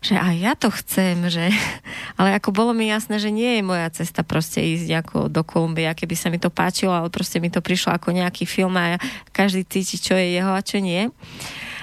že 0.00 0.16
aj 0.16 0.34
ja 0.40 0.56
to 0.56 0.72
chcem, 0.72 1.28
že... 1.28 1.52
Ale 2.16 2.32
ako 2.32 2.48
bolo 2.48 2.72
mi 2.72 2.88
jasné, 2.88 3.20
že 3.20 3.28
nie 3.28 3.60
je 3.60 3.68
moja 3.68 3.92
cesta 3.92 4.24
proste 4.24 4.64
ísť 4.64 5.04
ako 5.04 5.16
do 5.28 5.44
Kolumbia, 5.44 5.92
keby 5.92 6.16
sa 6.16 6.32
mi 6.32 6.40
to 6.40 6.48
páčilo, 6.48 6.96
ale 6.96 7.12
proste 7.12 7.36
mi 7.36 7.52
to 7.52 7.60
prišlo 7.60 7.92
ako 7.92 8.16
nejaký 8.16 8.48
film 8.48 8.72
a 8.80 8.96
každý 9.36 9.68
cíti, 9.68 10.00
čo 10.00 10.16
je 10.16 10.32
jeho 10.32 10.48
a 10.48 10.64
čo 10.64 10.80
nie. 10.80 11.12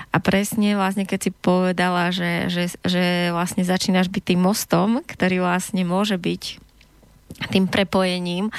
A 0.09 0.17
presne 0.17 0.73
vlastne, 0.73 1.05
keď 1.05 1.19
si 1.21 1.29
povedala, 1.29 2.09
že, 2.09 2.49
že, 2.49 2.73
že 2.81 3.29
vlastne 3.29 3.61
začínaš 3.61 4.09
byť 4.09 4.33
tým 4.33 4.41
mostom, 4.41 5.05
ktorý 5.05 5.45
vlastne 5.45 5.85
môže 5.85 6.17
byť 6.17 6.62
tým 7.51 7.67
prepojením, 7.67 8.49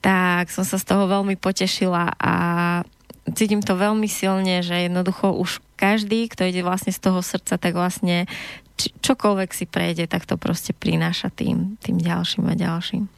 tak 0.00 0.50
som 0.50 0.64
sa 0.64 0.78
z 0.78 0.84
toho 0.84 1.08
veľmi 1.08 1.36
potešila 1.36 2.14
a 2.16 2.34
cítim 3.34 3.60
to 3.60 3.76
veľmi 3.76 4.08
silne, 4.08 4.62
že 4.64 4.88
jednoducho 4.88 5.34
už 5.36 5.60
každý, 5.76 6.28
kto 6.28 6.48
ide 6.48 6.62
vlastne 6.64 6.92
z 6.92 7.00
toho 7.00 7.20
srdca, 7.22 7.54
tak 7.58 7.72
vlastne 7.74 8.26
čokoľvek 8.78 9.50
si 9.54 9.66
prejde, 9.66 10.06
tak 10.06 10.26
to 10.26 10.36
prostě 10.36 10.72
prináša 10.72 11.30
tým, 11.34 11.76
tým 11.82 11.98
ďalším 11.98 12.46
a 12.46 12.54
ďalším. 12.54 13.08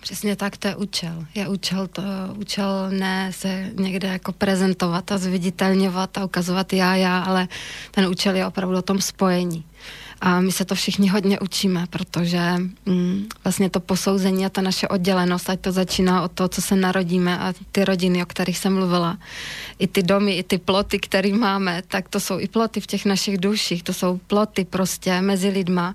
Přesně 0.00 0.36
tak, 0.36 0.56
to 0.56 0.68
je 0.68 0.76
účel. 0.76 1.26
Je 1.34 1.48
účel, 1.48 1.86
to, 1.86 2.02
účel 2.36 2.90
ne 2.90 3.32
se 3.32 3.70
někde 3.74 4.08
jako 4.08 4.32
prezentovat 4.32 5.12
a 5.12 5.18
zviditelňovat 5.18 6.18
a 6.18 6.24
ukazovat 6.24 6.72
já, 6.72 6.94
já, 6.94 7.18
ale 7.18 7.48
ten 7.90 8.06
účel 8.06 8.36
je 8.36 8.46
opravdu 8.46 8.76
o 8.78 8.82
tom 8.82 9.00
spojení. 9.00 9.64
A 10.20 10.40
my 10.40 10.52
se 10.52 10.64
to 10.64 10.74
všichni 10.74 11.08
hodně 11.08 11.40
učíme, 11.40 11.86
protože 11.90 12.40
mm, 12.86 13.26
vlastně 13.44 13.70
to 13.70 13.80
posouzení 13.80 14.46
a 14.46 14.48
ta 14.48 14.60
naše 14.60 14.88
oddělenost, 14.88 15.50
ať 15.50 15.60
to 15.60 15.72
začíná 15.72 16.22
od 16.22 16.32
toho, 16.32 16.48
co 16.48 16.62
se 16.62 16.76
narodíme 16.76 17.38
a 17.38 17.54
ty 17.72 17.84
rodiny, 17.84 18.22
o 18.22 18.26
kterých 18.26 18.58
jsem 18.58 18.74
mluvila, 18.74 19.18
i 19.78 19.86
ty 19.86 20.02
domy, 20.02 20.36
i 20.36 20.42
ty 20.42 20.58
ploty, 20.58 20.98
které 20.98 21.32
máme, 21.32 21.82
tak 21.88 22.08
to 22.08 22.20
jsou 22.20 22.38
i 22.38 22.48
ploty 22.48 22.80
v 22.80 22.86
těch 22.86 23.04
našich 23.04 23.38
duších, 23.38 23.82
to 23.82 23.92
jsou 23.92 24.20
ploty 24.26 24.64
prostě 24.64 25.20
mezi 25.20 25.48
lidma, 25.48 25.94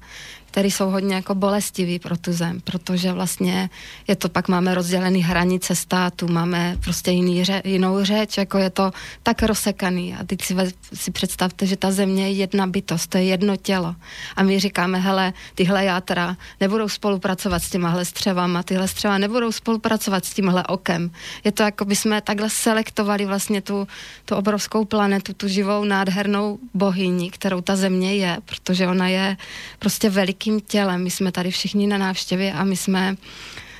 které 0.55 0.67
jsou 0.67 0.89
hodně 0.89 1.15
jako 1.15 1.35
bolestivý 1.35 1.99
pro 1.99 2.17
tu 2.17 2.33
zem, 2.33 2.61
protože 2.61 3.11
vlastně 3.11 3.69
je 4.07 4.15
to, 4.15 4.29
pak 4.29 4.47
máme 4.47 4.75
rozdělený 4.75 5.23
hranice 5.23 5.75
státu, 5.75 6.27
máme 6.27 6.77
prostě 6.83 7.11
jiný 7.11 7.43
ře, 7.43 7.61
jinou 7.65 8.03
řeč, 8.03 8.37
jako 8.37 8.57
je 8.57 8.69
to 8.69 8.91
tak 9.23 9.43
rozsekaný 9.43 10.15
a 10.15 10.23
teď 10.23 10.41
si, 10.41 10.55
si 10.93 11.11
představte, 11.11 11.65
že 11.65 11.75
ta 11.75 11.91
země 11.91 12.29
je 12.29 12.31
jedna 12.31 12.67
bytost, 12.67 13.09
to 13.09 13.17
je 13.17 13.23
jedno 13.23 13.55
tělo 13.55 13.95
a 14.35 14.43
my 14.43 14.59
říkáme, 14.59 14.99
hele, 14.99 15.33
tyhle 15.55 15.85
játra 15.85 16.37
nebudou 16.59 16.89
spolupracovat 16.89 17.63
s 17.63 17.69
těmahle 17.69 18.05
střevama, 18.05 18.63
tyhle 18.63 18.87
střeva 18.87 19.17
nebudou 19.17 19.51
spolupracovat 19.51 20.25
s 20.25 20.33
tímhle 20.33 20.63
okem. 20.63 21.11
Je 21.43 21.51
to 21.51 21.63
jako 21.63 21.85
by 21.85 21.95
jsme 21.95 22.21
takhle 22.21 22.49
selektovali 22.49 23.25
vlastně 23.25 23.61
tu, 23.61 23.87
tu 24.25 24.35
obrovskou 24.35 24.85
planetu, 24.85 25.33
tu 25.33 25.47
živou 25.47 25.83
nádhernou 25.83 26.59
bohyni, 26.73 27.31
kterou 27.31 27.61
ta 27.61 27.75
země 27.75 28.15
je, 28.15 28.37
protože 28.45 28.87
ona 28.87 29.07
je 29.07 29.37
prostě 29.79 30.09
veliký 30.09 30.44
lidským 30.45 30.61
tělem. 30.61 31.03
My 31.03 31.11
jsme 31.11 31.31
tady 31.31 31.51
všichni 31.51 31.87
na 31.87 31.97
návštěvě 31.97 32.53
a 32.53 32.63
my 32.63 32.77
jsme 32.77 33.15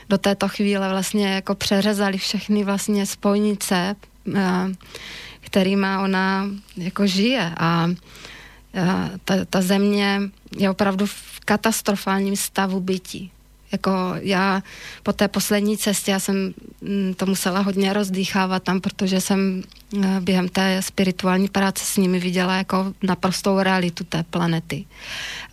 do 0.10 0.18
této 0.18 0.48
chvíle 0.48 0.90
vlastně 0.90 1.28
jako 1.28 1.56
přeřezali 1.56 2.18
všechny 2.18 2.64
vlastně 2.64 3.06
spojnice, 3.06 3.96
eh, 4.36 4.42
kterýma 5.40 6.02
ona 6.02 6.50
jako 6.78 7.08
žije 7.08 7.52
a 7.58 7.90
eh, 8.74 9.12
ta, 9.26 9.46
ta 9.46 9.62
země 9.62 10.22
je 10.58 10.70
opravdu 10.70 11.06
v 11.06 11.40
katastrofálním 11.46 12.36
stavu 12.36 12.80
bytí. 12.80 13.32
Jako 13.72 13.92
já 14.22 14.64
po 15.04 15.14
té 15.14 15.28
poslední 15.28 15.78
cestě, 15.78 16.12
já 16.12 16.20
jsem 16.20 16.54
mm, 16.82 17.14
to 17.18 17.26
musela 17.26 17.60
hodně 17.60 17.94
rozdýchávat 17.94 18.64
tam, 18.64 18.82
protože 18.82 19.22
jsem 19.22 19.64
eh, 20.04 20.22
během 20.22 20.50
té 20.50 20.82
spirituální 20.82 21.48
práce 21.48 21.86
s 21.86 21.98
nimi 21.98 22.20
viděla 22.20 22.56
jako 22.56 22.94
naprostou 23.04 23.60
realitu 23.60 24.04
té 24.04 24.24
planety. 24.24 24.86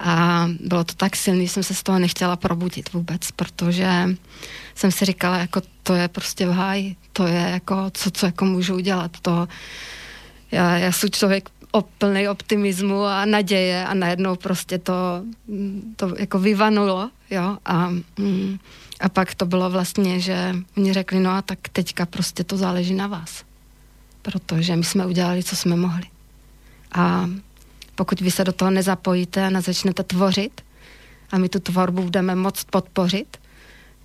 A 0.01 0.49
bylo 0.61 0.85
to 0.85 0.95
tak 0.95 1.17
silný, 1.17 1.49
jsem 1.49 1.63
se 1.63 1.75
z 1.75 1.83
toho 1.83 1.99
nechtěla 1.99 2.37
probudit 2.37 2.93
vůbec, 2.93 3.31
protože 3.31 4.09
jsem 4.75 4.93
si 4.93 5.05
říkala, 5.05 5.39
jako 5.39 5.63
to 5.83 5.95
je 5.95 6.09
prostě 6.09 6.47
v 6.47 6.53
háji, 6.53 6.97
to 7.13 7.27
je 7.27 7.49
jako, 7.51 7.91
co, 7.95 8.11
co 8.11 8.27
jako 8.27 8.45
můžu 8.45 8.75
udělat, 8.75 9.11
to 9.23 9.49
já, 10.53 10.77
já 10.77 10.93
jsem 10.93 11.11
člověk 11.11 11.49
plný 11.81 12.29
optimismu 12.29 13.05
a 13.05 13.25
naděje 13.25 13.87
a 13.87 13.95
najednou 13.95 14.37
prostě 14.37 14.79
to, 14.79 14.93
to 15.97 16.15
jako 16.19 16.39
vyvanulo, 16.39 17.11
jo, 17.31 17.59
a, 17.65 17.89
mm, 18.19 18.59
a 19.01 19.09
pak 19.09 19.35
to 19.35 19.47
bylo 19.47 19.71
vlastně, 19.71 20.21
že 20.21 20.57
oni 20.77 20.93
řekli, 20.93 21.21
no 21.21 21.31
a 21.31 21.43
tak 21.43 21.59
teďka 21.69 22.07
prostě 22.07 22.45
to 22.45 22.57
záleží 22.57 22.95
na 22.95 23.07
vás, 23.07 23.45
protože 24.23 24.77
my 24.77 24.85
jsme 24.85 25.07
udělali, 25.07 25.43
co 25.43 25.57
jsme 25.57 25.77
mohli. 25.77 26.05
A 26.93 27.31
pokud 27.95 28.21
vy 28.21 28.31
se 28.31 28.45
do 28.45 28.53
toho 28.53 28.71
nezapojíte 28.71 29.47
a 29.47 29.51
nezačnete 29.51 30.03
tvořit 30.03 30.61
a 31.31 31.39
my 31.39 31.49
tu 31.49 31.61
tvorbu 31.61 32.03
budeme 32.03 32.35
moct 32.35 32.65
podpořit, 32.65 33.37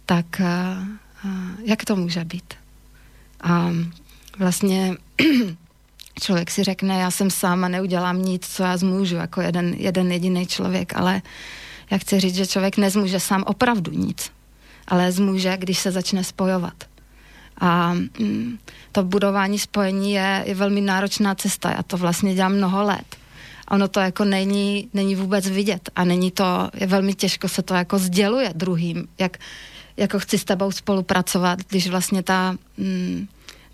tak 0.06 0.42
a, 0.42 0.46
a, 0.46 1.28
jak 1.64 1.86
to 1.86 1.96
může 1.96 2.26
být? 2.26 2.54
A 3.42 3.72
vlastně 4.40 4.98
člověk 6.20 6.52
si 6.52 6.64
řekne, 6.64 7.00
já 7.00 7.12
jsem 7.12 7.30
sám 7.30 7.64
a 7.64 7.68
neudělám 7.68 8.22
nic, 8.22 8.48
co 8.48 8.64
já 8.64 8.78
zmůžu, 8.78 9.16
jako 9.16 9.42
jeden, 9.42 9.74
jeden 9.78 10.12
jediný 10.12 10.48
člověk, 10.48 10.96
ale 10.96 11.22
já 11.92 11.98
chci 11.98 12.20
říct, 12.20 12.36
že 12.36 12.48
člověk 12.48 12.78
nezmůže 12.78 13.20
sám 13.20 13.44
opravdu 13.48 13.92
nic, 13.92 14.32
ale 14.88 15.12
zmůže, 15.12 15.58
když 15.58 15.80
se 15.80 15.92
začne 15.92 16.24
spojovat. 16.24 16.74
A 17.60 17.94
mm, 17.94 18.58
to 18.92 19.04
budování 19.04 19.60
spojení 19.60 20.14
je, 20.14 20.44
je 20.46 20.56
velmi 20.56 20.82
náročná 20.82 21.36
cesta. 21.36 21.72
Já 21.72 21.84
to 21.84 21.98
vlastně 21.98 22.36
dělám 22.36 22.54
mnoho 22.54 22.84
let. 22.84 23.16
A 23.68 23.72
ono 23.76 23.88
to 23.88 24.00
jako 24.00 24.26
není, 24.26 24.90
není 24.94 25.16
vůbec 25.16 25.50
vidět 25.50 25.90
a 25.96 26.04
není 26.04 26.32
to, 26.32 26.70
je 26.74 26.88
velmi 26.88 27.14
těžko 27.14 27.48
se 27.48 27.62
to 27.62 27.74
jako 27.74 28.00
sděluje 28.00 28.52
druhým, 28.56 29.08
jak, 29.20 29.38
jako 29.98 30.20
chci 30.20 30.38
s 30.38 30.44
tebou 30.44 30.72
spolupracovat, 30.72 31.60
když 31.68 31.88
vlastně 31.88 32.24
ta, 32.24 32.56
mm, 32.78 33.28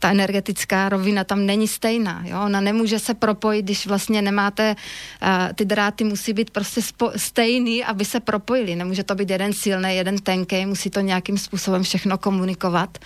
ta 0.04 0.12
energetická 0.12 0.90
rovina 0.90 1.24
tam 1.24 1.46
není 1.46 1.68
stejná. 1.68 2.24
Jo? 2.26 2.42
Ona 2.46 2.62
nemůže 2.62 3.00
se 3.00 3.14
propojit, 3.14 3.66
když 3.66 3.88
vlastně 3.88 4.22
nemáte, 4.22 4.76
uh, 4.76 5.54
ty 5.56 5.66
dráty 5.66 6.04
musí 6.04 6.34
být 6.34 6.50
prostě 6.50 6.82
spo- 6.82 7.12
stejný, 7.16 7.84
aby 7.84 8.06
se 8.06 8.20
propojili. 8.20 8.76
Nemůže 8.76 9.04
to 9.04 9.16
být 9.16 9.30
jeden 9.30 9.54
silný, 9.54 9.96
jeden 9.96 10.18
tenký, 10.18 10.66
musí 10.66 10.90
to 10.90 11.00
nějakým 11.00 11.38
způsobem 11.38 11.84
všechno 11.84 12.18
komunikovat. 12.18 12.98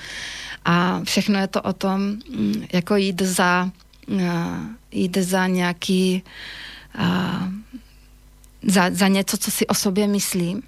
A 0.65 1.01
všechno 1.03 1.39
je 1.39 1.47
to 1.47 1.61
o 1.61 1.73
tom, 1.73 2.01
mm, 2.01 2.65
jako 2.73 2.95
jít 2.95 3.21
za, 3.21 3.69
uh, 4.07 4.21
jít 4.91 5.17
za 5.17 5.47
nějaký, 5.47 6.23
uh, 6.99 7.45
za, 8.63 8.89
za 8.91 9.07
něco, 9.07 9.37
co 9.37 9.51
si 9.51 9.67
o 9.67 9.73
sobě 9.73 10.07
myslím, 10.07 10.63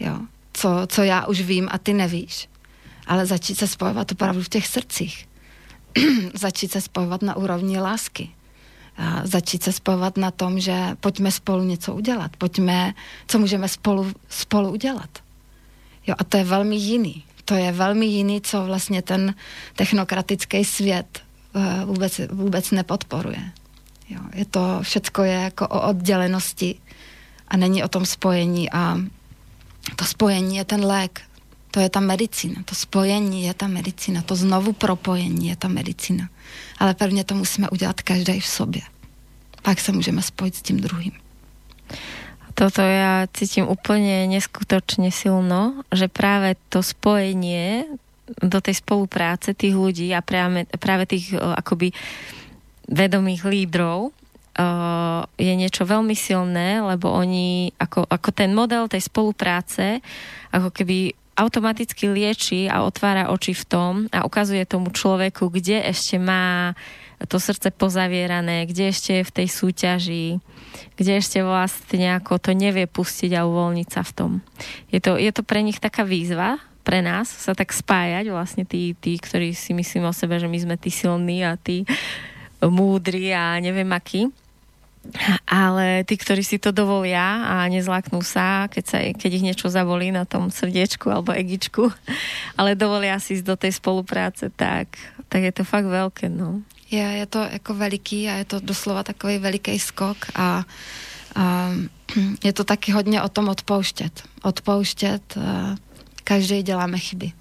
jo? 0.00 0.18
Co, 0.52 0.68
co 0.86 1.02
já 1.02 1.26
už 1.26 1.40
vím 1.40 1.68
a 1.70 1.78
ty 1.78 1.92
nevíš 1.92 2.48
ale 3.06 3.26
začít 3.26 3.58
se 3.58 3.66
spojovat 3.66 4.12
opravdu 4.12 4.42
v 4.42 4.48
těch 4.48 4.66
srdcích. 4.66 5.29
začít 6.34 6.72
se 6.72 6.80
spojovat 6.80 7.22
na 7.22 7.36
úrovni 7.36 7.80
lásky. 7.80 8.30
A 8.96 9.20
začít 9.24 9.62
se 9.62 9.72
spojovat 9.72 10.16
na 10.16 10.30
tom, 10.30 10.60
že 10.60 10.96
pojďme 11.00 11.30
spolu 11.30 11.64
něco 11.64 11.94
udělat. 11.94 12.36
Pojďme, 12.38 12.94
co 13.26 13.38
můžeme 13.38 13.68
spolu, 13.68 14.12
spolu 14.28 14.70
udělat. 14.70 15.10
Jo, 16.06 16.14
a 16.18 16.24
to 16.24 16.36
je 16.36 16.44
velmi 16.44 16.76
jiný. 16.76 17.24
To 17.44 17.54
je 17.54 17.72
velmi 17.72 18.06
jiný, 18.06 18.40
co 18.40 18.64
vlastně 18.64 19.02
ten 19.02 19.34
technokratický 19.76 20.64
svět 20.64 21.22
uh, 21.54 21.84
vůbec, 21.84 22.20
vůbec 22.30 22.70
nepodporuje. 22.70 23.50
Jo, 24.08 24.20
je 24.34 24.44
to, 24.44 24.78
všecko 24.82 25.22
je 25.22 25.32
jako 25.32 25.68
o 25.68 25.88
oddělenosti 25.88 26.78
a 27.48 27.56
není 27.56 27.84
o 27.84 27.88
tom 27.88 28.06
spojení 28.06 28.70
a 28.72 28.98
to 29.96 30.04
spojení 30.04 30.56
je 30.56 30.64
ten 30.64 30.84
lék 30.84 31.20
to 31.70 31.80
je 31.80 31.88
ta 31.88 32.00
medicína, 32.00 32.62
to 32.64 32.74
spojení 32.74 33.46
je 33.46 33.54
ta 33.54 33.66
medicína, 33.66 34.22
to 34.22 34.36
znovu 34.36 34.72
propojení 34.72 35.48
je 35.48 35.56
ta 35.56 35.68
medicína. 35.68 36.28
Ale 36.78 36.94
prvně 36.94 37.24
to 37.24 37.34
musíme 37.34 37.70
udělat 37.70 38.02
každý 38.02 38.40
v 38.40 38.46
sobě. 38.46 38.82
Pak 39.62 39.80
se 39.80 39.92
můžeme 39.92 40.22
spojit 40.22 40.54
s 40.54 40.62
tím 40.62 40.80
druhým. 40.80 41.12
Toto 42.54 42.84
ja 42.84 43.24
cítim 43.32 43.64
úplne 43.64 44.28
neskutočne 44.28 45.08
silno, 45.08 45.80
že 45.88 46.12
práve 46.12 46.60
to 46.68 46.84
spojenie 46.84 47.88
do 48.44 48.60
tej 48.60 48.84
spolupráce 48.84 49.56
tých 49.56 49.72
ľudí 49.72 50.12
a 50.12 50.20
práve, 50.20 50.68
práve 50.76 51.08
tých 51.08 51.32
akoby 51.40 51.96
vedomých 52.84 53.48
lídrov 53.48 54.12
uh, 54.12 55.24
je 55.40 55.54
niečo 55.56 55.88
veľmi 55.88 56.12
silné, 56.12 56.84
lebo 56.84 57.08
oni 57.08 57.72
ako, 57.80 58.04
ako 58.06 58.28
ten 58.34 58.52
model 58.52 58.92
tej 58.92 59.08
spolupráce 59.08 60.04
ako 60.52 60.68
keby 60.74 61.16
automaticky 61.40 62.12
lieči 62.12 62.68
a 62.68 62.84
otvára 62.84 63.32
oči 63.32 63.56
v 63.56 63.64
tom 63.64 63.92
a 64.12 64.28
ukazuje 64.28 64.68
tomu 64.68 64.92
človeku, 64.92 65.48
kde 65.48 65.80
ešte 65.88 66.20
má 66.20 66.76
to 67.28 67.36
srdce 67.36 67.72
pozavierané, 67.72 68.64
kde 68.64 68.92
ešte 68.92 69.20
je 69.20 69.28
v 69.28 69.34
tej 69.42 69.48
súťaži, 69.48 70.26
kde 70.96 71.12
ešte 71.20 71.44
vlastne 71.44 72.16
ako 72.16 72.40
to 72.40 72.50
nevie 72.56 72.88
pustiť 72.88 73.36
a 73.36 73.44
uvoľniť 73.44 73.88
sa 73.88 74.00
v 74.04 74.12
tom. 74.16 74.30
Je 74.88 75.00
to, 75.00 75.20
je 75.20 75.28
to 75.32 75.44
pre 75.44 75.60
nich 75.60 75.80
taká 75.80 76.04
výzva, 76.04 76.60
pre 76.80 77.04
nás 77.04 77.28
sa 77.28 77.52
tak 77.52 77.76
spájať, 77.76 78.32
vlastne 78.32 78.64
tí, 78.64 78.96
tí, 78.96 79.20
ktorí 79.20 79.52
si 79.52 79.76
myslíme 79.76 80.08
o 80.08 80.16
sebe, 80.16 80.40
že 80.40 80.48
my 80.48 80.58
sme 80.64 80.76
tí 80.80 80.88
silní 80.88 81.44
a 81.44 81.60
tí 81.60 81.84
múdri 82.64 83.32
a 83.36 83.60
neviem 83.60 83.88
akí 83.92 84.32
ale 85.48 86.04
tí, 86.04 86.14
ktorí 86.20 86.44
si 86.44 86.60
to 86.60 86.76
dovolia 86.76 87.48
a 87.48 87.54
nezlaknú 87.72 88.20
sa, 88.20 88.68
keď, 88.68 88.84
sa, 88.84 88.98
keď 89.00 89.30
ich 89.32 89.46
niečo 89.46 89.72
zavolí 89.72 90.12
na 90.12 90.28
tom 90.28 90.52
srdiečku 90.52 91.08
alebo 91.08 91.32
egičku, 91.32 91.88
ale 92.60 92.76
dovolia 92.76 93.16
si 93.16 93.40
ísť 93.40 93.46
do 93.46 93.56
tej 93.56 93.72
spolupráce, 93.80 94.52
tak, 94.52 95.00
tak 95.32 95.40
je 95.40 95.52
to 95.56 95.64
fakt 95.64 95.88
veľké, 95.88 96.28
no. 96.28 96.60
Je, 96.90 97.00
je 97.00 97.26
to 97.26 97.38
jako 97.38 97.74
veliký 97.74 98.28
a 98.28 98.42
je 98.42 98.46
to 98.50 98.56
doslova 98.60 99.06
takový 99.06 99.38
veliký 99.38 99.78
skok 99.78 100.34
a, 100.34 100.66
a 101.34 101.44
je 102.46 102.52
to 102.52 102.64
taky 102.64 102.92
hodně 102.92 103.22
o 103.22 103.28
tom 103.28 103.48
odpouštět. 103.48 104.22
Odpouštět, 104.42 105.38
každý 106.24 106.62
děláme 106.62 106.98
chyby. 106.98 107.32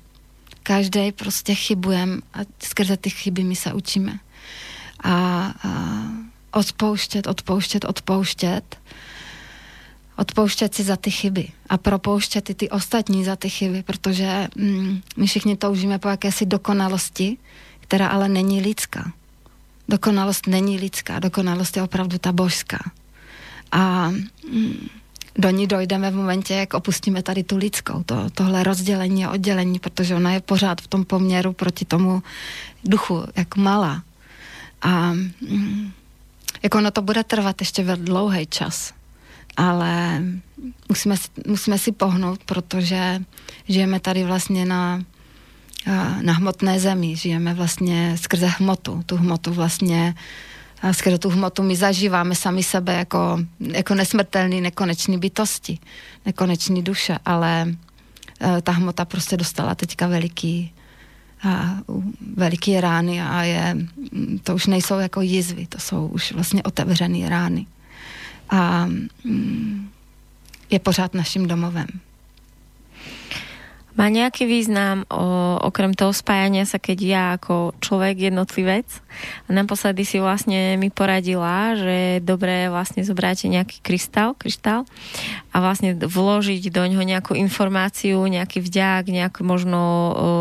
Každý 0.63 1.11
prostě 1.11 1.55
chybujeme 1.55 2.21
a 2.33 2.39
skrze 2.59 2.97
ty 2.97 3.09
chyby 3.09 3.43
my 3.43 3.55
se 3.55 3.73
učíme. 3.73 4.19
A, 5.03 5.13
a 5.63 5.69
odpouštět, 6.51 7.27
odpouštět, 7.27 7.85
odpouštět, 7.85 8.77
odpouštět 10.17 10.75
si 10.75 10.83
za 10.83 10.95
ty 10.95 11.11
chyby 11.11 11.47
a 11.69 11.77
propouštět 11.77 12.49
i 12.49 12.53
ty 12.53 12.69
ostatní 12.69 13.25
za 13.25 13.35
ty 13.35 13.49
chyby, 13.49 13.83
protože 13.83 14.47
mm, 14.55 15.01
my 15.17 15.27
všichni 15.27 15.57
toužíme 15.57 15.99
po 15.99 16.07
jakési 16.07 16.45
dokonalosti, 16.45 17.37
která 17.79 18.07
ale 18.07 18.29
není 18.29 18.61
lidská. 18.61 19.11
Dokonalost 19.89 20.47
není 20.47 20.77
lidská, 20.77 21.19
dokonalost 21.19 21.77
je 21.77 21.83
opravdu 21.83 22.17
ta 22.17 22.31
božská. 22.31 22.79
A 23.71 24.09
mm, 24.09 24.89
do 25.37 25.49
ní 25.49 25.67
dojdeme 25.67 26.11
v 26.11 26.15
momentě, 26.15 26.53
jak 26.53 26.73
opustíme 26.73 27.23
tady 27.23 27.43
tu 27.43 27.57
lidskou, 27.57 28.03
to, 28.03 28.29
tohle 28.29 28.63
rozdělení 28.63 29.25
a 29.25 29.31
oddělení, 29.31 29.79
protože 29.79 30.15
ona 30.15 30.31
je 30.31 30.39
pořád 30.39 30.81
v 30.81 30.87
tom 30.87 31.05
poměru 31.05 31.53
proti 31.53 31.85
tomu 31.85 32.23
duchu, 32.83 33.23
jak 33.35 33.55
malá. 33.55 34.03
A 34.81 35.13
mm, 35.13 35.91
jako 36.63 36.77
ono 36.77 36.91
to 36.91 37.01
bude 37.01 37.23
trvat 37.23 37.61
ještě 37.61 37.83
ve 37.83 37.95
dlouhý 37.95 38.45
čas, 38.45 38.93
ale 39.57 40.21
musíme, 40.89 41.15
musíme 41.47 41.77
si 41.77 41.91
pohnout, 41.91 42.43
protože 42.43 43.21
žijeme 43.67 43.99
tady 43.99 44.23
vlastně 44.23 44.65
na, 44.65 45.03
na 46.21 46.33
hmotné 46.33 46.79
zemi, 46.79 47.15
žijeme 47.15 47.53
vlastně 47.53 48.17
skrze 48.17 48.47
hmotu, 48.47 49.03
tu 49.05 49.17
hmotu 49.17 49.53
vlastně 49.53 50.15
a 50.81 50.93
skrze 50.93 51.17
tu 51.17 51.29
hmotu 51.29 51.63
my 51.63 51.75
zažíváme 51.75 52.35
sami 52.35 52.63
sebe 52.63 52.93
jako, 52.93 53.39
jako 53.59 53.95
nesmrtelný, 53.95 54.61
nekonečný 54.61 55.17
bytosti, 55.17 55.79
nekonečný 56.25 56.83
duše, 56.83 57.19
ale 57.25 57.75
e, 58.41 58.61
ta 58.61 58.71
hmota 58.71 59.05
prostě 59.05 59.37
dostala 59.37 59.75
teďka 59.75 60.07
veliký, 60.07 60.73
a 61.43 61.77
veliký 62.35 62.81
rány 62.81 63.21
a 63.21 63.43
je, 63.43 63.77
to 64.43 64.55
už 64.55 64.67
nejsou 64.67 64.99
jako 64.99 65.21
jizvy, 65.21 65.65
to 65.65 65.79
jsou 65.79 66.07
už 66.07 66.31
vlastně 66.31 66.63
otevřené 66.63 67.29
rány. 67.29 67.65
A 68.49 68.85
mm, 69.23 69.89
je 70.69 70.79
pořád 70.79 71.13
naším 71.13 71.47
domovem. 71.47 71.87
Má 73.99 74.07
nejaký 74.07 74.47
význam 74.47 75.03
o, 75.11 75.59
okrem 75.59 75.91
toho 75.91 76.15
spájania 76.15 76.63
sa, 76.63 76.79
keď 76.79 76.97
ja 77.03 77.23
ako 77.35 77.75
človek, 77.83 78.31
jednotlivec, 78.31 78.87
naposledy 79.51 80.07
si 80.07 80.23
vlastne 80.23 80.79
mi 80.79 80.87
poradila, 80.87 81.75
že 81.75 81.93
je 82.15 82.17
dobré 82.23 82.71
vlastne 82.71 83.03
zobrať 83.03 83.51
nejaký 83.51 83.83
krystál, 83.83 84.39
krystál 84.39 84.87
a 85.51 85.59
vlastne 85.59 85.99
vložiť 85.99 86.71
do 86.71 86.79
ňoho 86.85 87.03
nejakú 87.03 87.33
informáciu, 87.35 88.23
nejaký 88.23 88.63
vďak, 88.63 89.11
nejakú 89.11 89.41
možno 89.43 89.79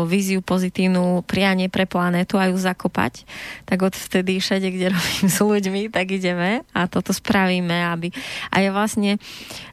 víziu 0.07 0.39
pozitívnu, 0.39 1.27
prianie 1.27 1.67
pre 1.67 1.83
planetu 1.83 2.39
a 2.39 2.47
ju 2.47 2.55
zakopať. 2.55 3.27
Tak 3.67 3.91
od 3.91 3.93
vtedy 3.97 4.39
všade, 4.39 4.71
kde 4.71 4.87
robím 4.95 5.27
s 5.27 5.39
ľuďmi, 5.43 5.81
tak 5.91 6.15
ideme 6.15 6.63
a 6.71 6.87
toto 6.87 7.11
spravíme, 7.11 7.91
aby... 7.91 8.15
A 8.53 8.63
ja 8.63 8.71
vlastne, 8.71 9.19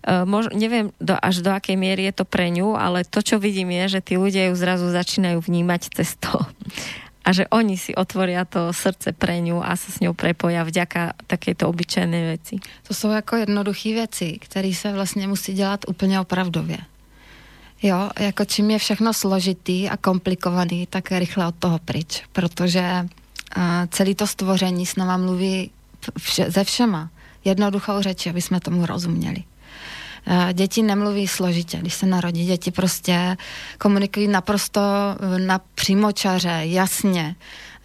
mož, 0.03 0.51
neviem 0.51 0.91
do, 0.99 1.15
až 1.15 1.45
do 1.45 1.55
akej 1.55 1.79
miery 1.79 2.11
je 2.11 2.19
to 2.19 2.25
pre 2.27 2.51
ňu, 2.51 2.75
ale 2.75 3.07
to, 3.07 3.23
čo 3.23 3.39
vidím 3.39 3.76
je, 3.83 3.99
že 3.99 4.01
tí 4.01 4.15
ľudia 4.17 4.49
ju 4.49 4.55
zrazu 4.57 4.89
začínajú 4.89 5.45
vnímať 5.45 5.93
cez 5.93 6.17
to. 6.17 6.41
A 7.27 7.35
že 7.35 7.51
oni 7.51 7.75
si 7.75 7.91
otvoria 7.91 8.47
to 8.47 8.71
srdce 8.71 9.11
pre 9.11 9.43
ňu 9.43 9.59
a 9.59 9.75
sa 9.75 9.91
s 9.91 9.99
ňou 9.99 10.15
prepoja 10.15 10.63
vďaka 10.63 11.27
takéto 11.27 11.67
obyčejné 11.67 12.39
veci. 12.39 12.63
To 12.87 12.95
jsou 12.95 13.11
jako 13.11 13.37
jednoduché 13.37 13.89
věci, 13.93 14.39
které 14.39 14.71
se 14.75 14.93
vlastně 14.93 15.27
musí 15.27 15.53
dělat 15.53 15.85
úplně 15.89 16.21
opravdově. 16.21 16.79
Jo, 17.83 18.11
jako 18.19 18.45
čím 18.45 18.71
je 18.71 18.79
všechno 18.79 19.13
složitý 19.13 19.89
a 19.89 19.97
komplikovaný, 19.97 20.87
tak 20.87 21.13
rychle 21.13 21.47
od 21.47 21.55
toho 21.55 21.79
pryč, 21.79 22.23
protože 22.33 23.09
celé 23.91 24.15
to 24.15 24.27
stvoření 24.27 24.87
s 24.87 24.97
náma 24.97 25.17
mluví 25.17 25.71
vše, 26.19 26.51
ze 26.51 26.65
všema 26.65 27.11
jednoduchou 27.45 28.03
řeči, 28.03 28.31
aby 28.31 28.43
jsme 28.43 28.61
tomu 28.61 28.87
rozuměli. 28.87 29.45
Eh, 30.29 30.53
děti 30.53 30.83
nemluví 30.83 31.29
složitě, 31.29 31.79
když 31.79 31.95
se 31.95 32.07
narodí. 32.07 32.47
Děti 32.47 32.71
prostě 32.71 33.37
komunikují 33.79 34.29
naprosto 34.29 34.81
eh, 34.81 35.39
na 35.39 35.61
přímočaře, 35.75 36.61
jasně 36.63 37.37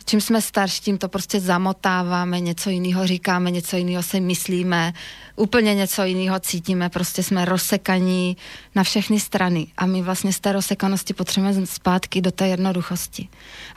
čím 0.05 0.21
jsme 0.21 0.41
starší, 0.41 0.81
tím 0.81 0.97
to 0.97 1.09
prostě 1.09 1.39
zamotáváme, 1.39 2.39
něco 2.39 2.69
jiného 2.69 3.07
říkáme, 3.07 3.51
něco 3.51 3.77
jiného 3.77 4.03
si 4.03 4.19
myslíme, 4.19 4.93
úplně 5.35 5.75
něco 5.75 6.03
jiného 6.03 6.39
cítíme, 6.39 6.89
prostě 6.89 7.23
jsme 7.23 7.45
rozsekaní 7.45 8.37
na 8.75 8.83
všechny 8.83 9.19
strany 9.19 9.67
a 9.77 9.85
my 9.85 10.01
vlastně 10.01 10.33
z 10.33 10.39
té 10.39 10.51
rozsekanosti 10.51 11.13
potřebujeme 11.13 11.65
zpátky 11.65 12.21
do 12.21 12.31
té 12.31 12.47
jednoduchosti. 12.47 13.27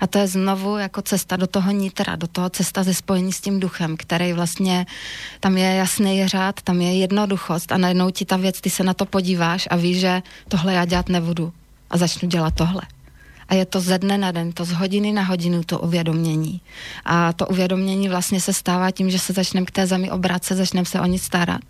A 0.01 0.07
to 0.07 0.19
je 0.19 0.27
znovu 0.27 0.79
jako 0.79 1.03
cesta 1.03 1.37
do 1.37 1.47
toho 1.47 1.71
nitra, 1.71 2.17
do 2.17 2.27
toho 2.27 2.51
cesta 2.51 2.83
ze 2.83 2.95
spojení 2.95 3.33
s 3.33 3.41
tím 3.41 3.61
duchem, 3.61 3.97
který 3.97 4.33
vlastně, 4.33 4.87
tam 5.41 5.59
je 5.59 5.75
jasný 5.75 6.29
řád, 6.29 6.63
tam 6.63 6.81
je 6.81 6.99
jednoduchost 6.99 7.73
a 7.73 7.79
najednou 7.79 8.11
ti 8.11 8.25
ta 8.25 8.37
věc, 8.37 8.61
ty 8.61 8.71
se 8.71 8.85
na 8.85 8.95
to 8.95 9.07
podíváš 9.07 9.69
a 9.71 9.77
víš, 9.77 10.01
že 10.01 10.23
tohle 10.49 10.75
já 10.75 10.85
dělat 10.85 11.09
nebudu 11.09 11.53
a 11.91 11.99
začnu 11.99 12.29
dělat 12.29 12.55
tohle 12.55 12.83
a 13.49 13.55
je 13.55 13.65
to 13.65 13.81
ze 13.81 13.99
dne 13.99 14.19
na 14.19 14.33
den, 14.33 14.53
to 14.53 14.65
z 14.65 14.73
hodiny 14.73 15.13
na 15.13 15.23
hodinu 15.23 15.65
to 15.65 15.79
uvědomění. 15.79 16.61
A 17.05 17.33
to 17.33 17.47
uvědomění 17.47 18.09
vlastně 18.09 18.41
se 18.41 18.53
stává 18.53 18.91
tím, 18.91 19.11
že 19.11 19.19
se 19.19 19.33
začneme 19.33 19.67
k 19.67 19.71
té 19.71 19.87
zemi 19.87 20.11
obracet, 20.11 20.57
začneme 20.57 20.85
se 20.85 21.01
o 21.01 21.07
ní 21.07 21.19
starat. 21.19 21.63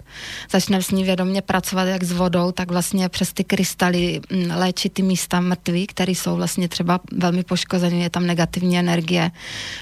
Začneme 0.50 0.82
s 0.82 0.90
ní 0.90 1.04
vědomě 1.04 1.42
pracovat 1.42 1.84
jak 1.84 2.04
s 2.04 2.12
vodou, 2.12 2.52
tak 2.52 2.70
vlastně 2.70 3.08
přes 3.08 3.32
ty 3.32 3.44
krystaly 3.44 4.20
mm, 4.30 4.50
léčit 4.56 4.92
ty 4.92 5.02
místa 5.02 5.40
mrtví, 5.40 5.86
které 5.86 6.12
jsou 6.12 6.36
vlastně 6.36 6.68
třeba 6.68 7.00
velmi 7.12 7.44
poškozené, 7.44 7.96
je 7.96 8.10
tam 8.10 8.26
negativní 8.26 8.78
energie, 8.78 9.30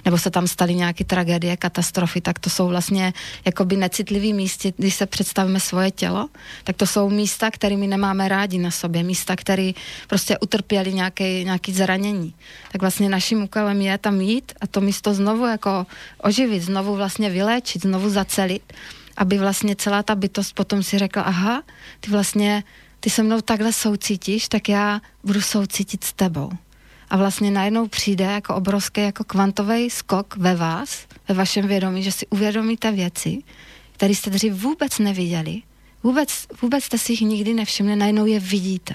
nebo 0.05 0.19
se 0.19 0.31
tam 0.31 0.47
staly 0.47 0.75
nějaké 0.75 1.05
tragédie, 1.05 1.57
katastrofy, 1.57 2.21
tak 2.21 2.39
to 2.39 2.51
jsou 2.51 2.69
vlastně 2.69 3.13
jakoby 3.45 3.77
necitlivý 3.77 4.33
místě, 4.33 4.73
když 4.77 4.95
se 4.95 5.07
představíme 5.07 5.61
svoje 5.61 5.91
tělo, 5.91 6.29
tak 6.65 6.77
to 6.77 6.87
jsou 6.87 7.11
místa, 7.11 7.51
kterými 7.51 7.87
nemáme 7.87 8.29
rádi 8.29 8.59
na 8.59 8.71
sobě, 8.71 9.03
místa, 9.03 9.37
které 9.37 9.73
prostě 10.09 10.39
utrpěli 10.39 10.93
nějaký, 10.93 11.45
nějaký 11.45 11.73
zranění. 11.93 12.35
Tak 12.73 12.81
vlastně 12.81 13.09
naším 13.09 13.43
úkolem 13.43 13.81
je 13.81 13.99
tam 13.99 14.21
jít 14.21 14.53
a 14.61 14.67
to 14.67 14.81
místo 14.81 15.15
znovu 15.15 15.47
jako 15.47 15.87
oživit, 16.23 16.63
znovu 16.63 16.97
vlastně 16.97 17.31
vyléčit, 17.31 17.83
znovu 17.83 18.09
zacelit, 18.11 18.73
aby 19.17 19.39
vlastně 19.39 19.77
celá 19.77 20.03
ta 20.03 20.15
bytost 20.15 20.55
potom 20.55 20.83
si 20.83 20.99
řekla, 20.99 21.23
aha, 21.23 21.63
ty 22.01 22.11
vlastně, 22.11 22.65
ty 23.01 23.11
se 23.11 23.23
mnou 23.23 23.41
takhle 23.41 23.73
soucítíš, 23.73 24.49
tak 24.49 24.69
já 24.69 25.01
budu 25.25 25.41
soucítit 25.41 26.05
s 26.05 26.13
tebou. 26.13 26.51
A 27.11 27.17
vlastně 27.17 27.51
najednou 27.51 27.89
přijde 27.89 28.25
jako 28.25 28.55
obrovský 28.55 29.01
jako 29.01 29.25
kvantový 29.25 29.91
skok 29.91 30.37
ve 30.37 30.57
vás, 30.57 31.07
ve 31.29 31.35
vašem 31.35 31.69
vědomí, 31.69 32.03
že 32.03 32.13
si 32.13 32.27
uvědomíte 32.27 32.93
věci, 32.93 33.43
které 33.93 34.15
jste 34.15 34.31
dřív 34.31 34.53
vůbec 34.53 34.99
neviděli, 34.99 35.63
vůbec, 36.03 36.47
vůbec 36.63 36.85
jste 36.85 36.99
si 36.99 37.13
jich 37.13 37.21
nikdy 37.21 37.55
nevšimli, 37.55 37.97
najednou 37.97 38.27
je 38.27 38.41
vidíte. 38.41 38.95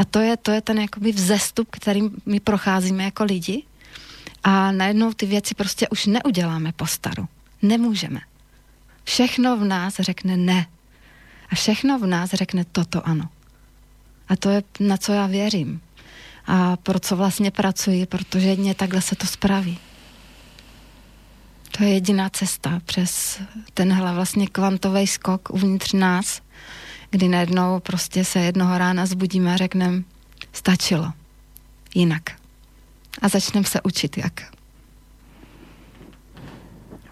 A 0.00 0.04
to 0.04 0.18
je, 0.18 0.36
to 0.36 0.50
je 0.50 0.60
ten 0.60 0.78
jakoby 0.80 1.12
vzestup, 1.12 1.68
kterým 1.70 2.10
my 2.26 2.40
procházíme 2.40 3.04
jako 3.04 3.24
lidi. 3.24 3.62
A 4.42 4.72
najednou 4.72 5.12
ty 5.12 5.26
věci 5.26 5.54
prostě 5.54 5.88
už 5.88 6.06
neuděláme 6.06 6.72
po 6.72 6.86
staru. 6.86 7.28
Nemůžeme. 7.62 8.20
Všechno 9.04 9.56
v 9.56 9.64
nás 9.64 9.94
řekne 10.00 10.36
ne. 10.36 10.66
A 11.50 11.54
všechno 11.54 11.98
v 11.98 12.06
nás 12.06 12.30
řekne 12.30 12.64
toto 12.64 13.06
ano. 13.08 13.28
A 14.28 14.36
to 14.36 14.50
je, 14.50 14.62
na 14.80 14.96
co 14.96 15.12
já 15.12 15.26
věřím. 15.26 15.80
A 16.46 16.76
pro 16.76 17.00
co 17.00 17.16
vlastně 17.16 17.50
pracuji, 17.50 18.06
protože 18.06 18.48
jedně 18.48 18.74
takhle 18.74 19.02
se 19.02 19.16
to 19.16 19.26
spraví. 19.26 19.78
To 21.76 21.84
je 21.84 21.90
jediná 21.90 22.30
cesta 22.30 22.80
přes 22.84 23.40
tenhle 23.74 24.14
vlastně 24.14 24.46
kvantový 24.46 25.06
skok 25.06 25.50
uvnitř 25.50 25.92
nás, 25.92 26.40
kdy 27.10 27.28
najednou 27.28 27.80
prostě 27.80 28.24
se 28.24 28.38
jednoho 28.38 28.78
rána 28.78 29.06
zbudíme 29.06 29.54
a 29.54 29.56
řekneme, 29.56 30.02
stačilo, 30.52 31.12
jinak. 31.94 32.22
A 33.22 33.28
začneme 33.28 33.66
se 33.66 33.80
učit 33.82 34.18
jak. 34.18 34.52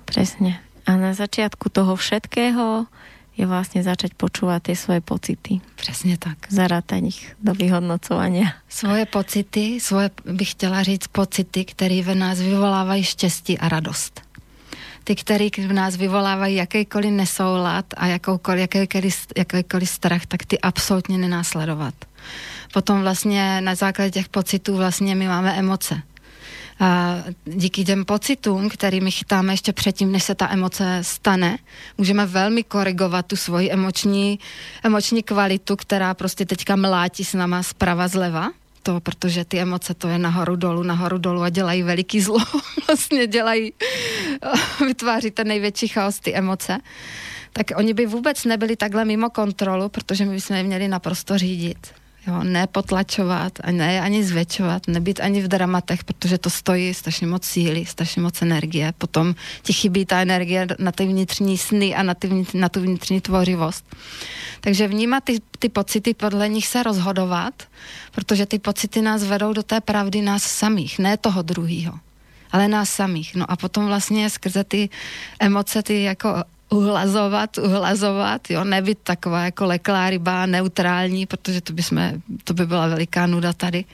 Přesně. 0.05 0.61
A 0.87 0.97
na 0.97 1.15
začátku 1.15 1.69
toho 1.69 1.97
všetkého 1.97 2.87
je 3.39 3.47
vlastně 3.47 3.83
začať 3.87 4.19
počúvať 4.19 4.63
tie 4.63 4.77
svoje 4.77 5.01
pocity. 5.01 5.61
Přesně 5.77 6.19
tak. 6.19 6.51
Zarátať 6.51 7.03
ich 7.03 7.21
do 7.39 7.55
vyhodnocovania. 7.55 8.59
Svoje 8.69 9.07
pocity, 9.07 9.79
svoje 9.81 10.11
bych 10.27 10.51
chtěla 10.51 10.83
říct 10.83 11.07
pocity, 11.07 11.65
které 11.65 12.03
v 12.03 12.15
nás 12.15 12.41
vyvolávají 12.41 13.05
štěstí 13.05 13.59
a 13.59 13.69
radost. 13.69 14.28
Ty, 15.09 15.15
které 15.15 15.49
v 15.69 15.73
nás 15.73 15.97
vyvolávají 15.97 16.57
jakýkoliv 16.57 17.11
nesoulad 17.11 17.85
a 17.97 18.07
jakoukoliv, 18.07 18.61
jakýkoliv, 18.61 19.27
jakýkoliv 19.37 19.89
strach, 19.89 20.27
tak 20.27 20.45
ty 20.47 20.61
absolutně 20.61 21.19
nenásledovat. 21.19 21.95
Potom 22.73 23.01
vlastně 23.01 23.61
na 23.61 23.75
základě 23.75 24.11
těch 24.11 24.29
pocitů 24.29 24.77
vlastně 24.77 25.15
my 25.15 25.29
máme 25.29 25.53
emoce 25.59 26.03
a 26.81 27.17
díky 27.45 27.85
těm 27.85 28.05
pocitům, 28.05 28.69
kterými 28.69 29.11
chytáme 29.11 29.53
ještě 29.53 29.73
předtím, 29.73 30.13
než 30.13 30.25
se 30.25 30.35
ta 30.35 30.49
emoce 30.51 30.99
stane, 31.03 31.59
můžeme 31.99 32.27
velmi 32.27 32.65
korigovat 32.65 33.27
tu 33.27 33.37
svoji 33.37 33.71
emoční, 33.71 34.39
emoční 34.85 35.23
kvalitu, 35.23 35.77
která 35.77 36.15
prostě 36.15 36.47
teďka 36.47 36.77
mlátí 36.77 37.25
s 37.25 37.35
náma 37.35 37.63
zprava 37.63 38.09
zleva 38.09 38.51
to, 38.83 39.01
protože 39.01 39.45
ty 39.45 39.59
emoce 39.59 39.95
to 39.95 40.09
je 40.09 40.19
nahoru 40.19 40.57
dolů, 40.57 40.83
nahoru 40.83 41.19
dolů 41.19 41.43
a 41.43 41.51
dělají 41.51 41.83
veliký 41.83 42.21
zlo. 42.21 42.39
vlastně 42.87 43.27
dělají, 43.27 43.73
vytváří 44.87 45.31
ten 45.31 45.49
největší 45.49 45.89
chaos 45.89 46.21
ty 46.21 46.35
emoce. 46.35 46.79
Tak 47.53 47.67
oni 47.77 47.95
by 47.95 48.07
vůbec 48.07 48.45
nebyli 48.45 48.77
takhle 48.77 49.05
mimo 49.05 49.31
kontrolu, 49.31 49.89
protože 49.89 50.25
my 50.25 50.35
bychom 50.35 50.57
je 50.57 50.63
měli 50.63 50.89
naprosto 50.89 51.39
řídit. 51.39 51.87
Jo, 52.27 52.43
nepotlačovat, 52.43 53.53
a 53.65 53.71
ne 53.71 54.01
ani 54.01 54.25
zvětšovat, 54.25 54.89
nebyt 54.89 55.21
ani 55.21 55.43
v 55.43 55.49
dramatech, 55.49 56.05
protože 56.05 56.39
to 56.39 56.51
stojí 56.51 56.95
strašně 56.95 57.27
moc 57.27 57.45
síly, 57.45 57.87
strašně 57.87 58.23
moc 58.23 58.43
energie. 58.43 58.93
Potom 58.99 59.35
ti 59.63 59.73
chybí 59.73 60.07
ta 60.07 60.21
energie 60.21 60.67
na 60.79 60.93
ty 60.93 61.07
vnitřní 61.07 61.59
sny 61.59 61.95
a 61.95 62.03
na, 62.03 62.15
ty 62.15 62.29
vnitř, 62.29 62.53
na 62.53 62.69
tu 62.69 62.81
vnitřní 62.81 63.21
tvořivost. 63.21 63.97
Takže 64.61 64.89
vnímat 64.89 65.25
ty, 65.25 65.39
ty 65.59 65.69
pocity, 65.69 66.15
podle 66.15 66.49
nich 66.49 66.67
se 66.67 66.83
rozhodovat, 66.83 67.55
protože 68.13 68.47
ty 68.47 68.59
pocity 68.59 69.03
nás 69.03 69.25
vedou 69.25 69.53
do 69.53 69.63
té 69.63 69.81
pravdy 69.81 70.23
nás 70.23 70.43
samých, 70.43 70.99
ne 70.99 71.17
toho 71.17 71.43
druhého 71.43 71.99
ale 72.51 72.69
nás 72.69 72.91
samých. 72.91 73.35
No 73.35 73.51
a 73.51 73.57
potom 73.57 73.87
vlastně 73.87 74.31
skrze 74.31 74.65
ty 74.65 74.89
emoce, 75.41 75.83
ty 75.83 76.03
jako 76.03 76.45
uhlazovat, 76.71 77.59
uhlazovat, 77.59 78.51
jo, 78.51 78.65
nebyt 78.65 78.99
taková 79.03 79.45
jako 79.45 79.67
leklá 79.67 80.11
ryba, 80.11 80.47
neutrální, 80.47 81.27
protože 81.27 81.61
to 81.61 81.73
by, 81.73 81.83
jsme, 81.83 82.21
to 82.45 82.55
by 82.55 82.67
byla 82.67 82.87
veliká 82.87 83.27
nuda 83.27 83.53
tady. 83.53 83.85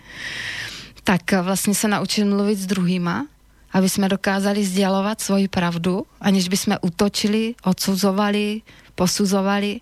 Tak 1.05 1.33
vlastně 1.43 1.75
se 1.75 1.89
naučit 1.89 2.25
mluvit 2.25 2.59
s 2.59 2.67
druhýma, 2.67 3.27
aby 3.73 3.89
jsme 3.89 4.09
dokázali 4.09 4.65
sdělovat 4.65 5.21
svoji 5.21 5.49
pravdu, 5.49 6.07
aniž 6.21 6.49
by 6.49 6.57
jsme 6.57 6.79
utočili, 6.79 7.55
odsuzovali, 7.65 8.63
posuzovali 8.95 9.81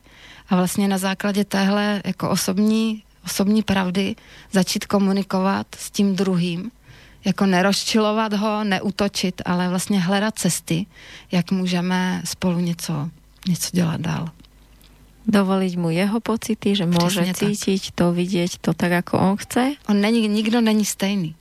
a 0.48 0.56
vlastně 0.56 0.88
na 0.88 0.98
základě 0.98 1.44
téhle 1.44 2.02
jako 2.04 2.30
osobní, 2.30 3.02
osobní 3.24 3.62
pravdy 3.62 4.14
začít 4.52 4.86
komunikovat 4.86 5.66
s 5.78 5.90
tím 5.90 6.16
druhým 6.16 6.70
jako 7.24 7.46
nerozčilovat 7.46 8.32
ho, 8.32 8.64
neutočit, 8.64 9.42
ale 9.44 9.68
vlastně 9.68 10.00
hledat 10.00 10.38
cesty, 10.38 10.86
jak 11.32 11.50
můžeme 11.50 12.22
spolu 12.24 12.58
něco, 12.58 13.10
něco 13.48 13.68
dělat 13.72 14.00
dál. 14.00 14.28
Dovoliť 15.26 15.76
mu 15.76 15.90
jeho 15.90 16.20
pocity, 16.20 16.76
že 16.76 16.86
může 16.86 17.34
cítit 17.34 17.90
to, 17.94 18.12
vidět 18.12 18.58
to 18.60 18.74
tak, 18.74 18.90
jako 18.90 19.18
on 19.18 19.36
chce. 19.36 19.72
On 19.88 20.00
není, 20.00 20.28
nikdo 20.28 20.60
není 20.60 20.84
stejný. 20.84 21.34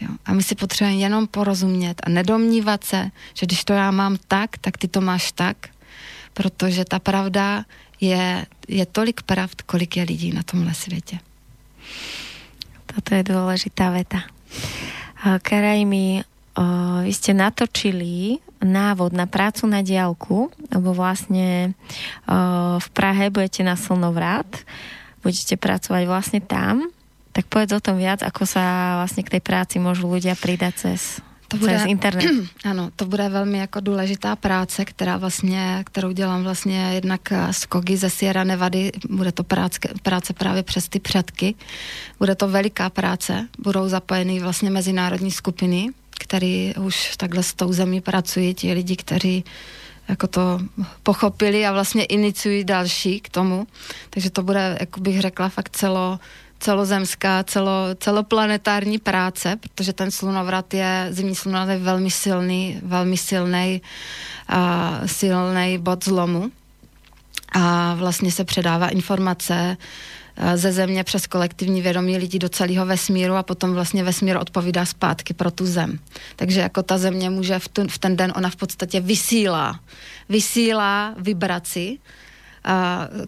Jo? 0.00 0.08
A 0.24 0.32
my 0.32 0.42
si 0.42 0.54
potřebujeme 0.54 1.02
jenom 1.02 1.26
porozumět 1.26 1.94
a 2.02 2.08
nedomnívat 2.10 2.84
se, 2.84 3.10
že 3.34 3.46
když 3.46 3.64
to 3.64 3.72
já 3.72 3.90
mám 3.90 4.16
tak, 4.28 4.58
tak 4.58 4.78
ty 4.78 4.88
to 4.88 5.00
máš 5.00 5.32
tak, 5.32 5.56
protože 6.34 6.84
ta 6.84 6.98
pravda 6.98 7.64
je, 8.00 8.46
je 8.68 8.86
tolik 8.86 9.22
pravd, 9.22 9.62
kolik 9.62 9.96
je 9.96 10.02
lidí 10.02 10.32
na 10.32 10.42
tomhle 10.42 10.74
světě. 10.74 11.18
Toto 12.94 13.14
je 13.14 13.22
důležitá 13.22 13.90
veta. 13.90 14.22
Karaj 15.22 15.86
mi, 15.86 16.18
vy 17.02 17.12
ste 17.14 17.30
natočili 17.30 18.42
návod 18.58 19.14
na 19.14 19.30
prácu 19.30 19.70
na 19.70 19.82
diálku, 19.82 20.50
lebo 20.70 20.90
vlastne 20.94 21.78
v 22.78 22.88
Prahe 22.90 23.30
budete 23.30 23.62
na 23.62 23.78
Slnovrat, 23.78 24.50
budete 25.22 25.54
pracovať 25.54 26.02
vlastne 26.10 26.40
tam, 26.42 26.90
tak 27.32 27.48
povedz 27.48 27.72
o 27.72 27.80
tom 27.80 27.96
viac, 27.96 28.20
ako 28.20 28.44
sa 28.44 28.98
vlastne 29.00 29.24
k 29.24 29.38
tej 29.38 29.42
práci 29.42 29.80
môžu 29.80 30.10
ľudia 30.10 30.36
pridať 30.36 30.74
cez 30.90 31.22
to 31.52 31.58
bude, 31.58 31.76
Přes 31.76 31.86
internet. 31.86 32.30
Ano, 32.64 32.90
to 32.96 33.04
bude 33.04 33.28
velmi 33.28 33.58
jako 33.58 33.80
důležitá 33.80 34.36
práce, 34.36 34.84
která 34.84 35.16
vlastně, 35.16 35.82
kterou 35.86 36.12
dělám 36.12 36.42
vlastně 36.42 36.90
jednak 36.94 37.20
z 37.50 37.66
Kogy 37.66 37.96
ze 37.96 38.10
Sierra 38.10 38.44
Nevady. 38.44 38.92
Bude 39.10 39.32
to 39.32 39.44
práce, 39.44 39.78
práce 40.02 40.32
právě 40.32 40.62
přes 40.62 40.88
ty 40.88 41.00
předky. 41.00 41.54
Bude 42.18 42.34
to 42.34 42.48
veliká 42.48 42.90
práce. 42.90 43.48
Budou 43.58 43.88
zapojeny 43.88 44.40
vlastně 44.40 44.70
mezinárodní 44.70 45.30
skupiny, 45.30 45.88
který 46.20 46.74
už 46.80 47.16
takhle 47.16 47.42
s 47.42 47.54
tou 47.54 47.72
zemí 47.72 48.00
pracují, 48.00 48.54
ti 48.54 48.72
lidi, 48.72 48.96
kteří 48.96 49.44
jako 50.08 50.26
to 50.26 50.60
pochopili 51.02 51.66
a 51.66 51.72
vlastně 51.72 52.04
iniciují 52.04 52.64
další 52.64 53.20
k 53.20 53.28
tomu. 53.28 53.66
Takže 54.10 54.30
to 54.30 54.42
bude, 54.42 54.76
jako 54.80 55.00
bych 55.00 55.20
řekla, 55.20 55.48
fakt 55.48 55.76
celo, 55.76 56.20
celozemská, 56.62 57.44
celo, 57.44 57.86
celoplanetární 57.98 58.98
práce, 58.98 59.56
protože 59.60 59.92
ten 59.92 60.10
slunovrat 60.10 60.74
je, 60.74 61.06
zimní 61.10 61.34
slunovrat 61.34 61.68
je 61.68 61.78
velmi 61.78 62.10
silný, 62.10 62.80
velmi 62.82 63.16
silný, 63.16 63.82
a 64.48 65.00
silný 65.06 65.78
bod 65.78 66.04
zlomu 66.04 66.50
a 67.52 67.94
vlastně 67.94 68.32
se 68.32 68.44
předává 68.44 68.88
informace 68.88 69.76
ze 70.54 70.72
země 70.72 71.04
přes 71.04 71.26
kolektivní 71.26 71.82
vědomí 71.82 72.18
lidí 72.18 72.38
do 72.38 72.48
celého 72.48 72.86
vesmíru 72.86 73.34
a 73.34 73.42
potom 73.42 73.72
vlastně 73.72 74.04
vesmír 74.04 74.36
odpovídá 74.36 74.84
zpátky 74.84 75.34
pro 75.34 75.50
tu 75.50 75.66
zem. 75.66 75.98
Takže 76.36 76.60
jako 76.60 76.82
ta 76.82 76.98
země 76.98 77.30
může 77.30 77.58
v, 77.58 77.68
tu, 77.68 77.88
v 77.88 77.98
ten 77.98 78.16
den, 78.16 78.32
ona 78.36 78.50
v 78.50 78.56
podstatě 78.56 79.00
vysílá, 79.00 79.80
vysílá 80.28 81.14
vibraci, 81.18 81.98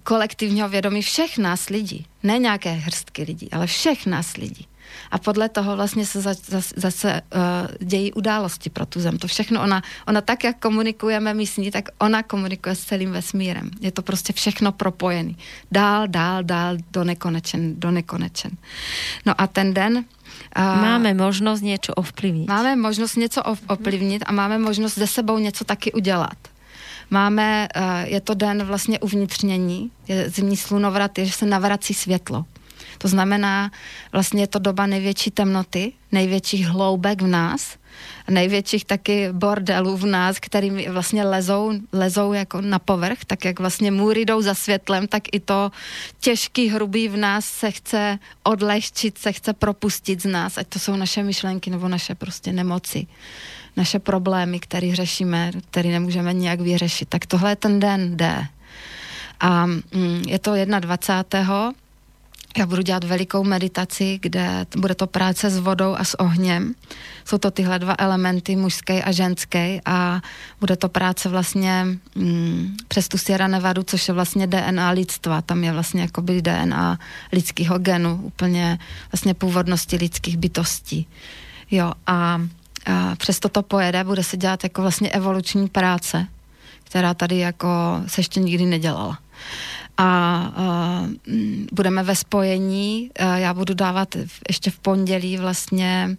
kolektivního 0.03 0.69
vědomí 0.69 1.03
všech 1.03 1.39
nás 1.39 1.69
lidí. 1.69 2.07
Ne 2.23 2.39
nějaké 2.39 2.73
hrstky 2.73 3.23
lidí, 3.23 3.53
ale 3.53 3.67
všech 3.67 4.07
nás 4.07 4.37
lidí. 4.37 4.67
A 5.11 5.19
podle 5.19 5.49
toho 5.49 5.77
vlastně 5.77 6.07
se 6.07 6.21
zase, 6.21 6.61
zase 6.77 7.21
uh, 7.35 7.87
dějí 7.87 8.13
události 8.13 8.71
pro 8.71 8.87
tu 8.87 9.01
zem. 9.01 9.19
To 9.19 9.27
všechno 9.27 9.63
ona, 9.63 9.83
ona 10.09 10.21
tak, 10.21 10.45
jak 10.45 10.59
komunikujeme 10.59 11.35
my 11.35 11.47
s 11.47 11.57
ní, 11.57 11.71
tak 11.71 11.89
ona 11.99 12.23
komunikuje 12.23 12.75
s 12.75 12.85
celým 12.85 13.11
vesmírem. 13.11 13.71
Je 13.81 13.93
to 13.93 14.03
prostě 14.03 14.33
všechno 14.33 14.73
propojený. 14.73 15.37
Dál, 15.73 16.09
dál, 16.09 16.43
dál, 16.45 16.77
do 16.93 17.05
nekonečen, 17.05 17.81
do 17.81 17.91
nekonečen. 17.91 18.51
No 19.27 19.41
a 19.41 19.47
ten 19.47 19.75
den 19.75 19.97
uh, 19.97 20.63
máme 20.63 21.15
možnost 21.15 21.61
něco 21.61 21.95
ovplyvnit. 21.95 22.49
Máme 22.49 22.77
možnost 22.77 23.17
něco 23.17 23.43
ovplyvnit 23.69 24.23
a 24.27 24.33
máme 24.33 24.59
možnost 24.59 24.95
ze 24.95 25.07
sebou 25.07 25.39
něco 25.39 25.65
taky 25.65 25.93
udělat. 25.93 26.54
Máme, 27.11 27.69
eh, 27.75 28.09
je 28.09 28.21
to 28.21 28.35
den 28.35 28.65
vlastně 28.65 28.99
uvnitřnění, 28.99 29.91
je 30.09 30.31
zimní 30.31 30.57
slunovrat, 30.57 31.19
je, 31.19 31.27
že 31.27 31.33
se 31.33 31.47
navrací 31.47 31.95
světlo. 31.95 32.45
To 32.99 33.09
znamená, 33.09 33.71
vlastně 34.13 34.43
je 34.43 34.47
to 34.47 34.59
doba 34.59 34.87
největší 34.87 35.31
temnoty, 35.31 35.93
největších 36.13 36.67
hloubek 36.67 37.23
v 37.23 37.27
nás, 37.27 37.77
největších 38.31 38.85
taky 38.85 39.29
bordelů 39.33 39.97
v 39.97 40.07
nás, 40.07 40.39
kterými 40.41 40.89
vlastně 40.91 41.25
lezou, 41.25 41.73
lezou 41.93 42.33
jako 42.33 42.61
na 42.61 42.79
povrch, 42.79 43.25
tak 43.27 43.45
jak 43.45 43.61
vlastně 43.61 43.91
můry 43.91 44.25
jdou 44.25 44.43
za 44.43 44.55
světlem, 44.55 45.07
tak 45.07 45.23
i 45.33 45.41
to 45.41 45.71
těžký, 46.21 46.69
hrubý 46.69 47.09
v 47.09 47.17
nás 47.17 47.45
se 47.45 47.71
chce 47.71 48.19
odlehčit, 48.43 49.19
se 49.19 49.33
chce 49.33 49.53
propustit 49.53 50.23
z 50.23 50.27
nás, 50.27 50.59
ať 50.59 50.67
to 50.69 50.79
jsou 50.79 50.97
naše 50.97 51.23
myšlenky 51.23 51.71
nebo 51.71 51.89
naše 51.89 52.15
prostě 52.15 52.53
nemoci 52.53 53.07
naše 53.77 53.99
problémy, 53.99 54.61
které 54.61 54.95
řešíme, 54.95 55.53
které 55.71 55.89
nemůžeme 55.89 56.33
nějak 56.33 56.61
vyřešit. 56.61 57.09
Tak 57.09 57.27
tohle 57.27 57.51
je 57.51 57.57
ten 57.57 57.81
den 57.81 58.17
D. 58.17 58.47
A 59.41 59.67
mm, 59.67 60.23
je 60.27 60.39
to 60.39 60.53
21. 60.81 61.73
Já 62.59 62.67
budu 62.67 62.83
dělat 62.83 63.05
velikou 63.05 63.45
meditaci, 63.45 64.19
kde 64.23 64.67
bude 64.77 64.95
to 64.95 65.07
práce 65.07 65.51
s 65.51 65.59
vodou 65.59 65.95
a 65.95 66.05
s 66.05 66.21
ohněm. 66.21 66.75
Jsou 67.25 67.39
to 67.39 67.51
tyhle 67.51 67.79
dva 67.79 67.95
elementy, 67.99 68.57
mužský 68.57 68.93
a 68.93 69.13
ženský 69.13 69.81
a 69.85 70.21
bude 70.61 70.77
to 70.77 70.89
práce 70.89 71.29
vlastně 71.29 71.87
mm, 72.15 72.77
přes 72.89 73.09
tu 73.09 73.19
Sierra 73.19 73.49
Nevadu, 73.49 73.83
což 73.83 74.09
je 74.09 74.15
vlastně 74.15 74.47
DNA 74.47 74.91
lidstva. 74.91 75.43
Tam 75.43 75.65
je 75.65 75.73
vlastně 75.73 76.03
jakoby 76.03 76.43
DNA 76.43 76.99
lidského 77.33 77.79
genu, 77.79 78.21
úplně 78.23 78.79
vlastně 79.13 79.35
původnosti 79.35 79.97
lidských 79.97 80.37
bytostí. 80.37 81.07
Jo, 81.71 81.93
a 82.07 82.41
a 82.87 83.17
přesto 83.17 83.49
to 83.49 83.63
pojede, 83.63 84.05
bude 84.05 84.23
se 84.23 84.37
dělat 84.37 84.65
jako 84.65 84.83
vlastně 84.83 85.11
evoluční 85.11 85.69
práce, 85.69 86.27
která 86.85 87.15
tady 87.15 87.39
jako 87.39 87.69
se 88.07 88.21
ještě 88.21 88.41
nikdy 88.41 88.67
nedělala 88.67 89.19
a 89.97 90.41
uh, 90.57 91.35
budeme 91.73 92.03
ve 92.03 92.17
spojení. 92.17 93.11
Uh, 93.21 93.35
já 93.35 93.55
budu 93.55 93.75
dávat 93.75 94.17
ještě 94.49 94.71
v 94.71 94.79
pondělí 94.79 95.37
vlastně 95.37 96.17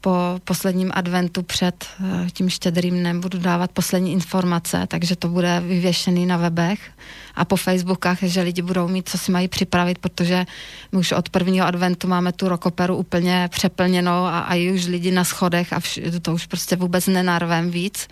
po 0.00 0.40
posledním 0.44 0.90
adventu 0.94 1.42
před 1.42 1.86
uh, 2.00 2.28
tím 2.28 2.48
štědrým 2.48 2.98
dnem 2.98 3.20
budu 3.20 3.38
dávat 3.38 3.72
poslední 3.72 4.12
informace, 4.12 4.86
takže 4.88 5.16
to 5.16 5.28
bude 5.28 5.60
vyvěšený 5.60 6.26
na 6.26 6.36
webech 6.36 6.90
a 7.34 7.44
po 7.44 7.56
Facebookách, 7.56 8.18
že 8.22 8.42
lidi 8.42 8.62
budou 8.62 8.88
mít, 8.88 9.08
co 9.08 9.18
si 9.18 9.32
mají 9.32 9.48
připravit, 9.48 9.98
protože 9.98 10.46
my 10.92 10.98
už 10.98 11.12
od 11.12 11.28
prvního 11.28 11.66
adventu 11.66 12.08
máme 12.08 12.32
tu 12.32 12.48
rokoperu 12.48 12.96
úplně 12.96 13.48
přeplněnou 13.50 14.24
a, 14.24 14.40
a 14.40 14.72
už 14.74 14.86
lidi 14.86 15.10
na 15.10 15.24
schodech 15.24 15.72
a 15.72 15.80
vš- 15.80 16.20
to 16.20 16.34
už 16.34 16.46
prostě 16.46 16.76
vůbec 16.76 17.06
nenarvem 17.06 17.70
víc. 17.70 18.08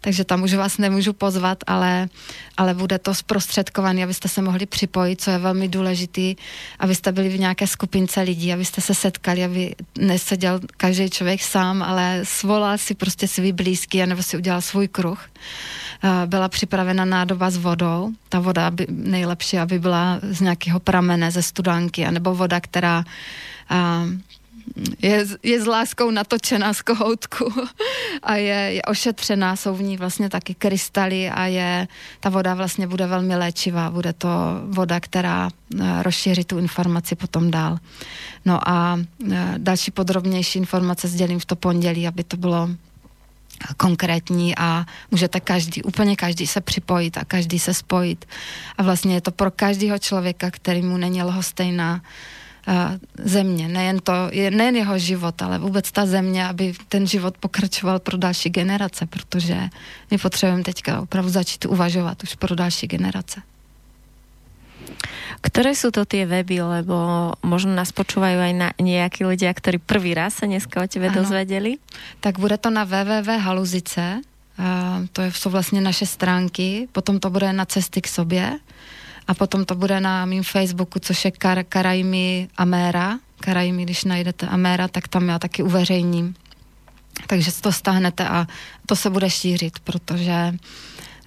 Takže 0.00 0.24
tam 0.24 0.42
už 0.42 0.54
vás 0.54 0.78
nemůžu 0.78 1.12
pozvat, 1.12 1.58
ale, 1.66 2.08
ale 2.56 2.74
bude 2.74 2.98
to 2.98 3.14
zprostředkovaný, 3.14 4.04
abyste 4.04 4.28
se 4.28 4.42
mohli 4.42 4.66
připojit, 4.66 5.20
co 5.20 5.30
je 5.30 5.38
velmi 5.38 5.68
důležitý, 5.68 6.36
abyste 6.78 7.12
byli 7.12 7.28
v 7.28 7.40
nějaké 7.40 7.66
skupince 7.66 8.20
lidí, 8.20 8.52
abyste 8.52 8.80
se 8.80 8.94
setkali, 8.94 9.44
aby 9.44 9.74
neseděl 9.98 10.60
každý 10.76 11.10
člověk 11.10 11.42
sám, 11.42 11.82
ale 11.82 12.20
svolal 12.22 12.78
si 12.78 12.94
prostě 12.94 13.28
svý 13.28 13.52
blízký, 13.52 14.02
anebo 14.02 14.22
si 14.22 14.36
udělal 14.36 14.60
svůj 14.60 14.88
kruh. 14.88 15.28
Byla 16.26 16.48
připravena 16.48 17.04
nádoba 17.04 17.50
s 17.50 17.56
vodou, 17.56 18.10
ta 18.28 18.40
voda 18.40 18.66
aby, 18.66 18.86
nejlepší, 18.90 19.58
aby 19.58 19.78
byla 19.78 20.18
z 20.22 20.40
nějakého 20.40 20.80
pramene, 20.80 21.30
ze 21.30 21.42
studánky, 21.42 22.06
anebo 22.06 22.34
voda, 22.34 22.60
která 22.60 23.04
a, 23.68 24.04
je, 25.02 25.26
je 25.42 25.60
s 25.60 25.66
láskou 25.66 26.10
natočená 26.10 26.74
z 26.74 26.82
kohoutku 26.82 27.52
a 28.22 28.36
je, 28.36 28.72
je 28.72 28.82
ošetřená, 28.82 29.56
jsou 29.56 29.74
v 29.74 29.82
ní 29.82 29.96
vlastně 29.96 30.28
taky 30.30 30.54
krystaly 30.54 31.30
a 31.30 31.46
je, 31.46 31.88
ta 32.20 32.28
voda 32.28 32.54
vlastně 32.54 32.86
bude 32.86 33.06
velmi 33.06 33.36
léčivá, 33.36 33.90
bude 33.90 34.12
to 34.12 34.28
voda, 34.68 35.00
která 35.00 35.50
rozšíří 36.02 36.44
tu 36.44 36.58
informaci 36.58 37.14
potom 37.14 37.50
dál. 37.50 37.78
No 38.44 38.68
a 38.68 39.00
další 39.58 39.90
podrobnější 39.90 40.58
informace 40.58 41.08
sdělím 41.08 41.38
v 41.38 41.44
to 41.44 41.56
pondělí, 41.56 42.06
aby 42.06 42.24
to 42.24 42.36
bylo 42.36 42.68
konkrétní 43.76 44.56
a 44.56 44.86
můžete 45.10 45.40
každý, 45.40 45.82
úplně 45.82 46.16
každý 46.16 46.46
se 46.46 46.60
připojit 46.60 47.18
a 47.18 47.24
každý 47.24 47.58
se 47.58 47.74
spojit. 47.74 48.24
A 48.78 48.82
vlastně 48.82 49.14
je 49.14 49.20
to 49.20 49.30
pro 49.30 49.50
každého 49.50 49.98
člověka, 49.98 50.50
který 50.50 50.82
mu 50.82 50.96
není 50.96 51.22
lhostejná 51.22 52.02
uh, 52.68 52.74
země. 53.24 53.68
Nejen, 53.68 53.98
to, 53.98 54.12
nejen 54.50 54.76
jeho 54.76 54.98
život, 54.98 55.42
ale 55.42 55.58
vůbec 55.58 55.92
ta 55.92 56.06
země, 56.06 56.46
aby 56.46 56.74
ten 56.88 57.06
život 57.06 57.38
pokračoval 57.38 57.98
pro 57.98 58.16
další 58.16 58.50
generace, 58.50 59.06
protože 59.06 59.68
my 60.10 60.18
potřebujeme 60.18 60.62
teďka 60.62 61.00
opravdu 61.00 61.30
začít 61.30 61.64
uvažovat 61.64 62.22
už 62.22 62.34
pro 62.34 62.54
další 62.54 62.86
generace. 62.86 63.42
Ktoré 65.40 65.76
sú 65.76 65.90
to 65.94 66.04
tie 66.08 66.26
weby, 66.26 66.82
lebo 66.82 66.96
možno 67.44 67.76
nás 67.76 67.92
počúvajú 67.92 68.38
aj 68.40 68.52
na 68.54 68.68
nejakí 68.80 69.24
ľudia, 69.24 69.52
ktorí 69.52 69.78
prvý 69.78 70.14
raz 70.16 70.40
sa 70.40 70.46
dneska 70.46 70.82
o 70.82 70.86
tebe 70.88 71.12
ano. 71.12 71.22
dozvedeli? 71.22 71.78
Tak 72.20 72.38
bude 72.38 72.58
to 72.58 72.70
na 72.70 72.84
www.haluzice, 72.84 74.20
uh, 74.58 75.06
to 75.12 75.22
je, 75.22 75.32
jsou 75.32 75.50
vlastně 75.50 75.80
naše 75.80 76.06
stránky, 76.06 76.88
potom 76.92 77.20
to 77.20 77.30
bude 77.30 77.52
na 77.52 77.64
cesty 77.64 78.00
k 78.00 78.08
sobě 78.08 78.58
a 79.26 79.34
potom 79.34 79.64
to 79.64 79.74
bude 79.74 80.00
na 80.00 80.24
mým 80.24 80.42
Facebooku, 80.42 80.98
což 80.98 81.24
je 81.24 81.30
Kar- 81.30 81.64
Karajmi 81.68 82.48
Améra. 82.56 83.18
Karajmi, 83.40 83.82
když 83.82 84.04
najdete 84.04 84.46
Améra, 84.46 84.88
tak 84.88 85.08
tam 85.08 85.28
já 85.28 85.38
taky 85.38 85.62
uveřejním. 85.62 86.34
Takže 87.26 87.52
to 87.52 87.72
stáhnete 87.72 88.28
a 88.28 88.46
to 88.86 88.96
se 88.96 89.10
bude 89.10 89.30
šířit, 89.30 89.78
protože 89.78 90.54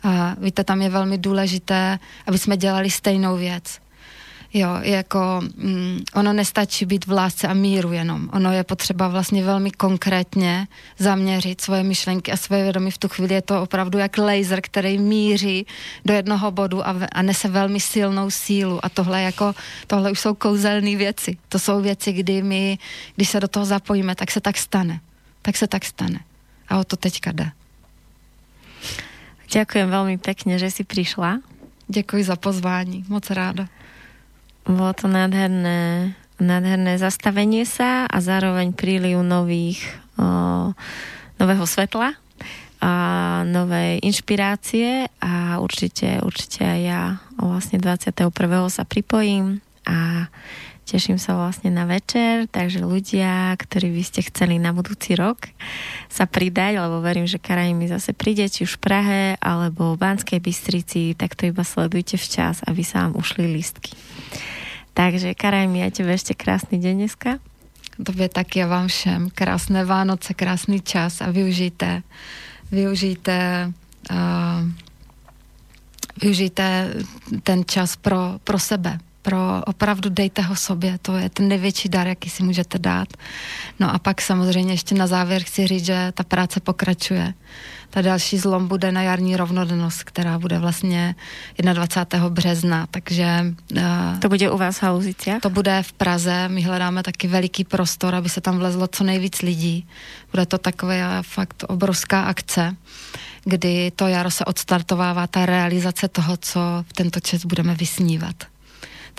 uh, 0.05 0.11
víte, 0.37 0.63
tam 0.63 0.81
je 0.81 0.89
velmi 0.89 1.17
důležité, 1.17 1.99
aby 2.27 2.37
jsme 2.37 2.57
dělali 2.57 2.89
stejnou 2.89 3.37
věc. 3.37 3.79
Jo, 4.57 4.81
jako 4.81 5.41
mm, 5.55 6.01
ono 6.13 6.33
nestačí 6.33 6.85
být 6.85 7.05
v 7.05 7.11
lásce 7.11 7.47
a 7.47 7.53
míru 7.53 7.93
jenom. 7.93 8.29
Ono 8.33 8.51
je 8.51 8.63
potřeba 8.63 9.07
vlastně 9.07 9.43
velmi 9.43 9.71
konkrétně 9.71 10.67
zaměřit 10.97 11.61
svoje 11.61 11.83
myšlenky 11.83 12.31
a 12.31 12.37
svoje 12.37 12.63
vědomí. 12.63 12.91
V 12.91 12.97
tu 12.97 13.07
chvíli 13.07 13.33
je 13.33 13.41
to 13.41 13.61
opravdu 13.61 13.97
jak 13.97 14.17
laser, 14.17 14.61
který 14.61 14.97
míří 14.97 15.65
do 16.05 16.13
jednoho 16.13 16.51
bodu 16.51 16.87
a, 16.87 16.95
a 17.11 17.21
nese 17.21 17.47
velmi 17.47 17.79
silnou 17.79 18.29
sílu. 18.29 18.85
A 18.85 18.89
tohle 18.89 19.21
jako, 19.21 19.53
tohle 19.87 20.11
už 20.11 20.19
jsou 20.19 20.33
kouzelné 20.33 20.95
věci. 20.95 21.37
To 21.49 21.59
jsou 21.59 21.81
věci, 21.81 22.13
kdy 22.13 22.41
my, 22.41 22.77
když 23.15 23.29
se 23.29 23.39
do 23.39 23.47
toho 23.47 23.65
zapojíme, 23.65 24.15
tak 24.15 24.31
se 24.31 24.41
tak 24.41 24.57
stane. 24.57 24.99
Tak 25.41 25.57
se 25.57 25.67
tak 25.67 25.85
stane. 25.85 26.19
A 26.69 26.77
o 26.77 26.83
to 26.83 26.97
teďka 26.97 27.31
jde. 27.31 27.51
Ďakujem 29.47 29.87
veľmi 29.87 30.17
pekne, 30.19 30.59
že 30.59 30.67
si 30.67 30.83
prišla. 30.83 31.39
Děkuji 31.87 32.23
za 32.23 32.35
pozvání, 32.35 33.05
moc 33.07 33.29
ráda. 33.31 33.71
Bolo 34.67 34.91
to 34.91 35.07
nádherné, 35.07 36.11
nádherné 36.43 36.99
zastavenie 36.99 37.63
sa 37.63 38.03
a 38.03 38.17
zároveň 38.19 38.75
príliv 38.75 39.23
nových, 39.23 39.79
o, 40.19 40.75
nového 41.39 41.63
svetla 41.63 42.19
a 42.83 42.93
novej 43.47 44.03
inšpirácie 44.03 45.07
a 45.23 45.63
určite, 45.63 46.19
určite 46.19 46.67
aj 46.67 46.79
ja 46.83 47.01
vlastne 47.39 47.79
21. 47.79 48.27
sa 48.67 48.83
pripojím 48.83 49.63
a 49.87 50.27
Teším 50.87 51.19
sa 51.19 51.35
vlastne 51.35 51.67
na 51.67 51.83
večer, 51.83 52.47
takže 52.47 52.79
ľudia, 52.79 53.51
ktorí 53.59 53.91
by 53.91 54.03
ste 54.07 54.23
chceli 54.31 54.55
na 54.55 54.71
budúci 54.71 55.19
rok 55.19 55.51
sa 56.07 56.23
pridať, 56.23 56.79
lebo 56.79 57.03
verím, 57.03 57.27
že 57.27 57.43
Karajmi 57.43 57.91
zase 57.91 58.15
príde, 58.15 58.47
či 58.47 58.63
už 58.63 58.79
v 58.79 58.83
Prahe 58.87 59.21
alebo 59.43 59.91
v 59.91 59.99
Banskej 59.99 60.39
Bystrici, 60.39 61.11
tak 61.19 61.35
to 61.35 61.51
iba 61.51 61.67
sledujte 61.67 62.15
včas, 62.15 62.63
aby 62.63 62.87
sa 62.87 63.03
vám 63.03 63.19
ušli 63.19 63.51
lístky. 63.51 63.99
Takže 64.97 65.37
Karajmi, 65.37 65.85
ja 65.85 65.93
tebe 65.93 66.17
ešte 66.17 66.33
krásny 66.33 66.81
deň 66.81 67.05
dneska. 67.05 67.37
Tobě 68.01 68.33
taky 68.33 68.65
a 68.65 68.67
vám 68.67 68.89
všem. 68.89 69.29
Krásné 69.29 69.85
Vánoce, 69.85 70.33
krásný 70.33 70.81
čas 70.81 71.21
a 71.21 71.29
využijte, 71.29 72.01
využijte 72.73 73.69
uh, 74.09 74.65
využijte 76.17 76.65
ten 77.45 77.61
čas 77.61 77.93
pro, 77.93 78.41
pro 78.41 78.57
sebe, 78.57 78.97
pro 79.27 79.61
opravdu 79.65 80.09
dejte 80.09 80.41
ho 80.41 80.55
sobě, 80.55 80.97
to 81.01 81.17
je 81.17 81.29
ten 81.29 81.47
největší 81.47 81.89
dar, 81.89 82.07
jaký 82.07 82.29
si 82.29 82.43
můžete 82.43 82.79
dát. 82.79 83.07
No 83.79 83.93
a 83.95 83.99
pak 83.99 84.21
samozřejmě 84.21 84.73
ještě 84.73 84.95
na 84.95 85.07
závěr 85.07 85.43
chci 85.43 85.67
říct, 85.67 85.85
že 85.85 86.11
ta 86.15 86.23
práce 86.23 86.59
pokračuje. 86.59 87.33
Ta 87.89 88.01
další 88.01 88.37
zlom 88.37 88.67
bude 88.67 88.91
na 88.91 89.01
jarní 89.01 89.35
rovnodennost, 89.35 90.03
která 90.03 90.39
bude 90.39 90.59
vlastně 90.59 91.15
21. 91.73 92.29
března, 92.29 92.87
takže... 92.91 93.53
Uh, 93.75 94.19
to 94.19 94.29
bude 94.29 94.51
u 94.51 94.57
vás 94.57 94.77
v 94.77 94.83
Haluzice? 94.83 95.39
To 95.41 95.49
bude 95.49 95.83
v 95.83 95.93
Praze, 95.93 96.47
my 96.47 96.61
hledáme 96.61 97.03
taky 97.03 97.27
veliký 97.27 97.63
prostor, 97.63 98.15
aby 98.15 98.29
se 98.29 98.41
tam 98.41 98.57
vlezlo 98.57 98.87
co 98.87 99.03
nejvíc 99.03 99.41
lidí. 99.41 99.87
Bude 100.31 100.45
to 100.45 100.57
taková 100.57 101.21
fakt 101.21 101.63
obrovská 101.67 102.21
akce 102.21 102.75
kdy 103.45 103.91
to 103.95 104.07
jaro 104.07 104.31
se 104.31 104.45
odstartovává 104.45 105.27
ta 105.27 105.45
realizace 105.45 106.07
toho, 106.07 106.37
co 106.37 106.59
v 106.87 106.93
tento 106.93 107.19
čas 107.19 107.45
budeme 107.45 107.75
vysnívat. 107.75 108.56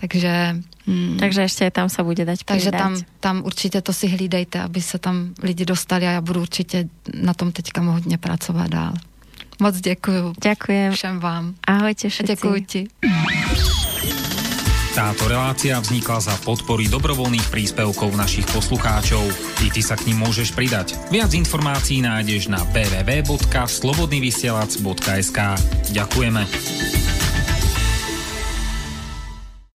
Takže... 0.01 0.57
Hmm, 0.87 1.17
takže 1.19 1.41
ještě 1.41 1.71
tam 1.71 1.89
se 1.89 2.03
bude 2.03 2.25
dať 2.25 2.39
Takže 2.45 2.71
tam, 2.71 2.97
tam 3.21 3.43
určitě 3.45 3.83
to 3.83 3.93
si 3.93 4.09
hlídejte, 4.09 4.61
aby 4.61 4.83
se 4.83 4.99
tam 4.99 5.35
lidi 5.43 5.65
dostali 5.65 6.07
a 6.07 6.11
já 6.11 6.21
budu 6.21 6.41
určitě 6.41 6.89
na 7.15 7.35
tom 7.35 7.53
teďka 7.53 7.81
hodně 7.81 8.19
pracovat 8.19 8.69
dál. 8.69 8.93
Moc 9.61 9.81
děkuju. 9.81 10.33
Děkujem. 10.43 10.93
Všem 10.93 11.21
vám. 11.21 11.55
Ahojte 11.67 12.09
všetci. 12.09 12.33
Děkuji 12.33 12.61
ti. 12.61 12.89
Táto 14.99 15.31
relácia 15.31 15.79
vznikla 15.79 16.19
za 16.19 16.35
podpory 16.43 16.91
dobrovoľných 16.91 17.55
príspevkov 17.55 18.19
našich 18.19 18.51
poslucháčov. 18.51 19.23
I 19.63 19.71
ty 19.71 19.79
sa 19.79 19.95
k 19.95 20.11
ním 20.11 20.27
môžeš 20.27 20.51
pridať. 20.59 20.99
Viac 21.15 21.31
informácií 21.39 22.03
nájdeš 22.03 22.51
na 22.51 22.67
www.slobodnyvysielac.sk 22.75 25.39
Ďakujeme. 25.95 26.98